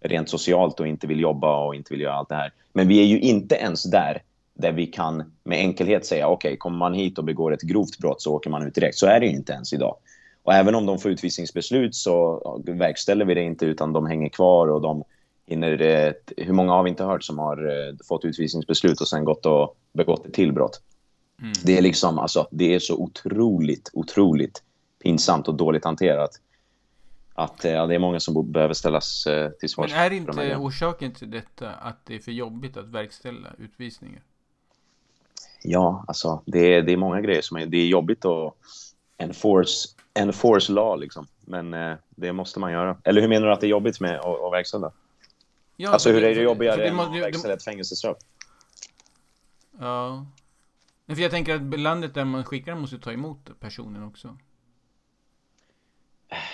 rent 0.00 0.28
socialt 0.30 0.80
och 0.80 0.86
inte 0.86 1.06
vill 1.06 1.20
jobba 1.20 1.64
och 1.66 1.74
inte 1.74 1.94
vill 1.94 2.00
göra 2.00 2.14
allt 2.14 2.28
det 2.28 2.34
här. 2.34 2.52
Men 2.72 2.88
vi 2.88 3.00
är 3.00 3.04
ju 3.04 3.20
inte 3.20 3.54
ens 3.54 3.82
där 3.82 4.22
där 4.54 4.72
vi 4.72 4.86
kan 4.86 5.32
med 5.44 5.58
enkelhet 5.58 6.06
säga 6.06 6.28
okej, 6.28 6.56
kommer 6.56 6.78
man 6.78 6.94
hit 6.94 7.18
och 7.18 7.24
begår 7.24 7.54
ett 7.54 7.62
grovt 7.62 7.98
brott 7.98 8.22
så 8.22 8.34
åker 8.34 8.50
man 8.50 8.66
ut 8.66 8.74
direkt. 8.74 8.98
Så 8.98 9.06
är 9.06 9.20
det 9.20 9.26
ju 9.26 9.32
inte 9.32 9.52
ens 9.52 9.72
idag. 9.72 9.96
Och 10.44 10.54
även 10.54 10.74
om 10.74 10.86
de 10.86 10.98
får 10.98 11.10
utvisningsbeslut 11.10 11.94
så 11.94 12.62
verkställer 12.66 13.24
vi 13.24 13.34
det 13.34 13.42
inte 13.42 13.66
utan 13.66 13.92
de 13.92 14.06
hänger 14.06 14.28
kvar 14.28 14.68
och 14.68 14.80
de 14.80 15.04
hinner... 15.46 15.82
Eh, 15.82 16.12
hur 16.36 16.52
många 16.52 16.72
har 16.72 16.82
vi 16.82 16.90
inte 16.90 17.04
hört 17.04 17.24
som 17.24 17.38
har 17.38 17.66
eh, 17.66 17.94
fått 18.08 18.24
utvisningsbeslut 18.24 19.00
och 19.00 19.08
sen 19.08 19.24
gått 19.24 19.46
och 19.46 19.76
begått 19.92 20.26
ett 20.26 20.34
till 20.34 20.52
brott? 20.52 20.80
Mm. 21.40 21.52
Det 21.64 21.78
är 21.78 21.82
liksom, 21.82 22.18
alltså, 22.18 22.48
det 22.50 22.74
är 22.74 22.78
så 22.78 22.96
otroligt, 22.96 23.90
otroligt 23.92 24.62
pinsamt 25.02 25.48
och 25.48 25.54
dåligt 25.54 25.84
hanterat. 25.84 26.30
Att 27.34 27.64
eh, 27.64 27.72
ja, 27.72 27.86
det 27.86 27.94
är 27.94 27.98
många 27.98 28.20
som 28.20 28.52
behöver 28.52 28.74
ställas 28.74 29.26
till 29.60 29.68
svars. 29.68 29.90
Men 29.90 30.00
är 30.00 30.10
de 30.10 30.16
inte 30.16 30.32
grejerna. 30.32 30.60
orsaken 30.60 31.12
till 31.12 31.30
detta 31.30 31.70
att 31.70 32.06
det 32.06 32.14
är 32.14 32.20
för 32.20 32.32
jobbigt 32.32 32.76
att 32.76 32.88
verkställa 32.88 33.48
utvisningar? 33.58 34.22
Ja, 35.62 36.04
alltså 36.08 36.42
det 36.46 36.74
är, 36.74 36.82
det 36.82 36.92
är 36.92 36.96
många 36.96 37.20
grejer 37.20 37.42
som 37.42 37.56
är... 37.56 37.66
Det 37.66 37.76
är 37.76 37.86
jobbigt 37.86 38.24
att 38.24 38.54
enforce, 39.18 39.88
enforce 40.14 40.72
law 40.72 41.00
liksom. 41.00 41.26
Men 41.40 41.74
eh, 41.74 41.96
det 42.10 42.32
måste 42.32 42.60
man 42.60 42.72
göra. 42.72 42.96
Eller 43.04 43.20
hur 43.20 43.28
menar 43.28 43.46
du 43.46 43.52
att 43.52 43.60
det 43.60 43.66
är 43.66 43.68
jobbigt 43.68 44.00
med 44.00 44.18
att, 44.20 44.40
att 44.40 44.52
verkställa? 44.52 44.92
Ja, 45.76 45.90
alltså 45.90 46.10
hur 46.12 46.24
är 46.24 46.34
det 46.34 46.42
jobbigare 46.42 46.76
för 46.76 46.82
det 46.82 46.88
än 46.88 47.00
att 47.00 47.12
det- 47.12 47.20
verkställa 47.20 47.54
ett 47.54 47.64
fängelsestraff? 47.64 48.16
Ja. 49.78 50.26
Men 51.06 51.16
för 51.16 51.22
jag 51.22 51.30
tänker 51.30 51.54
att 51.54 51.80
landet 51.80 52.14
där 52.14 52.24
man 52.24 52.44
skickar 52.44 52.74
måste 52.74 52.98
ta 52.98 53.12
emot 53.12 53.60
personen 53.60 54.02
också. 54.02 54.36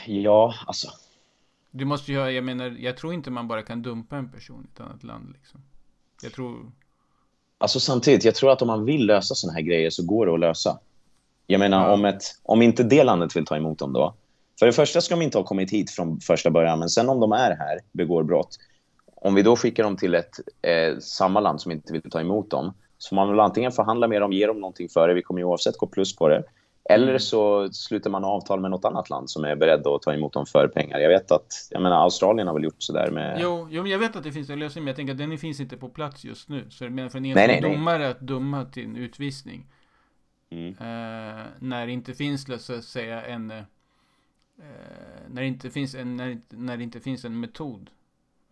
Ja, 0.06 0.54
alltså... 0.66 0.88
Du 1.70 1.84
måste 1.84 2.12
ju 2.12 2.18
jag 2.30 2.44
menar, 2.44 2.76
jag 2.78 2.96
tror 2.96 3.14
inte 3.14 3.30
man 3.30 3.48
bara 3.48 3.62
kan 3.62 3.82
dumpa 3.82 4.16
en 4.16 4.32
person 4.32 4.64
i 4.64 4.74
ett 4.74 4.80
annat 4.80 5.02
land 5.02 5.34
liksom. 5.38 5.60
Jag 6.22 6.32
tror... 6.32 6.72
Alltså 7.58 7.80
samtidigt, 7.80 8.24
jag 8.24 8.34
tror 8.34 8.50
att 8.52 8.62
om 8.62 8.68
man 8.68 8.84
vill 8.84 9.06
lösa 9.06 9.34
såna 9.34 9.52
här 9.52 9.60
grejer 9.60 9.90
så 9.90 10.06
går 10.06 10.26
det 10.26 10.34
att 10.34 10.40
lösa. 10.40 10.78
Jag 11.50 11.58
menar, 11.58 11.86
Ja. 11.88 11.92
om, 11.94 12.04
ett, 12.04 12.22
om 12.42 12.62
inte 12.62 12.82
det 12.82 13.04
landet 13.04 13.36
vill 13.36 13.44
ta 13.46 13.56
emot 13.56 13.78
dem 13.78 13.92
då. 13.92 14.14
För 14.58 14.66
det 14.66 14.72
första 14.72 15.00
ska 15.00 15.16
de 15.16 15.22
inte 15.22 15.38
ha 15.38 15.44
kommit 15.44 15.70
hit 15.72 15.90
från 15.90 16.20
första 16.20 16.50
början, 16.50 16.78
men 16.78 16.88
sen 16.88 17.08
om 17.08 17.20
de 17.20 17.32
är 17.32 17.50
här, 17.56 17.78
begår 17.92 18.22
brott. 18.22 18.56
Om 19.14 19.34
vi 19.34 19.42
då 19.42 19.56
skickar 19.56 19.82
dem 19.84 19.96
till 19.96 20.14
ett 20.14 20.30
eh, 20.62 20.98
samma 20.98 21.40
land 21.40 21.60
som 21.60 21.72
inte 21.72 21.92
vill 21.92 22.10
ta 22.10 22.20
emot 22.20 22.50
dem, 22.50 22.72
så 22.98 23.14
man 23.14 23.28
väl 23.28 23.40
antingen 23.40 23.72
förhandla 23.72 24.08
med 24.08 24.20
dem, 24.20 24.32
ge 24.32 24.46
dem 24.46 24.60
någonting 24.60 24.88
för 24.88 25.08
det, 25.08 25.14
vi 25.14 25.22
kommer 25.22 25.40
ju 25.40 25.44
oavsett 25.44 25.78
gå 25.78 25.86
plus 25.86 26.16
på 26.16 26.28
det. 26.28 26.42
Eller 26.90 27.06
Mm. 27.08 27.18
så 27.20 27.68
sluter 27.72 28.10
man 28.10 28.24
avtal 28.24 28.60
med 28.60 28.70
något 28.70 28.84
annat 28.84 29.10
land 29.10 29.30
som 29.30 29.44
är 29.44 29.56
beredd 29.56 29.86
att 29.86 30.02
ta 30.02 30.14
emot 30.14 30.32
dem 30.32 30.46
för 30.46 30.68
pengar. 30.68 30.98
Jag 30.98 31.08
vet 31.08 31.30
att, 31.32 31.46
jag 31.70 31.82
menar, 31.82 32.02
Australien 32.02 32.46
har 32.46 32.54
väl 32.54 32.64
gjort 32.64 32.74
sådär 32.82 33.10
med... 33.10 33.38
Jo, 33.42 33.68
jo, 33.70 33.82
men 33.82 33.92
jag 33.92 33.98
vet 33.98 34.16
att 34.16 34.22
det 34.24 34.32
finns 34.32 34.50
en 34.50 34.58
lösning, 34.58 34.84
men 34.84 34.88
jag 34.88 34.96
tänker 34.96 35.12
att 35.12 35.18
den 35.18 35.38
finns 35.38 35.60
inte 35.60 35.76
på 35.76 35.88
plats 35.88 36.24
just 36.24 36.48
nu. 36.48 36.66
Så 36.70 36.84
jag 36.84 36.92
menar 36.92 37.08
för 37.08 37.18
en 37.18 37.24
enskild 37.24 37.62
domare 37.62 38.08
att 38.08 38.20
döma 38.20 38.64
till 38.64 38.84
en 38.84 38.96
utvisning. 38.96 39.66
Mm. 40.50 40.68
Eh, 40.68 41.46
när 41.58 41.86
det 41.86 41.92
inte 41.92 42.14
finns, 42.14 42.48
låt 42.48 42.70
oss 42.70 42.88
säga, 42.88 43.22
en... 43.22 43.50
Eh, 43.50 43.62
när, 45.28 45.42
det 45.42 45.48
inte 45.48 45.70
finns 45.70 45.94
en 45.94 46.16
när, 46.16 46.40
när 46.48 46.76
det 46.76 46.82
inte 46.82 47.00
finns 47.00 47.24
en 47.24 47.40
metod. 47.40 47.90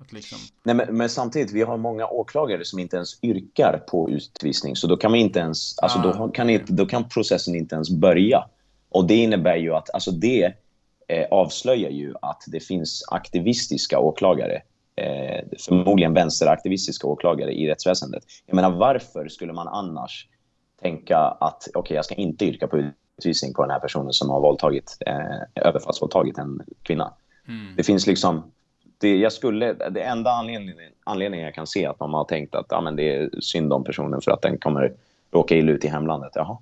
Att 0.00 0.12
liksom... 0.12 0.38
Nej, 0.62 0.74
men, 0.74 0.96
men 0.96 1.08
samtidigt, 1.08 1.52
vi 1.52 1.62
har 1.62 1.76
många 1.76 2.06
åklagare 2.06 2.64
som 2.64 2.78
inte 2.78 2.96
ens 2.96 3.24
yrkar 3.24 3.84
på 3.88 4.10
utvisning. 4.10 4.76
Så 4.76 4.86
då 4.86 4.96
kan, 4.96 5.10
man 5.10 5.20
inte 5.20 5.38
ens, 5.38 5.78
alltså, 5.78 5.98
Ah, 5.98 6.02
då, 6.02 6.28
kan 6.28 6.50
inte, 6.50 6.72
då 6.72 6.86
kan 6.86 7.08
processen 7.08 7.54
inte 7.54 7.74
ens 7.74 7.90
börja. 7.90 8.44
Och 8.88 9.06
det 9.06 9.14
innebär 9.14 9.56
ju 9.56 9.74
att, 9.74 9.90
alltså 9.90 10.10
det 10.10 10.52
eh, 11.08 11.26
avslöjar 11.30 11.90
ju 11.90 12.14
att 12.22 12.42
det 12.46 12.60
finns 12.60 13.04
aktivistiska 13.10 13.98
åklagare. 13.98 14.62
Eh, 14.96 15.44
förmodligen 15.58 16.14
vänsteraktivistiska 16.14 17.06
åklagare 17.06 17.52
i 17.52 17.68
rättsväsendet. 17.68 18.24
Jag 18.46 18.54
menar, 18.54 18.70
varför 18.70 19.28
skulle 19.28 19.52
man 19.52 19.68
annars 19.68 20.28
tänka 20.82 21.18
att 21.18 21.68
okej, 21.74 21.94
jag 21.94 22.04
ska 22.04 22.14
inte 22.14 22.44
yrka 22.44 22.66
på 22.66 22.90
utvisning 23.18 23.54
på 23.54 23.62
den 23.62 23.70
här 23.70 23.80
personen 23.80 24.12
som 24.12 24.30
har 24.30 24.40
våldtagit, 24.40 24.96
eh, 25.06 25.66
överfallsvåldtagit 25.68 26.38
en 26.38 26.62
kvinna? 26.82 27.12
Mm. 27.48 27.76
Det 27.76 27.82
finns 27.82 28.06
liksom... 28.06 28.52
Det, 29.00 29.16
jag 29.16 29.32
skulle, 29.32 29.72
det 29.72 30.02
enda 30.02 30.30
anledningen, 30.30 30.92
anledningen 31.04 31.44
jag 31.44 31.54
kan 31.54 31.66
se 31.66 31.86
att 31.86 31.98
de 31.98 32.14
har 32.14 32.24
tänkt 32.24 32.54
att 32.54 32.66
ja, 32.68 32.80
men 32.80 32.96
det 32.96 33.16
är 33.16 33.30
synd 33.40 33.72
om 33.72 33.84
personen 33.84 34.20
för 34.20 34.30
att 34.30 34.42
den 34.42 34.58
kommer 34.58 34.92
råka 35.30 35.56
illa 35.56 35.72
ut 35.72 35.84
i 35.84 35.88
hemlandet. 35.88 36.32
Jaha. 36.34 36.58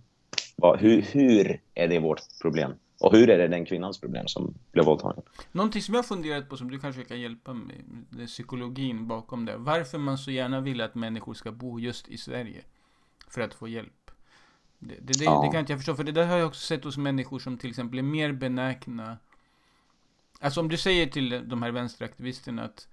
Vad, 0.56 0.78
hur, 0.78 1.02
hur 1.02 1.60
är 1.74 1.88
det 1.88 1.98
vårt 1.98 2.20
problem? 2.42 2.74
Och 3.00 3.12
hur 3.12 3.30
är 3.30 3.38
det 3.38 3.48
den 3.48 3.64
kvinnans 3.64 4.00
problem 4.00 4.26
som 4.26 4.54
blev 4.72 4.84
våldtagen? 4.84 5.22
Någonting 5.52 5.82
som 5.82 5.94
jag 5.94 6.06
funderat 6.06 6.48
på 6.48 6.56
som 6.56 6.70
du 6.70 6.78
kanske 6.78 7.04
kan 7.04 7.20
hjälpa 7.20 7.52
mig 7.52 7.84
med, 8.10 8.26
psykologin 8.26 9.08
bakom 9.08 9.44
det. 9.44 9.56
Varför 9.56 9.98
man 9.98 10.18
så 10.18 10.30
gärna 10.30 10.60
vill 10.60 10.80
att 10.80 10.94
människor 10.94 11.34
ska 11.34 11.52
bo 11.52 11.80
just 11.80 12.08
i 12.08 12.16
Sverige. 12.16 12.62
För 13.28 13.40
att 13.40 13.54
få 13.54 13.68
hjälp. 13.68 14.05
Det, 14.78 14.94
det, 15.00 15.18
det, 15.18 15.24
Ja. 15.24 15.42
det 15.42 15.48
kan 15.52 15.60
inte 15.60 15.72
jag 15.72 15.78
förstå, 15.80 15.94
för 15.94 16.04
det 16.04 16.12
där 16.12 16.26
har 16.26 16.36
jag 16.36 16.46
också 16.48 16.60
sett 16.60 16.84
hos 16.84 16.96
människor 16.96 17.38
som 17.38 17.58
till 17.58 17.70
exempel 17.70 17.98
är 17.98 18.02
mer 18.02 18.32
benägna. 18.32 19.18
Alltså 20.40 20.60
om 20.60 20.68
du 20.68 20.76
säger 20.76 21.06
till 21.06 21.48
de 21.48 21.62
här 21.62 21.70
vänsteraktivisterna 21.70 22.64
att 22.64 22.88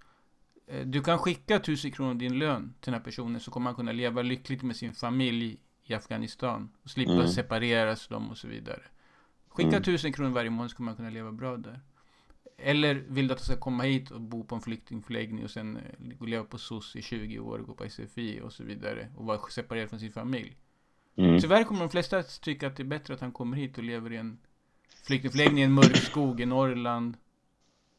eh, 0.67 0.85
du 0.85 1.01
kan 1.01 1.17
skicka 1.19 1.59
tusen 1.59 1.91
kronor 1.91 2.09
av 2.11 2.17
din 2.17 2.39
lön 2.39 2.73
till 2.81 2.91
den 2.91 2.99
här 2.99 3.05
personen 3.05 3.39
så 3.41 3.51
kommer 3.51 3.65
han 3.69 3.75
kunna 3.75 3.91
leva 3.91 4.21
lyckligt 4.21 4.63
med 4.63 4.75
sin 4.75 4.93
familj 4.93 5.57
i 5.83 5.93
Afghanistan 5.93 6.69
och 6.83 6.89
slippa 6.89 7.11
Mm. 7.13 7.27
separeras 7.27 8.07
dem 8.07 8.29
och 8.31 8.37
så 8.37 8.47
vidare. 8.47 8.81
Skicka 9.47 9.69
Mm. 9.69 9.83
tusen 9.83 10.13
kronor 10.13 10.29
varje 10.31 10.49
månad 10.49 10.71
så 10.71 10.77
kommer 10.77 10.91
man 10.91 10.95
kunna 10.97 11.09
leva 11.09 11.31
bra 11.31 11.57
där. 11.57 11.79
Eller 12.57 12.95
vill 12.95 13.27
du 13.27 13.33
att 13.33 13.39
du 13.39 13.45
ska 13.45 13.55
komma 13.57 13.83
hit 13.83 14.11
och 14.11 14.21
bo 14.21 14.43
på 14.43 14.55
en 14.55 14.61
flyktingförläggning 14.61 15.43
och 15.43 15.51
sen 15.51 15.77
eh, 15.77 16.25
leva 16.27 16.43
på 16.43 16.57
SOS 16.57 16.95
i 16.95 17.01
20 17.01 17.39
år 17.39 17.59
och 17.59 17.67
gå 17.67 17.73
på 17.73 17.89
SFI 17.89 18.41
och 18.41 18.53
så 18.53 18.63
vidare 18.63 19.07
och 19.15 19.25
vara 19.25 19.39
separerad 19.49 19.89
från 19.89 19.99
sin 19.99 20.11
familj. 20.11 20.57
Mm. 21.15 21.39
Tyvärr 21.39 21.63
kommer 21.63 21.79
de 21.81 21.89
flesta 21.89 22.17
att 22.17 22.41
tycka 22.41 22.67
att 22.67 22.75
det 22.75 22.83
är 22.83 22.87
bättre 22.87 23.13
att 23.13 23.21
han 23.21 23.31
kommer 23.31 23.57
hit 23.57 23.77
och 23.77 23.83
lever 23.83 24.11
i 24.13 24.17
en 24.17 24.37
flyktingförläggning 25.03 25.59
i 25.59 25.65
en 25.65 25.71
mörk 25.73 25.95
skog 25.97 26.41
i 26.41 26.45
Norrland. 26.45 27.17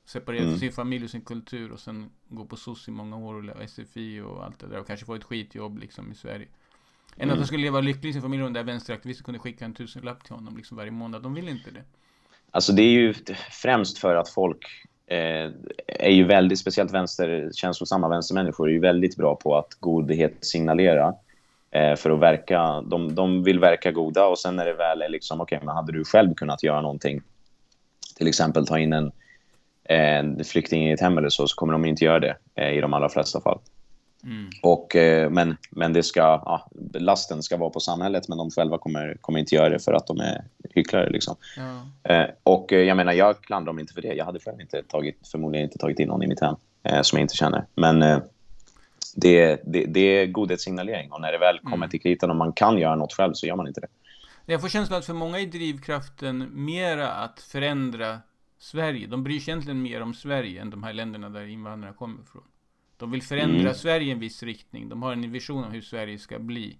Separerad 0.06 0.42
Mm. 0.42 0.52
från 0.52 0.60
sin 0.60 0.72
familj 0.72 1.04
och 1.04 1.10
sin 1.10 1.20
kultur 1.20 1.72
och 1.72 1.80
sen 1.80 2.10
gå 2.28 2.44
på 2.44 2.56
SOS 2.56 2.88
i 2.88 2.90
många 2.90 3.16
år 3.16 3.50
och 3.50 3.70
SFI 3.70 4.20
och 4.20 4.44
allt 4.44 4.58
det 4.58 4.66
där 4.66 4.78
och 4.80 4.86
kanske 4.86 5.06
få 5.06 5.14
ett 5.14 5.24
skitjobb 5.24 5.78
liksom 5.78 6.12
i 6.12 6.14
Sverige. 6.14 6.46
Än 6.46 7.20
att 7.20 7.22
Mm. 7.22 7.36
han 7.36 7.46
skulle 7.46 7.62
leva 7.62 7.80
lycklig 7.80 8.10
i 8.10 8.12
sin 8.12 8.22
familj 8.22 8.42
och 8.42 8.46
den 8.46 8.52
där 8.52 8.72
vänsteraktivisten 8.72 9.24
kunde 9.24 9.38
skicka 9.40 9.64
en 9.64 9.74
tusenlapp 9.74 10.24
till 10.24 10.34
honom 10.34 10.56
liksom 10.56 10.76
varje 10.76 10.90
månad. 10.90 11.22
De 11.22 11.34
vill 11.34 11.48
inte 11.48 11.70
det. 11.70 11.82
Alltså 12.50 12.72
det 12.72 12.82
är 12.82 12.90
ju 12.90 13.14
främst 13.62 13.98
för 13.98 14.16
att 14.16 14.28
folk 14.28 14.66
eh, 15.06 15.50
är 15.86 16.10
ju 16.10 16.24
väldigt, 16.24 16.58
speciellt 16.58 16.92
vänster, 16.92 17.50
känslosamma 17.54 18.08
vänstermänniskor 18.08 18.68
är 18.68 18.72
ju 18.72 18.80
väldigt 18.80 19.16
bra 19.16 19.36
på 19.36 19.56
att 19.56 19.74
godhet 19.80 20.34
signalera 20.40 21.14
för 21.96 22.10
att 22.10 22.20
verka, 22.20 22.80
de, 22.80 23.14
de 23.14 23.42
vill 23.42 23.58
verka 23.58 23.92
goda 23.92 24.26
och 24.26 24.38
sen 24.38 24.56
när 24.56 24.66
det 24.66 24.74
väl 24.74 25.02
är 25.02 25.08
liksom, 25.08 25.40
okej, 25.40 25.60
men 25.62 25.76
hade 25.76 25.92
du 25.92 26.04
själv 26.04 26.34
kunnat 26.34 26.62
göra 26.62 26.80
någonting, 26.80 27.20
till 28.16 28.28
exempel 28.28 28.66
ta 28.66 28.78
in 28.78 28.92
en, 28.92 29.12
en 29.84 30.44
flykting 30.44 30.88
i 30.88 30.92
ett 30.92 31.00
hem 31.00 31.18
eller 31.18 31.28
så, 31.28 31.46
så 31.46 31.56
kommer 31.56 31.72
de 31.72 31.84
inte 31.84 32.04
göra 32.04 32.20
det 32.20 32.36
eh, 32.54 32.70
i 32.70 32.80
de 32.80 32.94
allra 32.94 33.08
flesta 33.08 33.40
fall. 33.40 33.58
Mm. 34.24 34.50
Och, 34.62 34.96
eh, 34.96 35.30
men, 35.30 35.56
men 35.70 35.92
det 35.92 36.02
ska, 36.02 36.20
ja, 36.20 36.68
lasten 36.92 37.42
ska 37.42 37.56
vara 37.56 37.70
på 37.70 37.80
samhället, 37.80 38.28
men 38.28 38.38
de 38.38 38.50
själva 38.50 38.78
kommer, 38.78 39.16
kommer 39.20 39.38
inte 39.38 39.54
göra 39.54 39.68
det 39.68 39.78
för 39.78 39.92
att 39.92 40.06
de 40.06 40.20
är 40.20 40.44
hycklare. 40.74 41.10
Liksom. 41.10 41.36
Eh, 42.02 42.26
och 42.42 42.72
eh, 42.72 42.80
jag 42.80 42.96
menar, 42.96 43.12
jag 43.12 43.40
klandrar 43.40 43.66
dem 43.66 43.78
inte 43.78 43.94
för 43.94 44.02
det. 44.02 44.14
Jag 44.14 44.24
hade 44.24 44.40
själv 44.40 44.60
inte 44.60 44.82
tagit, 44.82 45.28
förmodligen 45.32 45.64
inte 45.64 45.78
tagit 45.78 45.98
in 45.98 46.08
någon 46.08 46.22
i 46.22 46.26
mitt 46.26 46.40
hem 46.40 46.54
eh, 46.82 47.02
som 47.02 47.18
jag 47.18 47.24
inte 47.24 47.36
känner. 47.36 47.64
Men 47.74 48.02
eh, 48.02 48.18
det, 49.16 49.60
det, 49.66 49.84
det 49.86 50.00
är 50.00 50.26
godhetssignalering. 50.26 51.12
Och 51.12 51.20
när 51.20 51.32
det 51.32 51.38
väl 51.38 51.58
kommer 51.58 51.76
Mm. 51.76 51.90
till 51.90 52.00
kritan 52.00 52.30
och 52.30 52.36
man 52.36 52.52
kan 52.52 52.78
göra 52.78 52.96
något 52.96 53.12
själv 53.12 53.32
så 53.34 53.46
gör 53.46 53.56
man 53.56 53.66
inte 53.68 53.80
det. 53.80 53.88
Jag 54.46 54.60
får 54.60 54.68
känslan 54.68 54.98
att 54.98 55.04
för 55.04 55.14
många 55.14 55.40
är 55.40 55.46
drivkraften 55.46 56.48
mera 56.52 57.10
att 57.12 57.40
förändra 57.40 58.18
Sverige. 58.58 59.06
De 59.06 59.24
bryr 59.24 59.40
sig 59.40 59.52
egentligen 59.52 59.82
mer 59.82 60.00
om 60.00 60.14
Sverige 60.14 60.60
än 60.60 60.70
de 60.70 60.82
här 60.82 60.92
länderna 60.92 61.28
där 61.30 61.46
invandrarna 61.46 61.94
kommer 61.94 62.22
ifrån. 62.22 62.42
De 62.96 63.10
vill 63.10 63.22
förändra 63.22 63.60
Mm. 63.60 63.74
Sverige 63.74 64.06
i 64.08 64.10
en 64.10 64.18
viss 64.18 64.42
riktning. 64.42 64.88
De 64.88 65.02
har 65.02 65.12
en 65.12 65.32
vision 65.32 65.64
om 65.64 65.72
hur 65.72 65.80
Sverige 65.80 66.18
ska 66.18 66.38
bli. 66.38 66.78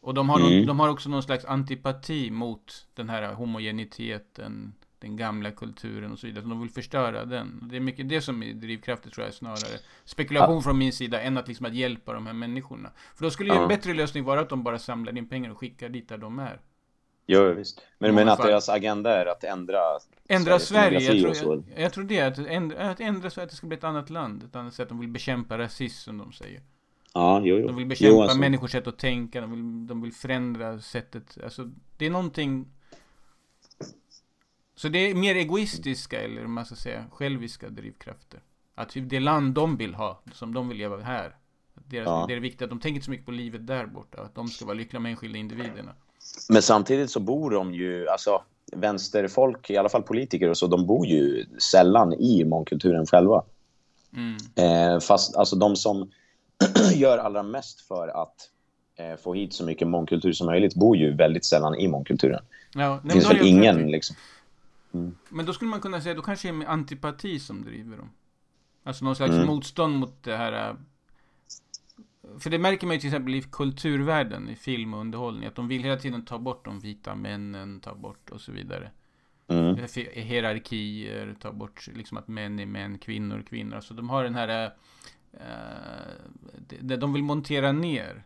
Och 0.00 0.14
de 0.14 0.28
har, 0.28 0.40
Mm. 0.40 0.66
de 0.66 0.80
har 0.80 0.88
också 0.88 1.08
någon 1.08 1.22
slags 1.22 1.44
antipati 1.44 2.30
mot 2.30 2.86
den 2.94 3.08
här 3.08 3.32
homogeniteten, 3.34 4.74
den 5.06 5.16
gamla 5.16 5.50
kulturen 5.50 6.12
och 6.12 6.18
så 6.18 6.26
vidare. 6.26 6.42
Så 6.42 6.48
de 6.48 6.60
vill 6.60 6.70
förstöra 6.70 7.24
den. 7.24 7.68
Det 7.70 7.76
är 7.76 7.80
mycket 7.80 8.08
det 8.08 8.20
som 8.20 8.42
är 8.42 8.52
drivkraften 8.54 9.10
tror 9.10 9.26
jag 9.26 9.34
snarare. 9.34 9.78
Spekulation 10.04 10.62
från 10.62 10.78
min 10.78 10.92
sida 10.92 11.20
än 11.20 11.36
att 11.36 11.48
liksom 11.48 11.66
att 11.66 11.74
hjälpa 11.74 12.12
de 12.12 12.26
här 12.26 12.34
människorna. 12.34 12.90
För 13.14 13.24
då 13.24 13.30
skulle 13.30 13.50
ju 13.50 13.56
en 13.56 13.62
Ja. 13.62 13.68
bättre 13.68 13.94
lösning 13.94 14.24
vara 14.24 14.40
att 14.40 14.48
de 14.48 14.62
bara 14.62 14.78
samlar 14.78 15.18
in 15.18 15.28
pengar 15.28 15.50
och 15.50 15.58
skickar 15.58 15.88
dit 15.88 16.08
där 16.08 16.18
de 16.18 16.38
är. 16.38 16.60
Jo, 17.26 17.52
visst. 17.52 17.82
Men 17.98 18.10
du 18.10 18.14
menar 18.14 18.32
att 18.32 18.42
deras 18.42 18.68
agenda 18.68 19.20
är 19.22 19.26
att 19.26 19.44
ändra 19.44 19.78
Ändra 20.28 20.58
Sveriges 20.58 21.06
Sverige, 21.06 21.20
jag 21.22 21.34
tror, 21.34 21.64
jag, 21.74 21.82
jag 21.84 21.92
tror 21.92 22.04
det, 22.04 22.20
att 22.20 22.38
ändra, 22.38 22.90
att 22.90 23.00
ändra 23.00 23.30
så 23.30 23.40
att 23.40 23.50
det 23.50 23.56
ska 23.56 23.66
bli 23.66 23.76
ett 23.76 23.84
annat 23.84 24.10
land, 24.10 24.42
ett 24.42 24.56
annat 24.56 24.74
sätt. 24.74 24.88
De 24.88 25.00
vill 25.00 25.08
bekämpa 25.08 25.58
rasism 25.58 26.04
som 26.04 26.18
de 26.18 26.32
säger. 26.32 26.60
Ja, 27.14 27.40
jo, 27.44 27.58
jo. 27.58 27.66
De 27.66 27.76
vill 27.76 27.86
bekämpa 27.86 28.14
jo, 28.14 28.22
alltså. 28.22 28.38
människors 28.38 28.70
sätt 28.72 28.86
att 28.86 28.98
tänka, 28.98 29.40
de 29.40 29.50
vill, 29.50 29.86
de 29.86 30.02
vill 30.02 30.12
förändra 30.12 30.80
sättet, 30.80 31.38
alltså 31.44 31.70
det 31.96 32.06
är 32.06 32.10
någonting 32.10 32.66
Så 34.76 34.88
det 34.88 35.10
är 35.10 35.14
mer 35.14 35.34
egoistiska, 35.34 36.22
eller 36.22 36.40
vad 36.40 36.50
man 36.50 36.66
ska 36.66 36.74
säga, 36.74 37.04
själviska 37.12 37.68
drivkrafter. 37.68 38.40
Att 38.74 38.88
typ 38.88 39.10
det 39.10 39.20
land 39.20 39.54
de 39.54 39.76
vill 39.76 39.94
ha, 39.94 40.20
som 40.32 40.54
de 40.54 40.68
vill 40.68 40.78
leva 40.78 41.00
här. 41.02 41.36
Deras, 41.74 42.06
Ja. 42.06 42.24
Det 42.28 42.34
är 42.34 42.40
viktigt 42.40 42.62
att 42.62 42.70
de 42.70 42.80
tänker 42.80 42.94
inte 42.94 43.04
så 43.04 43.10
mycket 43.10 43.26
på 43.26 43.32
livet 43.32 43.66
där 43.66 43.86
borta, 43.86 44.22
att 44.22 44.34
de 44.34 44.48
ska 44.48 44.64
vara 44.64 44.76
lyckliga 44.76 45.00
med 45.00 45.10
enskilda 45.10 45.38
individerna. 45.38 45.94
Men 46.48 46.62
samtidigt 46.62 47.10
så 47.10 47.20
bor 47.20 47.50
de 47.50 47.74
ju, 47.74 48.08
alltså 48.08 48.42
vänsterfolk, 48.72 49.70
i 49.70 49.76
alla 49.76 49.88
fall 49.88 50.02
politiker 50.02 50.50
och 50.50 50.58
så, 50.58 50.66
de 50.66 50.86
bor 50.86 51.06
ju 51.06 51.46
sällan 51.58 52.12
i 52.12 52.44
mångkulturen 52.44 53.06
själva. 53.06 53.44
Mm. 54.16 54.36
Eh, 54.56 55.00
fast 55.00 55.36
alltså 55.36 55.56
de 55.56 55.76
som 55.76 56.10
gör 56.94 57.18
allra 57.18 57.42
mest 57.42 57.80
för 57.80 58.08
att 58.08 58.34
eh, 58.96 59.16
få 59.16 59.34
hit 59.34 59.52
så 59.52 59.64
mycket 59.64 59.88
mångkultur 59.88 60.32
som 60.32 60.46
möjligt 60.46 60.74
bor 60.74 60.96
ju 60.96 61.16
väldigt 61.16 61.44
sällan 61.44 61.74
i 61.74 61.88
mångkulturen. 61.88 62.44
Ja, 62.74 62.88
nej, 62.88 63.00
Det 63.04 63.10
finns 63.10 63.30
väl 63.30 63.46
ingen 63.46 63.94
i. 63.94 64.00
liksom. 65.04 65.36
Men 65.36 65.46
då 65.46 65.52
skulle 65.52 65.70
man 65.70 65.80
kunna 65.80 66.00
säga, 66.00 66.14
då 66.14 66.22
kanske 66.22 66.52
det 66.52 66.64
är 66.64 66.68
antipati 66.68 67.38
som 67.40 67.64
driver 67.64 67.96
dem. 67.96 68.10
Alltså 68.84 69.04
någon 69.04 69.16
slags 69.16 69.32
Mm. 69.34 69.46
motstånd 69.46 69.96
mot 69.98 70.22
det 70.22 70.36
här... 70.36 70.70
äh, 70.70 70.76
För 72.38 72.50
det 72.50 72.58
märker 72.58 72.86
man 72.86 72.94
ju 72.96 73.00
till 73.00 73.08
exempel 73.08 73.34
i 73.34 73.42
kulturvärlden, 73.42 74.48
i 74.48 74.56
film 74.56 74.94
och 74.94 75.00
underhållning, 75.00 75.46
att 75.46 75.54
de 75.54 75.68
vill 75.68 75.82
hela 75.82 75.96
tiden 75.96 76.24
ta 76.24 76.38
bort 76.38 76.64
de 76.64 76.80
vita 76.80 77.14
männen, 77.14 77.80
ta 77.80 77.94
bort 77.94 78.30
och 78.30 78.40
så 78.40 78.52
vidare. 78.52 78.90
Mm. 79.48 79.88
Fi- 79.88 80.20
Hierarkier, 80.20 81.36
ta 81.40 81.52
bort 81.52 81.88
liksom 81.94 82.18
att 82.18 82.28
män 82.28 82.58
är 82.58 82.66
män, 82.66 82.98
kvinnor 82.98 83.38
är 83.38 83.42
kvinnor. 83.42 83.80
Så 83.80 83.94
de 83.94 84.08
har 84.10 84.24
den 84.24 84.34
här... 84.34 84.72
äh, 85.32 85.40
det- 86.80 86.96
de 86.96 87.12
vill 87.12 87.22
montera 87.22 87.72
ner 87.72 88.24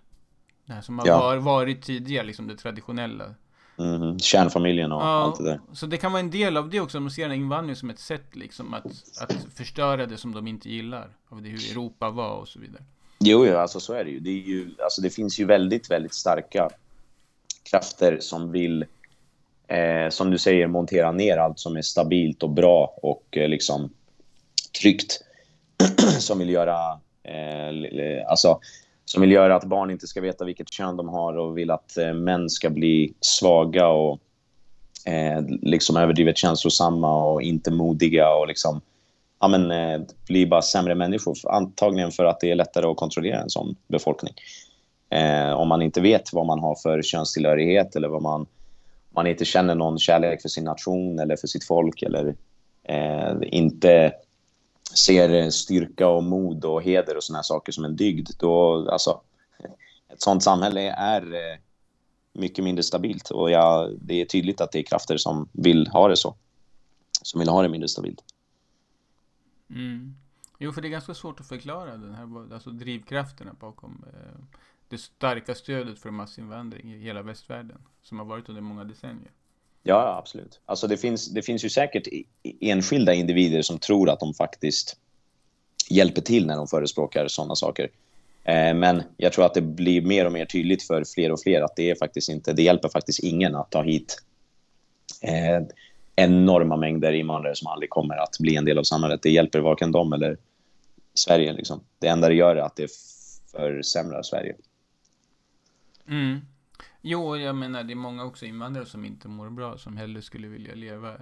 det 0.66 0.72
här 0.72 0.80
som 0.80 0.98
har 0.98 1.06
Ja. 1.06 1.40
varit 1.40 1.82
tidigare, 1.82 2.26
liksom 2.26 2.46
det 2.48 2.56
traditionella. 2.56 3.34
Mhm. 3.80 4.18
Kärnfamiljen 4.18 4.92
och 4.92 5.04
allt 5.04 5.38
det 5.38 5.44
där. 5.44 5.60
så 5.72 5.86
det 5.86 5.96
kan 5.96 6.12
vara 6.12 6.20
en 6.20 6.30
del 6.30 6.56
av 6.56 6.70
det 6.70 6.80
också, 6.80 7.00
de 7.00 7.10
ser 7.10 7.32
invandring 7.32 7.76
som 7.76 7.90
ett 7.90 7.98
sätt 7.98 8.36
liksom 8.36 8.74
att, 8.74 8.86
att 9.20 9.36
förstöra 9.54 10.06
det 10.06 10.16
som 10.16 10.34
de 10.34 10.46
inte 10.46 10.70
gillar. 10.70 11.08
Av 11.28 11.42
det 11.42 11.48
hur 11.48 11.70
Europa 11.70 12.10
var 12.10 12.30
och 12.30 12.48
så 12.48 12.58
vidare. 12.58 12.82
Jo, 13.18 13.46
jo, 13.46 13.56
alltså 13.56 13.80
så 13.80 13.92
är 13.92 14.04
det 14.04 14.10
ju. 14.10 14.20
Det, 14.20 14.30
är 14.30 14.48
ju 14.48 14.70
alltså, 14.82 15.02
det 15.02 15.10
finns 15.10 15.40
ju 15.40 15.44
väldigt, 15.44 15.90
väldigt 15.90 16.14
starka 16.14 16.70
krafter 17.70 18.18
som 18.20 18.52
vill, 18.52 18.84
eh, 19.68 20.08
som 20.10 20.30
du 20.30 20.38
säger, 20.38 20.66
montera 20.66 21.12
ner 21.12 21.36
allt 21.36 21.58
som 21.58 21.76
är 21.76 21.82
stabilt 21.82 22.42
och 22.42 22.50
bra 22.50 22.98
och 23.02 23.24
eh, 23.30 23.48
liksom 23.48 23.90
tryggt. 24.80 25.20
som 26.18 26.38
vill 26.38 26.50
göra, 26.50 27.00
eh, 27.22 28.30
alltså, 28.30 28.60
som 29.10 29.20
vill 29.20 29.32
göra 29.32 29.56
att 29.56 29.64
barn 29.64 29.90
inte 29.90 30.06
ska 30.06 30.20
veta 30.20 30.44
vilket 30.44 30.72
kön 30.72 30.96
de 30.96 31.08
har 31.08 31.36
och 31.36 31.58
vill 31.58 31.70
att 31.70 31.96
eh, 31.96 32.12
män 32.12 32.50
ska 32.50 32.70
bli 32.70 33.14
svaga 33.20 33.88
och 33.88 34.20
eh, 35.06 35.42
liksom 35.62 35.96
överdrivet 35.96 36.36
känslosamma 36.36 37.24
och 37.24 37.42
inte 37.42 37.70
modiga 37.70 38.34
och 38.34 38.48
liksom 38.48 38.80
ja, 39.40 39.48
men, 39.48 39.70
eh, 39.70 40.00
bli 40.26 40.46
bara 40.46 40.62
sämre 40.62 40.94
människor. 40.94 41.36
Antagligen 41.44 42.10
för 42.10 42.24
att 42.24 42.40
det 42.40 42.50
är 42.50 42.54
lättare 42.54 42.86
att 42.86 42.96
kontrollera 42.96 43.40
en 43.40 43.50
sån 43.50 43.76
befolkning. 43.88 44.34
Eh, 45.10 45.52
om 45.52 45.68
man 45.68 45.82
inte 45.82 46.00
vet 46.00 46.32
vad 46.32 46.46
man 46.46 46.58
har 46.58 46.74
för 46.74 47.02
könstillhörighet 47.02 47.96
eller 47.96 48.08
vad 48.08 48.22
man, 48.22 48.40
om 48.40 48.46
man 49.14 49.26
inte 49.26 49.44
känner 49.44 49.74
någon 49.74 49.98
kärlek 49.98 50.42
för 50.42 50.48
sin 50.48 50.64
nation 50.64 51.18
eller 51.18 51.36
för 51.36 51.46
sitt 51.46 51.66
folk 51.66 52.02
eller 52.02 52.34
eh, 52.88 53.32
inte 53.42 54.12
ser 54.96 55.34
eh, 55.34 55.48
styrka 55.48 56.08
och 56.08 56.24
mod 56.24 56.64
och 56.64 56.82
heder 56.82 57.16
och 57.16 57.24
såna 57.24 57.38
här 57.38 57.42
saker 57.42 57.72
som 57.72 57.84
en 57.84 57.96
dygd, 57.96 58.30
då, 58.38 58.88
alltså, 58.90 59.20
ett 60.08 60.22
sånt 60.22 60.42
samhälle 60.42 60.80
är 60.90 61.34
eh, 61.34 61.58
mycket 62.32 62.64
mindre 62.64 62.82
stabilt 62.82 63.30
och 63.30 63.50
jag, 63.50 63.98
det 64.00 64.20
är 64.20 64.24
tydligt 64.24 64.60
att 64.60 64.72
det 64.72 64.78
är 64.78 64.82
krafter 64.82 65.16
som 65.16 65.48
vill 65.52 65.86
ha 65.86 66.08
det 66.08 66.16
så. 66.16 66.36
Som 67.22 67.38
vill 67.38 67.48
ha 67.48 67.62
det 67.62 67.68
mindre 67.68 67.88
stabilt. 67.88 68.24
Mm. 69.70 70.14
Jo, 70.58 70.72
för 70.72 70.82
det 70.82 70.88
är 70.88 70.90
ganska 70.90 71.14
svårt 71.14 71.40
att 71.40 71.48
förklara 71.48 71.96
den 71.96 72.14
här, 72.14 72.54
alltså 72.54 72.70
drivkrafterna 72.70 73.54
bakom 73.60 74.04
eh, 74.06 74.40
det 74.88 74.98
starka 74.98 75.54
stödet 75.54 75.98
för 75.98 76.10
massinvandring 76.10 76.92
i 76.92 76.98
hela 76.98 77.22
västvärlden. 77.22 77.78
Som 78.02 78.18
har 78.18 78.26
varit 78.26 78.48
under 78.48 78.62
många 78.62 78.84
decennier. 78.84 79.30
Ja, 79.82 80.16
absolut. 80.18 80.60
Alltså 80.66 80.86
det, 80.86 80.96
finns, 80.96 81.26
det 81.26 81.42
finns 81.42 81.64
ju 81.64 81.68
säkert 81.68 82.06
enskilda 82.60 83.14
individer 83.14 83.62
som 83.62 83.78
tror 83.78 84.10
att 84.10 84.20
de 84.20 84.34
faktiskt 84.34 84.96
hjälper 85.88 86.22
till 86.22 86.46
när 86.46 86.56
de 86.56 86.66
förespråkar 86.66 87.28
sådana 87.28 87.54
saker. 87.54 87.90
Eh, 88.44 88.74
men 88.74 89.02
jag 89.16 89.32
tror 89.32 89.46
att 89.46 89.54
det 89.54 89.60
blir 89.60 90.02
mer 90.02 90.26
och 90.26 90.32
mer 90.32 90.46
tydligt 90.46 90.82
för 90.82 91.04
fler 91.14 91.32
och 91.32 91.40
fler 91.40 91.62
att 91.62 91.76
det 91.76 91.90
är 91.90 91.94
faktiskt 91.94 92.28
inte, 92.28 92.52
det 92.52 92.62
hjälper 92.62 92.88
faktiskt 92.88 93.18
ingen 93.18 93.54
att 93.54 93.70
ta 93.70 93.82
hit 93.82 94.22
eh, 95.22 95.60
enorma 96.16 96.76
mängder 96.76 97.12
invandrare 97.12 97.54
som 97.54 97.66
aldrig 97.66 97.90
kommer 97.90 98.16
att 98.16 98.38
bli 98.38 98.56
en 98.56 98.64
del 98.64 98.78
av 98.78 98.82
samhället. 98.82 99.22
Det 99.22 99.30
hjälper 99.30 99.58
varken 99.60 99.92
dem 99.92 100.12
eller 100.12 100.36
Sverige. 101.14 101.52
Liksom. 101.52 101.80
Det 101.98 102.06
enda 102.08 102.28
det 102.28 102.34
gör 102.34 102.56
är 102.56 102.60
att 102.60 102.76
det 102.76 102.90
försämrar 103.52 104.22
Sverige. 104.22 104.54
Mm. 106.08 106.40
Jo, 107.02 107.36
jag 107.36 107.56
menar 107.56 107.84
det 107.84 107.92
är 107.92 107.94
många 107.94 108.24
också 108.24 108.46
invandrare 108.46 108.86
som 108.86 109.04
inte 109.04 109.28
mår 109.28 109.50
bra, 109.50 109.78
som 109.78 109.96
hellre 109.96 110.22
skulle 110.22 110.48
vilja 110.48 110.74
leva 110.74 111.16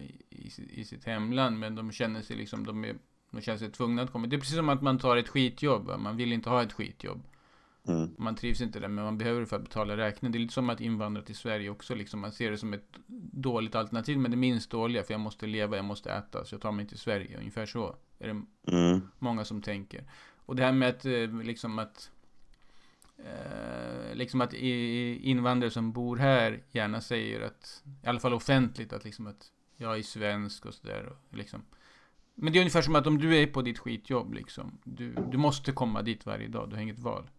i, 0.00 0.22
i, 0.30 0.50
i 0.80 0.84
sitt 0.84 1.04
hemland, 1.04 1.58
men 1.58 1.74
de 1.74 1.92
känner 1.92 2.22
sig 2.22 2.36
liksom, 2.36 2.66
de, 2.66 2.84
är, 2.84 2.96
de 3.30 3.40
känner 3.40 3.58
sig 3.58 3.70
tvungna 3.72 4.02
att 4.02 4.12
komma. 4.12 4.26
Det 4.26 4.36
är 4.36 4.40
precis 4.40 4.56
som 4.56 4.68
att 4.68 4.82
man 4.82 4.98
tar 4.98 5.16
ett 5.16 5.28
skitjobb, 5.28 5.86
va? 5.86 5.96
man 5.98 6.16
vill 6.16 6.32
inte 6.32 6.50
ha 6.50 6.62
ett 6.62 6.72
skitjobb. 6.72 7.22
Mm. 7.88 8.14
Man 8.18 8.34
trivs 8.34 8.60
inte 8.60 8.80
där, 8.80 8.88
men 8.88 9.04
man 9.04 9.18
behöver 9.18 9.40
det 9.40 9.46
för 9.46 9.56
att 9.56 9.62
betala 9.62 9.96
räkningen. 9.96 10.32
Det 10.32 10.38
är 10.38 10.40
lite 10.40 10.54
som 10.54 10.70
att 10.70 10.80
invandra 10.80 11.22
till 11.22 11.36
Sverige 11.36 11.70
också, 11.70 11.94
liksom. 11.94 12.20
man 12.20 12.32
ser 12.32 12.50
det 12.50 12.58
som 12.58 12.74
ett 12.74 12.98
dåligt 13.32 13.74
alternativ, 13.74 14.18
men 14.18 14.30
det 14.30 14.36
minst 14.36 14.70
dåliga, 14.70 15.02
för 15.02 15.14
jag 15.14 15.20
måste 15.20 15.46
leva, 15.46 15.76
jag 15.76 15.84
måste 15.84 16.10
äta, 16.12 16.44
så 16.44 16.54
jag 16.54 16.62
tar 16.62 16.72
mig 16.72 16.86
till 16.86 16.98
Sverige, 16.98 17.38
ungefär 17.38 17.66
så. 17.66 17.96
Är 18.18 18.28
det 18.28 18.42
Mm. 18.76 19.00
många 19.18 19.44
som 19.44 19.62
tänker. 19.62 20.04
Och 20.46 20.56
det 20.56 20.64
här 20.64 20.72
med 20.72 20.88
att 20.88 21.04
eh, 21.04 21.42
liksom 21.42 21.78
att 21.78 22.10
eh, 23.18 24.14
liksom 24.14 24.40
att 24.40 24.54
invandrare 24.54 25.70
som 25.70 25.92
bor 25.92 26.16
här 26.16 26.62
gärna 26.70 27.00
säger 27.00 27.40
att, 27.40 27.82
i 28.04 28.06
alla 28.06 28.20
fall 28.20 28.34
offentligt, 28.34 28.92
att 28.92 29.04
liksom 29.04 29.26
att 29.26 29.50
jag 29.76 29.98
är 29.98 30.02
svensk 30.02 30.66
och 30.66 30.74
sådär. 30.74 31.12
Liksom. 31.30 31.62
Men 32.34 32.52
det 32.52 32.58
är 32.58 32.60
ungefär 32.60 32.82
som 32.82 32.94
att 32.94 33.06
om 33.06 33.18
du 33.18 33.36
är 33.36 33.46
på 33.46 33.62
ditt 33.62 33.78
skitjobb 33.78 34.34
liksom, 34.34 34.78
du, 34.84 35.14
du 35.30 35.38
måste 35.38 35.72
komma 35.72 36.02
dit 36.02 36.26
varje 36.26 36.48
dag, 36.48 36.70
du 36.70 36.76
har 36.76 36.82
inget 36.82 36.98
val. 36.98 37.30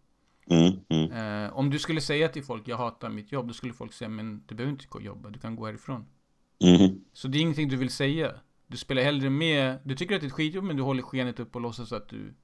Mm. 0.46 0.72
Mm. 0.88 1.12
Eh, 1.12 1.56
om 1.56 1.70
du 1.70 1.78
skulle 1.78 2.00
säga 2.00 2.28
till 2.28 2.44
folk, 2.44 2.68
jag 2.68 2.76
hatar 2.76 3.10
mitt 3.10 3.32
jobb, 3.32 3.48
då 3.48 3.54
skulle 3.54 3.72
folk 3.72 3.92
säga, 3.92 4.08
men 4.08 4.42
du 4.46 4.54
behöver 4.54 4.72
inte 4.72 4.86
gå 4.88 4.98
och 4.98 5.04
jobba, 5.04 5.30
du 5.30 5.38
kan 5.38 5.56
gå 5.56 5.66
härifrån. 5.66 6.04
Mm. 6.64 7.00
Så 7.12 7.28
det 7.28 7.38
är 7.38 7.40
ingenting 7.40 7.68
du 7.68 7.76
vill 7.76 7.90
säga. 7.90 8.32
Du 8.66 8.76
spelar 8.76 9.02
hellre 9.02 9.30
med, 9.30 9.78
du 9.84 9.94
tycker 9.94 10.14
att 10.14 10.20
det 10.20 10.24
är 10.24 10.28
ett 10.28 10.34
skitjobb 10.34 10.64
men 10.64 10.76
du 10.76 10.82
håller 10.82 11.02
skenet 11.02 11.40
upp 11.40 11.54
och 11.54 11.60
låtsas 11.60 11.92
att 11.92 12.08
du 12.08 12.34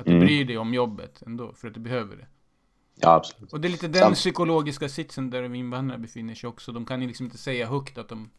Att 0.00 0.06
du 0.06 0.12
Mm. 0.12 0.24
bryr 0.26 0.44
dig 0.44 0.58
om 0.58 0.74
jobbet 0.74 1.22
ändå, 1.26 1.52
för 1.52 1.68
att 1.68 1.74
du 1.74 1.80
behöver 1.80 2.16
det. 2.16 2.26
Ja, 3.00 3.14
absolut. 3.14 3.52
Och 3.52 3.60
det 3.60 3.68
är 3.68 3.70
lite 3.70 3.88
den 3.88 4.02
Sant. 4.02 4.14
psykologiska 4.16 4.88
sitsen 4.88 5.30
där 5.30 5.54
invandrare 5.54 5.98
befinner 5.98 6.34
sig 6.34 6.48
också. 6.48 6.72
De 6.72 6.84
kan 6.86 7.00
ju 7.02 7.08
liksom 7.08 7.26
inte 7.26 7.38
säga 7.38 7.66
högt 7.66 7.98
att 7.98 8.08
de 8.08 8.30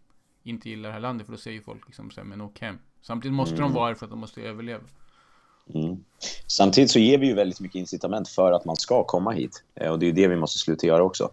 inte 0.43 0.69
gillar 0.69 0.89
det 0.89 0.93
här 0.93 0.99
landet, 0.99 1.27
för 1.27 1.31
då 1.33 1.37
säger 1.39 1.61
folk 1.61 1.85
liksom 1.87 2.11
såhär, 2.11 2.27
men 2.27 2.41
åk 2.41 2.59
hem. 2.59 2.77
Samtidigt 3.01 3.35
måste 3.35 3.55
Mm. 3.55 3.67
de 3.67 3.73
vara 3.73 3.87
här 3.87 3.95
för 3.95 4.05
att 4.05 4.09
de 4.09 4.19
måste 4.19 4.41
överleva. 4.41 4.83
Mm. 5.73 6.03
Samtidigt 6.47 6.91
så 6.91 6.99
ger 6.99 7.17
vi 7.17 7.27
ju 7.27 7.33
väldigt 7.33 7.59
mycket 7.59 7.75
incitament 7.79 8.29
för 8.29 8.51
att 8.51 8.65
man 8.65 8.75
ska 8.75 9.03
komma 9.03 9.31
hit. 9.31 9.63
Eh, 9.75 9.91
Och 9.91 9.99
det 9.99 10.05
är 10.05 10.07
ju 10.07 10.13
det 10.13 10.27
vi 10.27 10.35
måste 10.35 10.59
sluta 10.59 10.87
göra 10.87 11.03
också. 11.03 11.31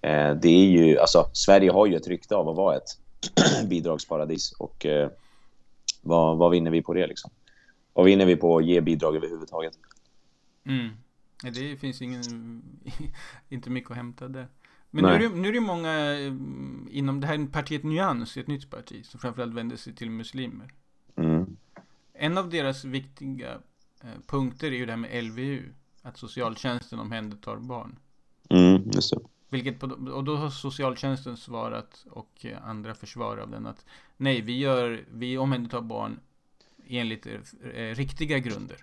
Eh, 0.00 0.34
Det 0.34 0.48
är 0.48 0.66
ju, 0.70 0.98
alltså, 0.98 1.30
Sverige 1.32 1.70
har 1.70 1.86
ju 1.86 1.96
ett 1.96 2.08
rykte 2.08 2.36
av 2.36 2.48
att 2.48 2.56
vara 2.56 2.76
ett 2.76 2.98
bidragsparadis. 3.68 4.52
Och 4.52 4.86
eh, 4.86 5.10
vad, 6.02 6.36
vad 6.38 6.50
vinner 6.50 6.70
vi 6.70 6.82
på 6.82 6.94
det 6.94 7.06
liksom? 7.06 7.30
Vad 7.92 8.04
vinner 8.04 8.26
vi 8.26 8.36
på 8.36 8.58
att 8.58 8.64
ge 8.64 8.80
bidrag 8.80 9.16
överhuvudtaget? 9.16 9.78
Mm. 10.64 10.90
Det 11.42 11.76
finns 11.76 12.02
ingen, 12.02 12.22
inte 13.48 13.70
mycket 13.70 13.90
att 13.90 13.96
hämta 13.96 14.28
där. 14.28 14.48
Men 14.90 15.04
nu 15.04 15.10
är, 15.10 15.18
det, 15.18 15.28
nu 15.28 15.48
är 15.48 15.52
det 15.52 15.60
många 15.60 16.18
eh, 16.18 16.32
inom 16.90 17.20
det 17.20 17.26
här 17.26 17.46
partiet 17.52 17.82
Nyans, 17.82 18.36
ett 18.36 18.46
nytt 18.46 18.70
parti, 18.70 19.06
som 19.06 19.20
framförallt 19.20 19.54
vänder 19.54 19.76
sig 19.76 19.94
till 19.94 20.10
muslimer. 20.10 20.72
Mm. 21.16 21.56
En 22.12 22.38
av 22.38 22.50
deras 22.50 22.84
viktiga 22.84 23.50
eh, 24.00 24.20
punkter 24.26 24.66
är 24.66 24.76
ju 24.76 24.86
det 24.86 24.92
här 24.92 24.96
med 24.96 25.24
LVU. 25.24 25.62
Att 26.02 26.16
socialtjänsten 26.16 26.98
omhändertar 26.98 27.56
barn. 27.56 27.98
Mm, 28.48 28.90
just 28.94 29.10
det. 29.10 29.20
Vilket 29.48 29.80
på, 29.80 29.86
och 29.86 30.24
då 30.24 30.36
har 30.36 30.50
socialtjänsten 30.50 31.36
svarat 31.36 32.06
och 32.10 32.46
eh, 32.46 32.68
andra 32.68 32.94
försvarare 32.94 33.42
av 33.42 33.50
den 33.50 33.66
att 33.66 33.84
nej, 34.16 34.40
vi, 34.40 34.58
gör, 34.58 35.04
vi 35.10 35.38
omhändertar 35.38 35.80
barn 35.80 36.20
enligt 36.98 37.26
eh, 37.26 37.94
riktiga 37.94 38.38
grunder. 38.38 38.76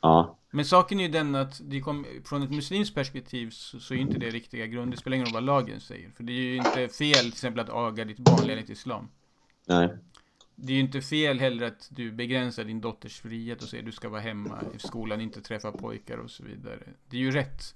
Ja, 0.00 0.38
Men 0.50 0.64
saken 0.64 1.00
är 1.00 1.04
ju 1.04 1.10
den 1.10 1.34
att 1.34 1.60
det 1.64 1.80
kom, 1.80 2.06
från 2.24 2.42
ett 2.42 2.50
muslimskt 2.50 2.94
perspektiv 2.94 3.50
så, 3.50 3.80
så 3.80 3.94
är 3.94 3.98
inte 3.98 4.18
det 4.18 4.30
riktiga 4.30 4.66
grund. 4.66 4.90
Det 4.90 4.96
spelar 4.96 5.14
ingen 5.14 5.26
roll 5.26 5.34
vad 5.34 5.42
lagen 5.42 5.80
säger. 5.80 6.10
För 6.10 6.24
det 6.24 6.32
är 6.32 6.36
ju 6.36 6.56
inte 6.56 6.88
fel 6.88 7.14
till 7.14 7.28
exempel 7.28 7.60
att 7.60 7.70
aga 7.70 8.04
ditt 8.04 8.18
barn 8.18 8.50
enligt 8.50 8.70
islam. 8.70 9.08
Nej. 9.66 9.88
Det 10.54 10.72
är 10.72 10.74
ju 10.74 10.80
inte 10.80 11.00
fel 11.00 11.40
heller 11.40 11.66
att 11.66 11.88
du 11.90 12.12
begränsar 12.12 12.64
din 12.64 12.80
dotters 12.80 13.20
frihet 13.20 13.62
och 13.62 13.68
säger 13.68 13.82
att 13.82 13.86
du 13.86 13.92
ska 13.92 14.08
vara 14.08 14.20
hemma 14.20 14.62
i 14.74 14.78
skolan, 14.78 15.20
inte 15.20 15.40
träffa 15.40 15.72
pojkar 15.72 16.18
och 16.18 16.30
så 16.30 16.44
vidare. 16.44 16.88
Det 17.10 17.16
är 17.16 17.20
ju 17.20 17.30
rätt. 17.30 17.74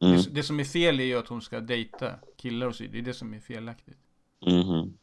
Mm. 0.00 0.16
Det, 0.16 0.30
det 0.30 0.42
som 0.42 0.60
är 0.60 0.64
fel 0.64 1.00
är 1.00 1.04
ju 1.04 1.18
att 1.18 1.28
hon 1.28 1.42
ska 1.42 1.60
dejta 1.60 2.14
killar 2.36 2.66
och 2.66 2.74
så 2.74 2.82
vidare. 2.82 2.96
Det 2.96 3.02
är 3.02 3.06
det 3.06 3.14
som 3.14 3.34
är 3.34 3.40
felaktigt. 3.40 3.98
Mhm. 4.46 4.96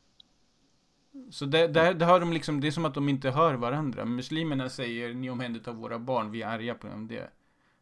Så 1.30 1.46
där, 1.46 1.68
där, 1.68 1.94
där 1.94 2.06
har 2.06 2.20
de 2.20 2.34
liksom, 2.34 2.62
det 2.62 2.68
är 2.68 2.72
som 2.72 2.86
att 2.86 2.94
de 2.94 3.10
inte 3.10 3.30
hör 3.30 3.54
varandra. 3.54 4.06
Muslimerna 4.06 4.70
säger 4.70 5.14
ni 5.14 5.30
omhändertar 5.30 5.74
våra 5.74 6.00
barn, 6.00 6.32
vi 6.32 6.42
är 6.42 6.48
arga 6.48 6.76
på 6.76 6.88
dem 6.88 7.08
det. 7.08 7.30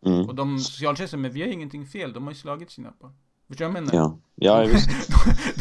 Mm. 0.05 0.29
Och 0.29 0.35
de 0.35 0.59
socialtjänsten, 0.59 1.21
men 1.21 1.31
vi 1.31 1.41
har 1.41 1.47
ingenting 1.47 1.85
fel, 1.85 2.13
de 2.13 2.23
har 2.23 2.31
ju 2.31 2.37
slagit 2.37 2.71
sina 2.71 2.93
barn. 2.99 3.13
Förstår 3.47 3.65
du 3.65 3.71
vad 3.71 3.77
jag 3.77 3.85
menar? 3.85 3.95
Ja. 3.95 4.17
Ja, 4.35 4.65
visst. 4.73 4.89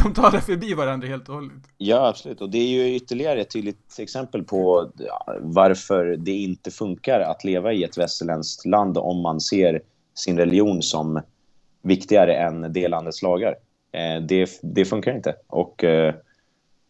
de 0.03 0.14
talar 0.14 0.41
förbi 0.41 0.74
varandra 0.74 1.09
helt 1.09 1.28
och 1.28 1.35
hållet. 1.35 1.62
Ja, 1.76 2.09
absolut. 2.09 2.41
Och 2.41 2.51
det 2.51 2.59
är 2.59 2.68
ju 2.68 2.95
ytterligare 2.95 3.41
ett 3.41 3.51
tydligt 3.51 3.99
exempel 3.99 4.45
på 4.45 4.91
varför 5.41 6.05
det 6.05 6.33
inte 6.33 6.70
funkar 6.70 7.20
att 7.20 7.45
leva 7.45 7.72
i 7.72 7.85
ett 7.85 7.99
västerländskt 7.99 8.66
land 8.66 8.99
om 8.99 9.22
man 9.22 9.41
ser 9.41 9.81
sin 10.14 10.39
religion 10.39 10.83
som 10.83 11.20
viktigare 11.83 12.35
än 12.37 12.72
det 12.72 12.89
landets 12.89 13.22
lagar. 13.22 13.55
Eh, 13.93 14.22
det, 14.22 14.61
det 14.62 14.85
funkar 14.85 15.16
inte. 15.16 15.35
Och 15.47 15.85
eh, 15.85 16.14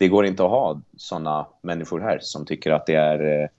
det 0.01 0.09
går 0.09 0.27
inte 0.27 0.45
att 0.45 0.51
ha 0.51 0.81
såna 0.97 1.47
människor 1.63 2.01
här 2.01 2.19
som 2.23 2.47
tycker 2.47 2.71
att 2.71 2.87
det 2.87 2.95
är 2.95 3.51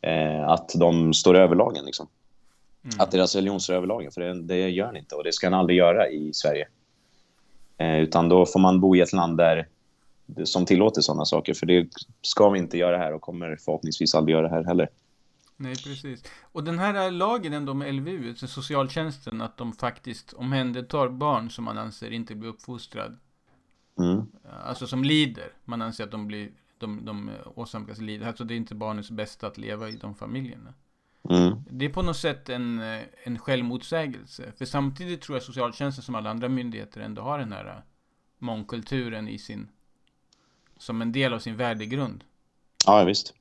eh, 0.00 0.48
att 0.48 0.72
de 0.74 1.14
står 1.14 1.34
över 1.34 1.56
lagen. 1.56 1.84
Liksom. 1.84 2.08
Mm. 2.84 3.00
Att 3.00 3.10
deras 3.10 3.34
religion 3.34 3.60
står 3.60 3.74
över 3.74 3.86
lagen, 3.86 4.10
för 4.12 4.20
det, 4.20 4.42
det 4.42 4.68
gör 4.70 4.86
den 4.86 4.96
inte. 4.96 5.14
Och 5.14 5.24
det 5.24 5.32
ska 5.32 5.46
den 5.46 5.58
aldrig 5.58 5.78
göra 5.78 6.08
i 6.08 6.34
Sverige. 6.34 6.68
Eh, 7.78 7.98
utan 7.98 8.28
då 8.28 8.46
får 8.46 8.60
man 8.60 8.80
bo 8.80 8.96
i 8.96 9.00
ett 9.00 9.12
land 9.12 9.36
där 9.36 9.68
som 10.44 10.66
tillåter 10.66 11.00
sådana 11.00 11.24
saker. 11.24 11.54
För 11.54 11.66
det 11.66 11.88
ska 12.22 12.48
vi 12.48 12.58
inte 12.58 12.78
göra 12.78 12.98
här 12.98 13.12
och 13.12 13.20
kommer 13.20 13.56
förhoppningsvis 13.64 14.14
aldrig 14.14 14.36
göra 14.36 14.48
här 14.48 14.64
heller. 14.64 14.88
Nej, 15.56 15.76
precis. 15.76 16.24
Och 16.52 16.64
den 16.64 16.78
här 16.78 17.10
lagen 17.10 17.52
ändå 17.52 17.74
med 17.74 17.94
LVU, 17.94 18.28
alltså 18.28 18.46
socialtjänsten, 18.46 19.40
att 19.40 19.56
de 19.56 19.72
faktiskt 19.72 20.32
omhändertar 20.32 21.08
barn 21.08 21.50
som 21.50 21.64
man 21.64 21.78
anser 21.78 22.10
inte 22.10 22.34
blir 22.34 22.48
uppfostrad. 22.48 23.18
Mm. 23.98 24.26
Alltså 24.64 24.86
som 24.86 25.04
lider. 25.04 25.52
Man 25.64 25.82
anser 25.82 26.04
att 26.04 26.10
de 26.10 26.26
blir, 26.26 26.50
de, 26.78 27.04
de 27.04 27.30
åsamkas 27.54 27.98
lidande. 27.98 28.28
Alltså 28.28 28.44
det 28.44 28.54
är 28.54 28.56
inte 28.56 28.74
barnets 28.74 29.10
bästa 29.10 29.46
att 29.46 29.58
leva 29.58 29.88
i 29.88 29.96
de 29.96 30.14
familjerna. 30.14 30.74
Mm. 31.30 31.64
Det 31.70 31.84
är 31.84 31.88
på 31.88 32.02
något 32.02 32.16
sätt 32.16 32.48
en, 32.48 32.78
eh, 32.78 33.02
en 33.24 33.38
självmotsägelse. 33.38 34.52
För 34.56 34.64
samtidigt 34.64 35.20
tror 35.20 35.36
jag 35.36 35.42
socialtjänsten 35.42 36.04
som 36.04 36.14
alla 36.14 36.30
andra 36.30 36.48
myndigheter 36.48 37.00
ändå 37.00 37.22
har 37.22 37.38
den 37.38 37.52
här 37.52 37.66
eh, 37.66 37.82
mångkulturen 38.38 39.28
i 39.28 39.38
sin, 39.38 39.68
som 40.76 41.02
en 41.02 41.12
del 41.12 41.32
av 41.32 41.38
sin 41.38 41.56
värdegrund. 41.56 42.24
Ja, 42.86 43.04
visst. 43.04 43.34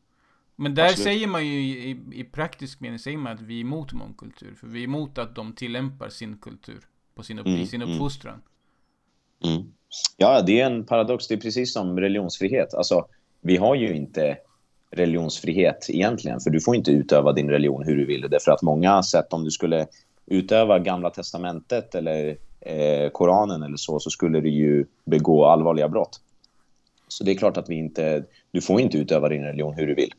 Men 0.56 0.76
där 0.76 0.84
Absolut. 0.84 1.04
säger 1.04 1.28
man 1.28 1.48
ju 1.48 1.54
i, 1.54 1.92
i, 1.92 2.20
i 2.20 2.24
praktisk 2.24 2.80
mening 2.80 3.00
säger 3.00 3.18
man 3.18 3.34
att 3.34 3.42
vi 3.42 3.58
är 3.58 3.62
emot 3.62 3.94
mångkultur. 3.94 4.56
För 4.56 4.68
vi 4.68 4.80
är 4.80 4.84
emot 4.84 5.18
att 5.18 5.36
de 5.36 5.54
tillämpar 5.54 6.10
sin 6.10 6.38
kultur 6.38 6.88
på 7.16 7.24
sin, 7.24 7.40
upp, 7.40 7.48
Mm, 7.48 7.60
i 7.60 7.68
sin 7.68 7.82
mm. 7.82 7.94
uppfostran. 7.94 8.42
Mm. 9.44 9.74
Ja, 10.18 10.42
det 10.42 10.62
är 10.62 10.66
en 10.66 10.86
paradox. 10.86 11.28
Det 11.28 11.34
är 11.34 11.38
precis 11.40 11.74
som 11.74 12.00
religionsfrihet. 12.00 12.74
Alltså, 12.74 13.06
vi 13.42 13.58
har 13.58 13.76
ju 13.76 13.96
inte 13.96 14.38
religionsfrihet 14.92 15.86
egentligen, 15.90 16.40
för 16.40 16.50
du 16.50 16.62
får 16.62 16.76
inte 16.76 16.92
utöva 16.92 17.34
din 17.34 17.50
religion 17.50 17.84
hur 17.86 17.96
du 17.98 18.06
vill. 18.06 18.22
Därför 18.30 18.52
att 18.52 18.62
många 18.62 19.04
sätt, 19.04 19.34
om 19.34 19.44
du 19.44 19.52
skulle 19.52 19.88
utöva 20.26 20.80
Gamla 20.80 21.10
Testamentet 21.10 21.96
eller 21.96 22.38
eh, 22.62 23.10
Koranen 23.10 23.64
eller 23.64 23.78
så, 23.78 24.00
så 24.00 24.10
skulle 24.10 24.40
du 24.42 24.50
ju 24.50 24.86
begå 25.06 25.46
allvarliga 25.46 25.88
brott. 25.90 26.22
Så 27.08 27.24
det 27.24 27.32
är 27.32 27.36
klart 27.36 27.58
att 27.58 27.70
vi 27.70 27.76
inte, 27.76 28.24
du 28.52 28.62
får 28.62 28.82
inte 28.82 28.98
utöva 28.98 29.30
din 29.30 29.44
religion 29.44 29.74
hur 29.74 29.88
du 29.88 29.96
vill. 29.96 30.14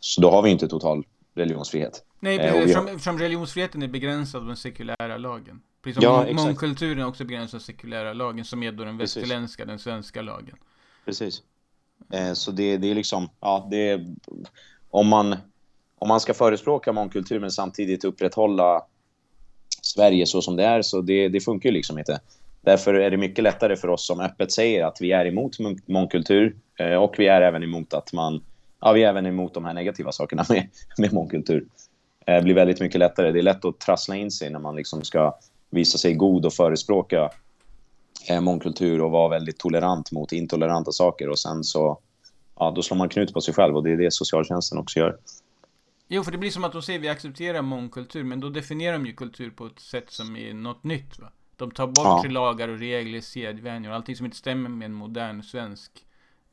Så 0.00 0.20
då 0.20 0.30
har 0.30 0.42
vi 0.42 0.50
inte 0.50 0.68
total 0.68 1.04
religionsfrihet. 1.34 2.04
Nej, 2.20 2.38
Eh, 2.38 2.44
och 2.46 2.50
precis, 2.52 2.58
vi- 2.66 2.70
eftersom, 2.70 2.86
eftersom 2.86 3.18
religionsfriheten 3.18 3.82
är 3.82 3.88
begränsad 3.88 4.40
av 4.40 4.46
den 4.46 4.56
sekulära 4.56 5.16
lagen. 5.16 5.60
Precis 5.82 6.02
som 6.02 6.26
Ja, 6.26 6.32
mångkulturen 6.32 6.98
är 6.98 7.06
också 7.06 7.24
begränsad 7.24 7.58
av 7.58 7.62
sekulära 7.62 8.12
lagen, 8.12 8.44
som 8.44 8.62
är 8.62 8.72
då 8.72 8.84
den 8.84 8.98
Precis. 8.98 9.16
västerländska, 9.16 9.64
den 9.64 9.78
svenska 9.78 10.22
lagen. 10.22 10.56
Precis. 11.04 11.42
Eh, 12.12 12.32
så 12.32 12.50
det, 12.50 12.76
det 12.76 12.90
är 12.90 12.94
liksom, 12.94 13.28
ja, 13.40 13.68
det 13.70 13.88
är, 13.88 14.06
om 14.90 15.08
man, 15.08 15.36
om 15.98 16.08
man 16.08 16.20
ska 16.20 16.34
förespråka 16.34 16.92
mångkultur 16.92 17.40
men 17.40 17.50
samtidigt 17.50 18.04
upprätthålla 18.04 18.82
Sverige 19.82 20.26
så 20.26 20.42
som 20.42 20.56
det 20.56 20.64
är, 20.64 20.82
så 20.82 21.00
det, 21.00 21.28
det 21.28 21.40
funkar 21.40 21.68
ju 21.68 21.72
liksom 21.74 21.98
inte. 21.98 22.20
Därför 22.60 22.94
är 22.94 23.10
det 23.10 23.16
mycket 23.16 23.42
lättare 23.44 23.76
för 23.76 23.88
oss 23.88 24.06
som 24.06 24.20
öppet 24.20 24.52
säger 24.52 24.84
att 24.84 25.00
vi 25.00 25.12
är 25.12 25.26
emot 25.26 25.58
mång- 25.58 25.82
mångkultur 25.86 26.56
eh, 26.78 26.94
och 26.94 27.14
vi 27.18 27.26
är 27.26 27.42
även 27.42 27.62
emot 27.62 27.94
att 27.94 28.12
man, 28.12 28.44
ja, 28.80 28.92
vi 28.92 29.02
är 29.04 29.08
även 29.08 29.26
emot 29.26 29.54
de 29.54 29.64
här 29.64 29.74
negativa 29.74 30.12
sakerna 30.12 30.44
med, 30.48 30.68
med 30.98 31.12
mångkultur. 31.12 31.66
Eh, 32.26 32.34
Det 32.36 32.42
blir 32.42 32.54
väldigt 32.54 32.80
mycket 32.80 32.98
lättare. 32.98 33.32
Det 33.32 33.38
är 33.38 33.42
lätt 33.42 33.64
att 33.64 33.78
trassla 33.80 34.16
in 34.16 34.30
sig 34.30 34.50
när 34.50 34.58
man 34.58 34.76
liksom 34.76 35.04
ska 35.04 35.38
visa 35.70 35.98
sig 35.98 36.14
god 36.14 36.46
och 36.46 36.52
förespråka 36.52 37.30
eh, 38.28 38.40
mångkultur 38.40 39.00
och 39.00 39.10
vara 39.10 39.28
väldigt 39.28 39.58
tolerant 39.58 40.12
mot 40.12 40.32
intoleranta 40.32 40.92
saker 40.92 41.28
och 41.28 41.38
sen 41.38 41.64
så 41.64 41.98
ja, 42.58 42.70
då 42.76 42.82
slår 42.82 42.96
man 42.96 43.08
knut 43.08 43.32
på 43.32 43.40
sig 43.40 43.54
själv 43.54 43.76
och 43.76 43.82
det 43.84 43.90
är 43.92 43.96
det 43.96 44.12
socialtjänsten 44.12 44.78
också 44.78 44.98
gör. 44.98 45.18
Jo, 46.08 46.22
för 46.24 46.32
det 46.32 46.38
blir 46.38 46.50
som 46.50 46.64
att 46.64 46.72
de 46.72 46.82
säger 46.82 46.98
vi 46.98 47.08
accepterar 47.08 47.62
mångkultur, 47.62 48.24
men 48.24 48.40
då 48.40 48.48
definierar 48.48 48.92
de 48.92 49.06
ju 49.06 49.12
kultur 49.12 49.50
på 49.50 49.66
ett 49.66 49.80
sätt 49.80 50.10
som 50.10 50.36
är 50.36 50.54
något 50.54 50.84
nytt. 50.84 51.18
Va? 51.18 51.32
De 51.56 51.70
tar 51.70 51.86
bort 51.86 51.96
Ja. 52.24 52.24
lagar 52.30 52.68
och 52.68 52.78
regler, 52.78 53.20
sedvänjor, 53.20 53.92
allting 53.92 54.16
som 54.16 54.26
inte 54.26 54.36
stämmer 54.38 54.68
med 54.70 54.86
en 54.86 54.92
modern 54.92 55.42
svensk 55.42 55.90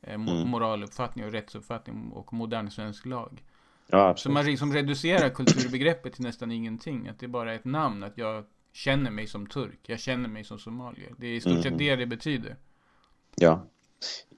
eh, 0.02 0.14
Mm. 0.14 0.48
moraluppfattning 0.48 1.24
och 1.26 1.32
rättsuppfattning 1.32 2.10
och 2.12 2.32
modern 2.32 2.70
svensk 2.70 3.06
lag. 3.06 3.42
Ja, 3.86 4.16
Så 4.16 4.30
man 4.30 4.44
liksom 4.44 4.72
reducerar 4.72 5.28
kulturbegreppet 5.28 6.12
till 6.12 6.22
nästan 6.24 6.52
ingenting. 6.52 7.08
Att 7.08 7.18
det 7.18 7.26
är 7.26 7.28
bara 7.28 7.54
ett 7.54 7.64
namn, 7.64 8.02
att 8.02 8.18
jag 8.18 8.44
känner 8.78 9.10
mig 9.10 9.26
som 9.26 9.46
turk, 9.46 9.78
jag 9.86 10.00
känner 10.00 10.28
mig 10.28 10.44
som 10.44 10.58
somalier. 10.58 11.12
Det 11.18 11.26
är 11.26 11.34
i 11.34 11.40
stort 11.40 11.56
sett 11.56 11.66
Mm. 11.66 11.78
det 11.78 11.96
det 11.96 12.06
betyder. 12.06 12.56
Ja. 13.36 13.66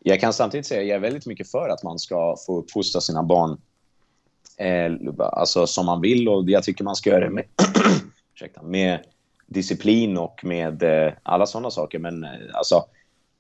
Jag 0.03 0.21
kan 0.21 0.33
samtidigt 0.33 0.67
säga 0.67 0.81
att 0.81 0.87
jag 0.87 0.97
är 0.97 1.01
väldigt 1.01 1.27
mycket 1.27 1.51
för 1.51 1.69
att 1.69 1.83
man 1.83 1.99
ska 1.99 2.37
få 2.47 2.59
uppfostra 2.59 3.01
sina 3.01 3.23
barn 3.23 3.61
eh, 4.57 4.93
alltså 5.19 5.67
som 5.67 5.87
man 5.87 6.01
vill 6.01 6.29
och 6.29 6.51
jag 6.51 6.63
tycker 6.63 6.85
man 6.85 6.97
ska 6.97 7.11
göra 7.11 7.25
det 7.25 7.31
med, 7.31 7.45
ursäkta, 8.35 8.63
med 8.63 9.01
disciplin 9.47 10.19
och 10.19 10.45
med 10.45 10.83
eh, 10.83 11.13
alla 11.23 11.47
sådana 11.47 11.71
saker. 11.71 11.99
Men 11.99 12.25
eh, 12.25 12.31
alltså 12.55 12.85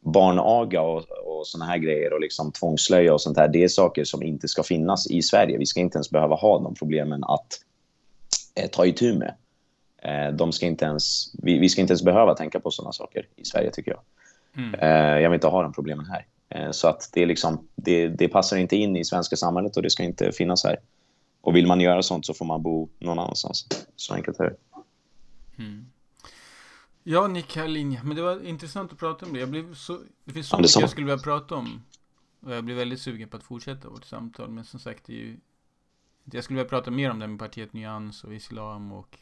barnaga 0.00 0.82
och, 0.82 1.04
och 1.24 1.46
såna 1.46 1.64
här 1.64 1.78
grejer 1.78 2.12
och 2.12 2.20
liksom 2.20 2.52
tvångslöja 2.52 3.14
och 3.14 3.20
sånt 3.20 3.36
här, 3.36 3.48
det 3.48 3.64
är 3.64 3.68
saker 3.68 4.04
som 4.04 4.22
inte 4.22 4.48
ska 4.48 4.62
finnas 4.62 5.10
i 5.10 5.22
Sverige. 5.22 5.58
Vi 5.58 5.66
ska 5.66 5.80
inte 5.80 5.96
ens 5.96 6.10
behöva 6.10 6.34
ha 6.34 6.58
de 6.58 6.74
problemen 6.74 7.24
att 7.24 7.48
eh, 8.54 8.70
ta 8.70 8.86
itu 8.86 9.18
med. 9.18 9.34
Eh, 10.02 10.32
de 10.32 10.52
ska 10.52 10.66
inte 10.66 10.84
ens, 10.84 11.34
vi, 11.42 11.58
vi 11.58 11.68
ska 11.68 11.80
inte 11.80 11.92
ens 11.92 12.02
behöva 12.02 12.34
tänka 12.34 12.60
på 12.60 12.70
sådana 12.70 12.92
saker 12.92 13.28
i 13.36 13.44
Sverige 13.44 13.70
tycker 13.70 13.90
jag. 13.90 14.00
Mm. 14.56 14.74
Eh, 14.74 15.22
jag 15.22 15.30
vill 15.30 15.36
inte 15.36 15.46
ha 15.46 15.62
de 15.62 15.72
problemen 15.72 16.06
här. 16.06 16.26
Eh, 16.48 16.70
så 16.70 16.88
att 16.88 17.10
det, 17.12 17.26
liksom, 17.26 17.68
det, 17.74 18.08
det 18.08 18.28
passar 18.28 18.56
inte 18.56 18.76
in 18.76 18.96
i 18.96 19.04
svenska 19.04 19.36
samhället 19.36 19.76
och 19.76 19.82
det 19.82 19.90
ska 19.90 20.02
inte 20.02 20.32
finnas 20.32 20.64
här. 20.64 20.76
Och 21.40 21.56
vill 21.56 21.66
man 21.66 21.80
göra 21.80 22.02
sånt 22.02 22.26
så 22.26 22.34
får 22.34 22.44
man 22.44 22.62
bo 22.62 22.88
någon 22.98 23.18
annanstans. 23.18 23.66
Så 23.96 24.14
enkelt 24.14 24.40
är 24.40 24.44
det. 24.44 24.56
Mm. 25.62 25.86
Ja, 27.02 27.26
Nick 27.26 27.56
Hallin, 27.56 28.00
men 28.04 28.16
det 28.16 28.22
var 28.22 28.46
intressant 28.46 28.92
att 28.92 28.98
prata 28.98 29.26
om 29.26 29.32
det. 29.32 29.40
Jag 29.40 29.50
blev 29.50 29.74
så, 29.74 29.98
det 30.24 30.32
finns 30.32 30.48
så 30.48 30.56
Ja, 30.56 30.60
mycket 30.60 30.80
jag 30.80 30.90
skulle 30.90 31.06
vilja 31.06 31.22
prata 31.22 31.54
om. 31.54 31.82
Och 32.40 32.54
jag 32.54 32.64
blir 32.64 32.74
väldigt 32.74 33.00
sugen 33.00 33.28
på 33.28 33.36
att 33.36 33.42
fortsätta 33.42 33.88
vårt 33.88 34.04
samtal. 34.04 34.50
Men 34.50 34.64
som 34.64 34.80
sagt, 34.80 35.04
det 35.06 35.12
är 35.12 35.16
ju... 35.16 35.36
Jag 36.24 36.44
skulle 36.44 36.56
vilja 36.56 36.68
prata 36.68 36.90
mer 36.90 37.10
om 37.10 37.18
det 37.18 37.26
med 37.26 37.38
partiet 37.38 37.72
Nyans 37.72 38.24
och 38.24 38.34
Islam 38.34 38.92
och... 38.92 39.18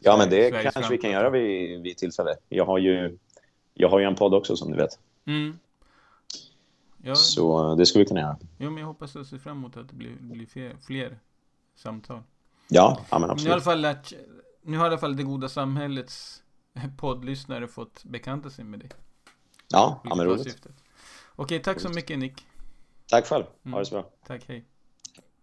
Ja, 0.00 0.16
men 0.16 0.30
det 0.30 0.50
Sveriges 0.50 0.74
kanske 0.74 0.92
vi 0.92 0.98
kan 0.98 1.10
göra 1.10 1.30
vid, 1.30 1.80
vid 1.82 1.96
tillfälle. 1.96 2.36
Jag 2.48 2.66
har, 2.66 2.78
ju, 2.78 3.18
jag 3.74 3.88
har 3.88 3.98
ju 3.98 4.04
en 4.04 4.14
podd 4.16 4.34
också 4.34 4.56
som 4.56 4.70
du 4.70 4.76
vet. 4.76 4.98
Mm. 5.24 5.58
Ja, 7.02 7.14
Så 7.14 7.70
eh, 7.70 7.76
det 7.76 7.86
skulle 7.86 8.04
vi 8.04 8.08
kunna 8.08 8.20
göra. 8.20 8.36
jo, 8.58 8.70
men 8.70 8.78
jag 8.78 8.86
hoppas 8.86 9.16
och 9.16 9.26
ser 9.26 9.38
fram 9.38 9.56
emot 9.56 9.76
att 9.76 9.88
det 9.88 9.94
blir, 9.94 10.16
blir 10.20 10.46
fler, 10.46 10.76
fler 10.86 11.18
samtal. 11.74 12.22
Ja, 12.68 13.00
ja 13.10 13.18
men 13.18 13.28
Men 13.28 13.36
nu 13.36 13.42
har 13.50 13.50
i 13.50 13.52
absolut. 13.52 13.52
alla 13.52 13.60
fall 13.62 13.80
lärt, 13.80 14.12
nu 14.62 14.76
har 14.76 14.84
i 14.84 14.88
alla 14.88 14.98
fall 14.98 15.16
det 15.16 15.22
goda 15.22 15.48
samhällets 15.48 16.42
poddlyssnare 16.96 17.68
fått 17.68 18.04
bekanta 18.04 18.50
sig 18.50 18.64
med 18.64 18.80
dig. 18.80 18.88
Ja, 19.68 20.00
ja 20.04 20.14
men 20.14 20.26
roligt. 20.26 20.42
syftet. 20.42 20.72
Okej, 21.36 21.62
tack 21.62 21.80
så 21.80 21.88
Roligt. 21.88 21.96
mycket 21.96 22.18
Nick. 22.18 22.46
Tack 23.08 23.26
själv. 23.26 23.44
Ha 23.44 23.50
Mm. 23.64 23.78
det 23.78 23.86
så 23.86 23.94
bra. 23.94 24.10
Tack, 24.26 24.42
hej. 24.48 24.64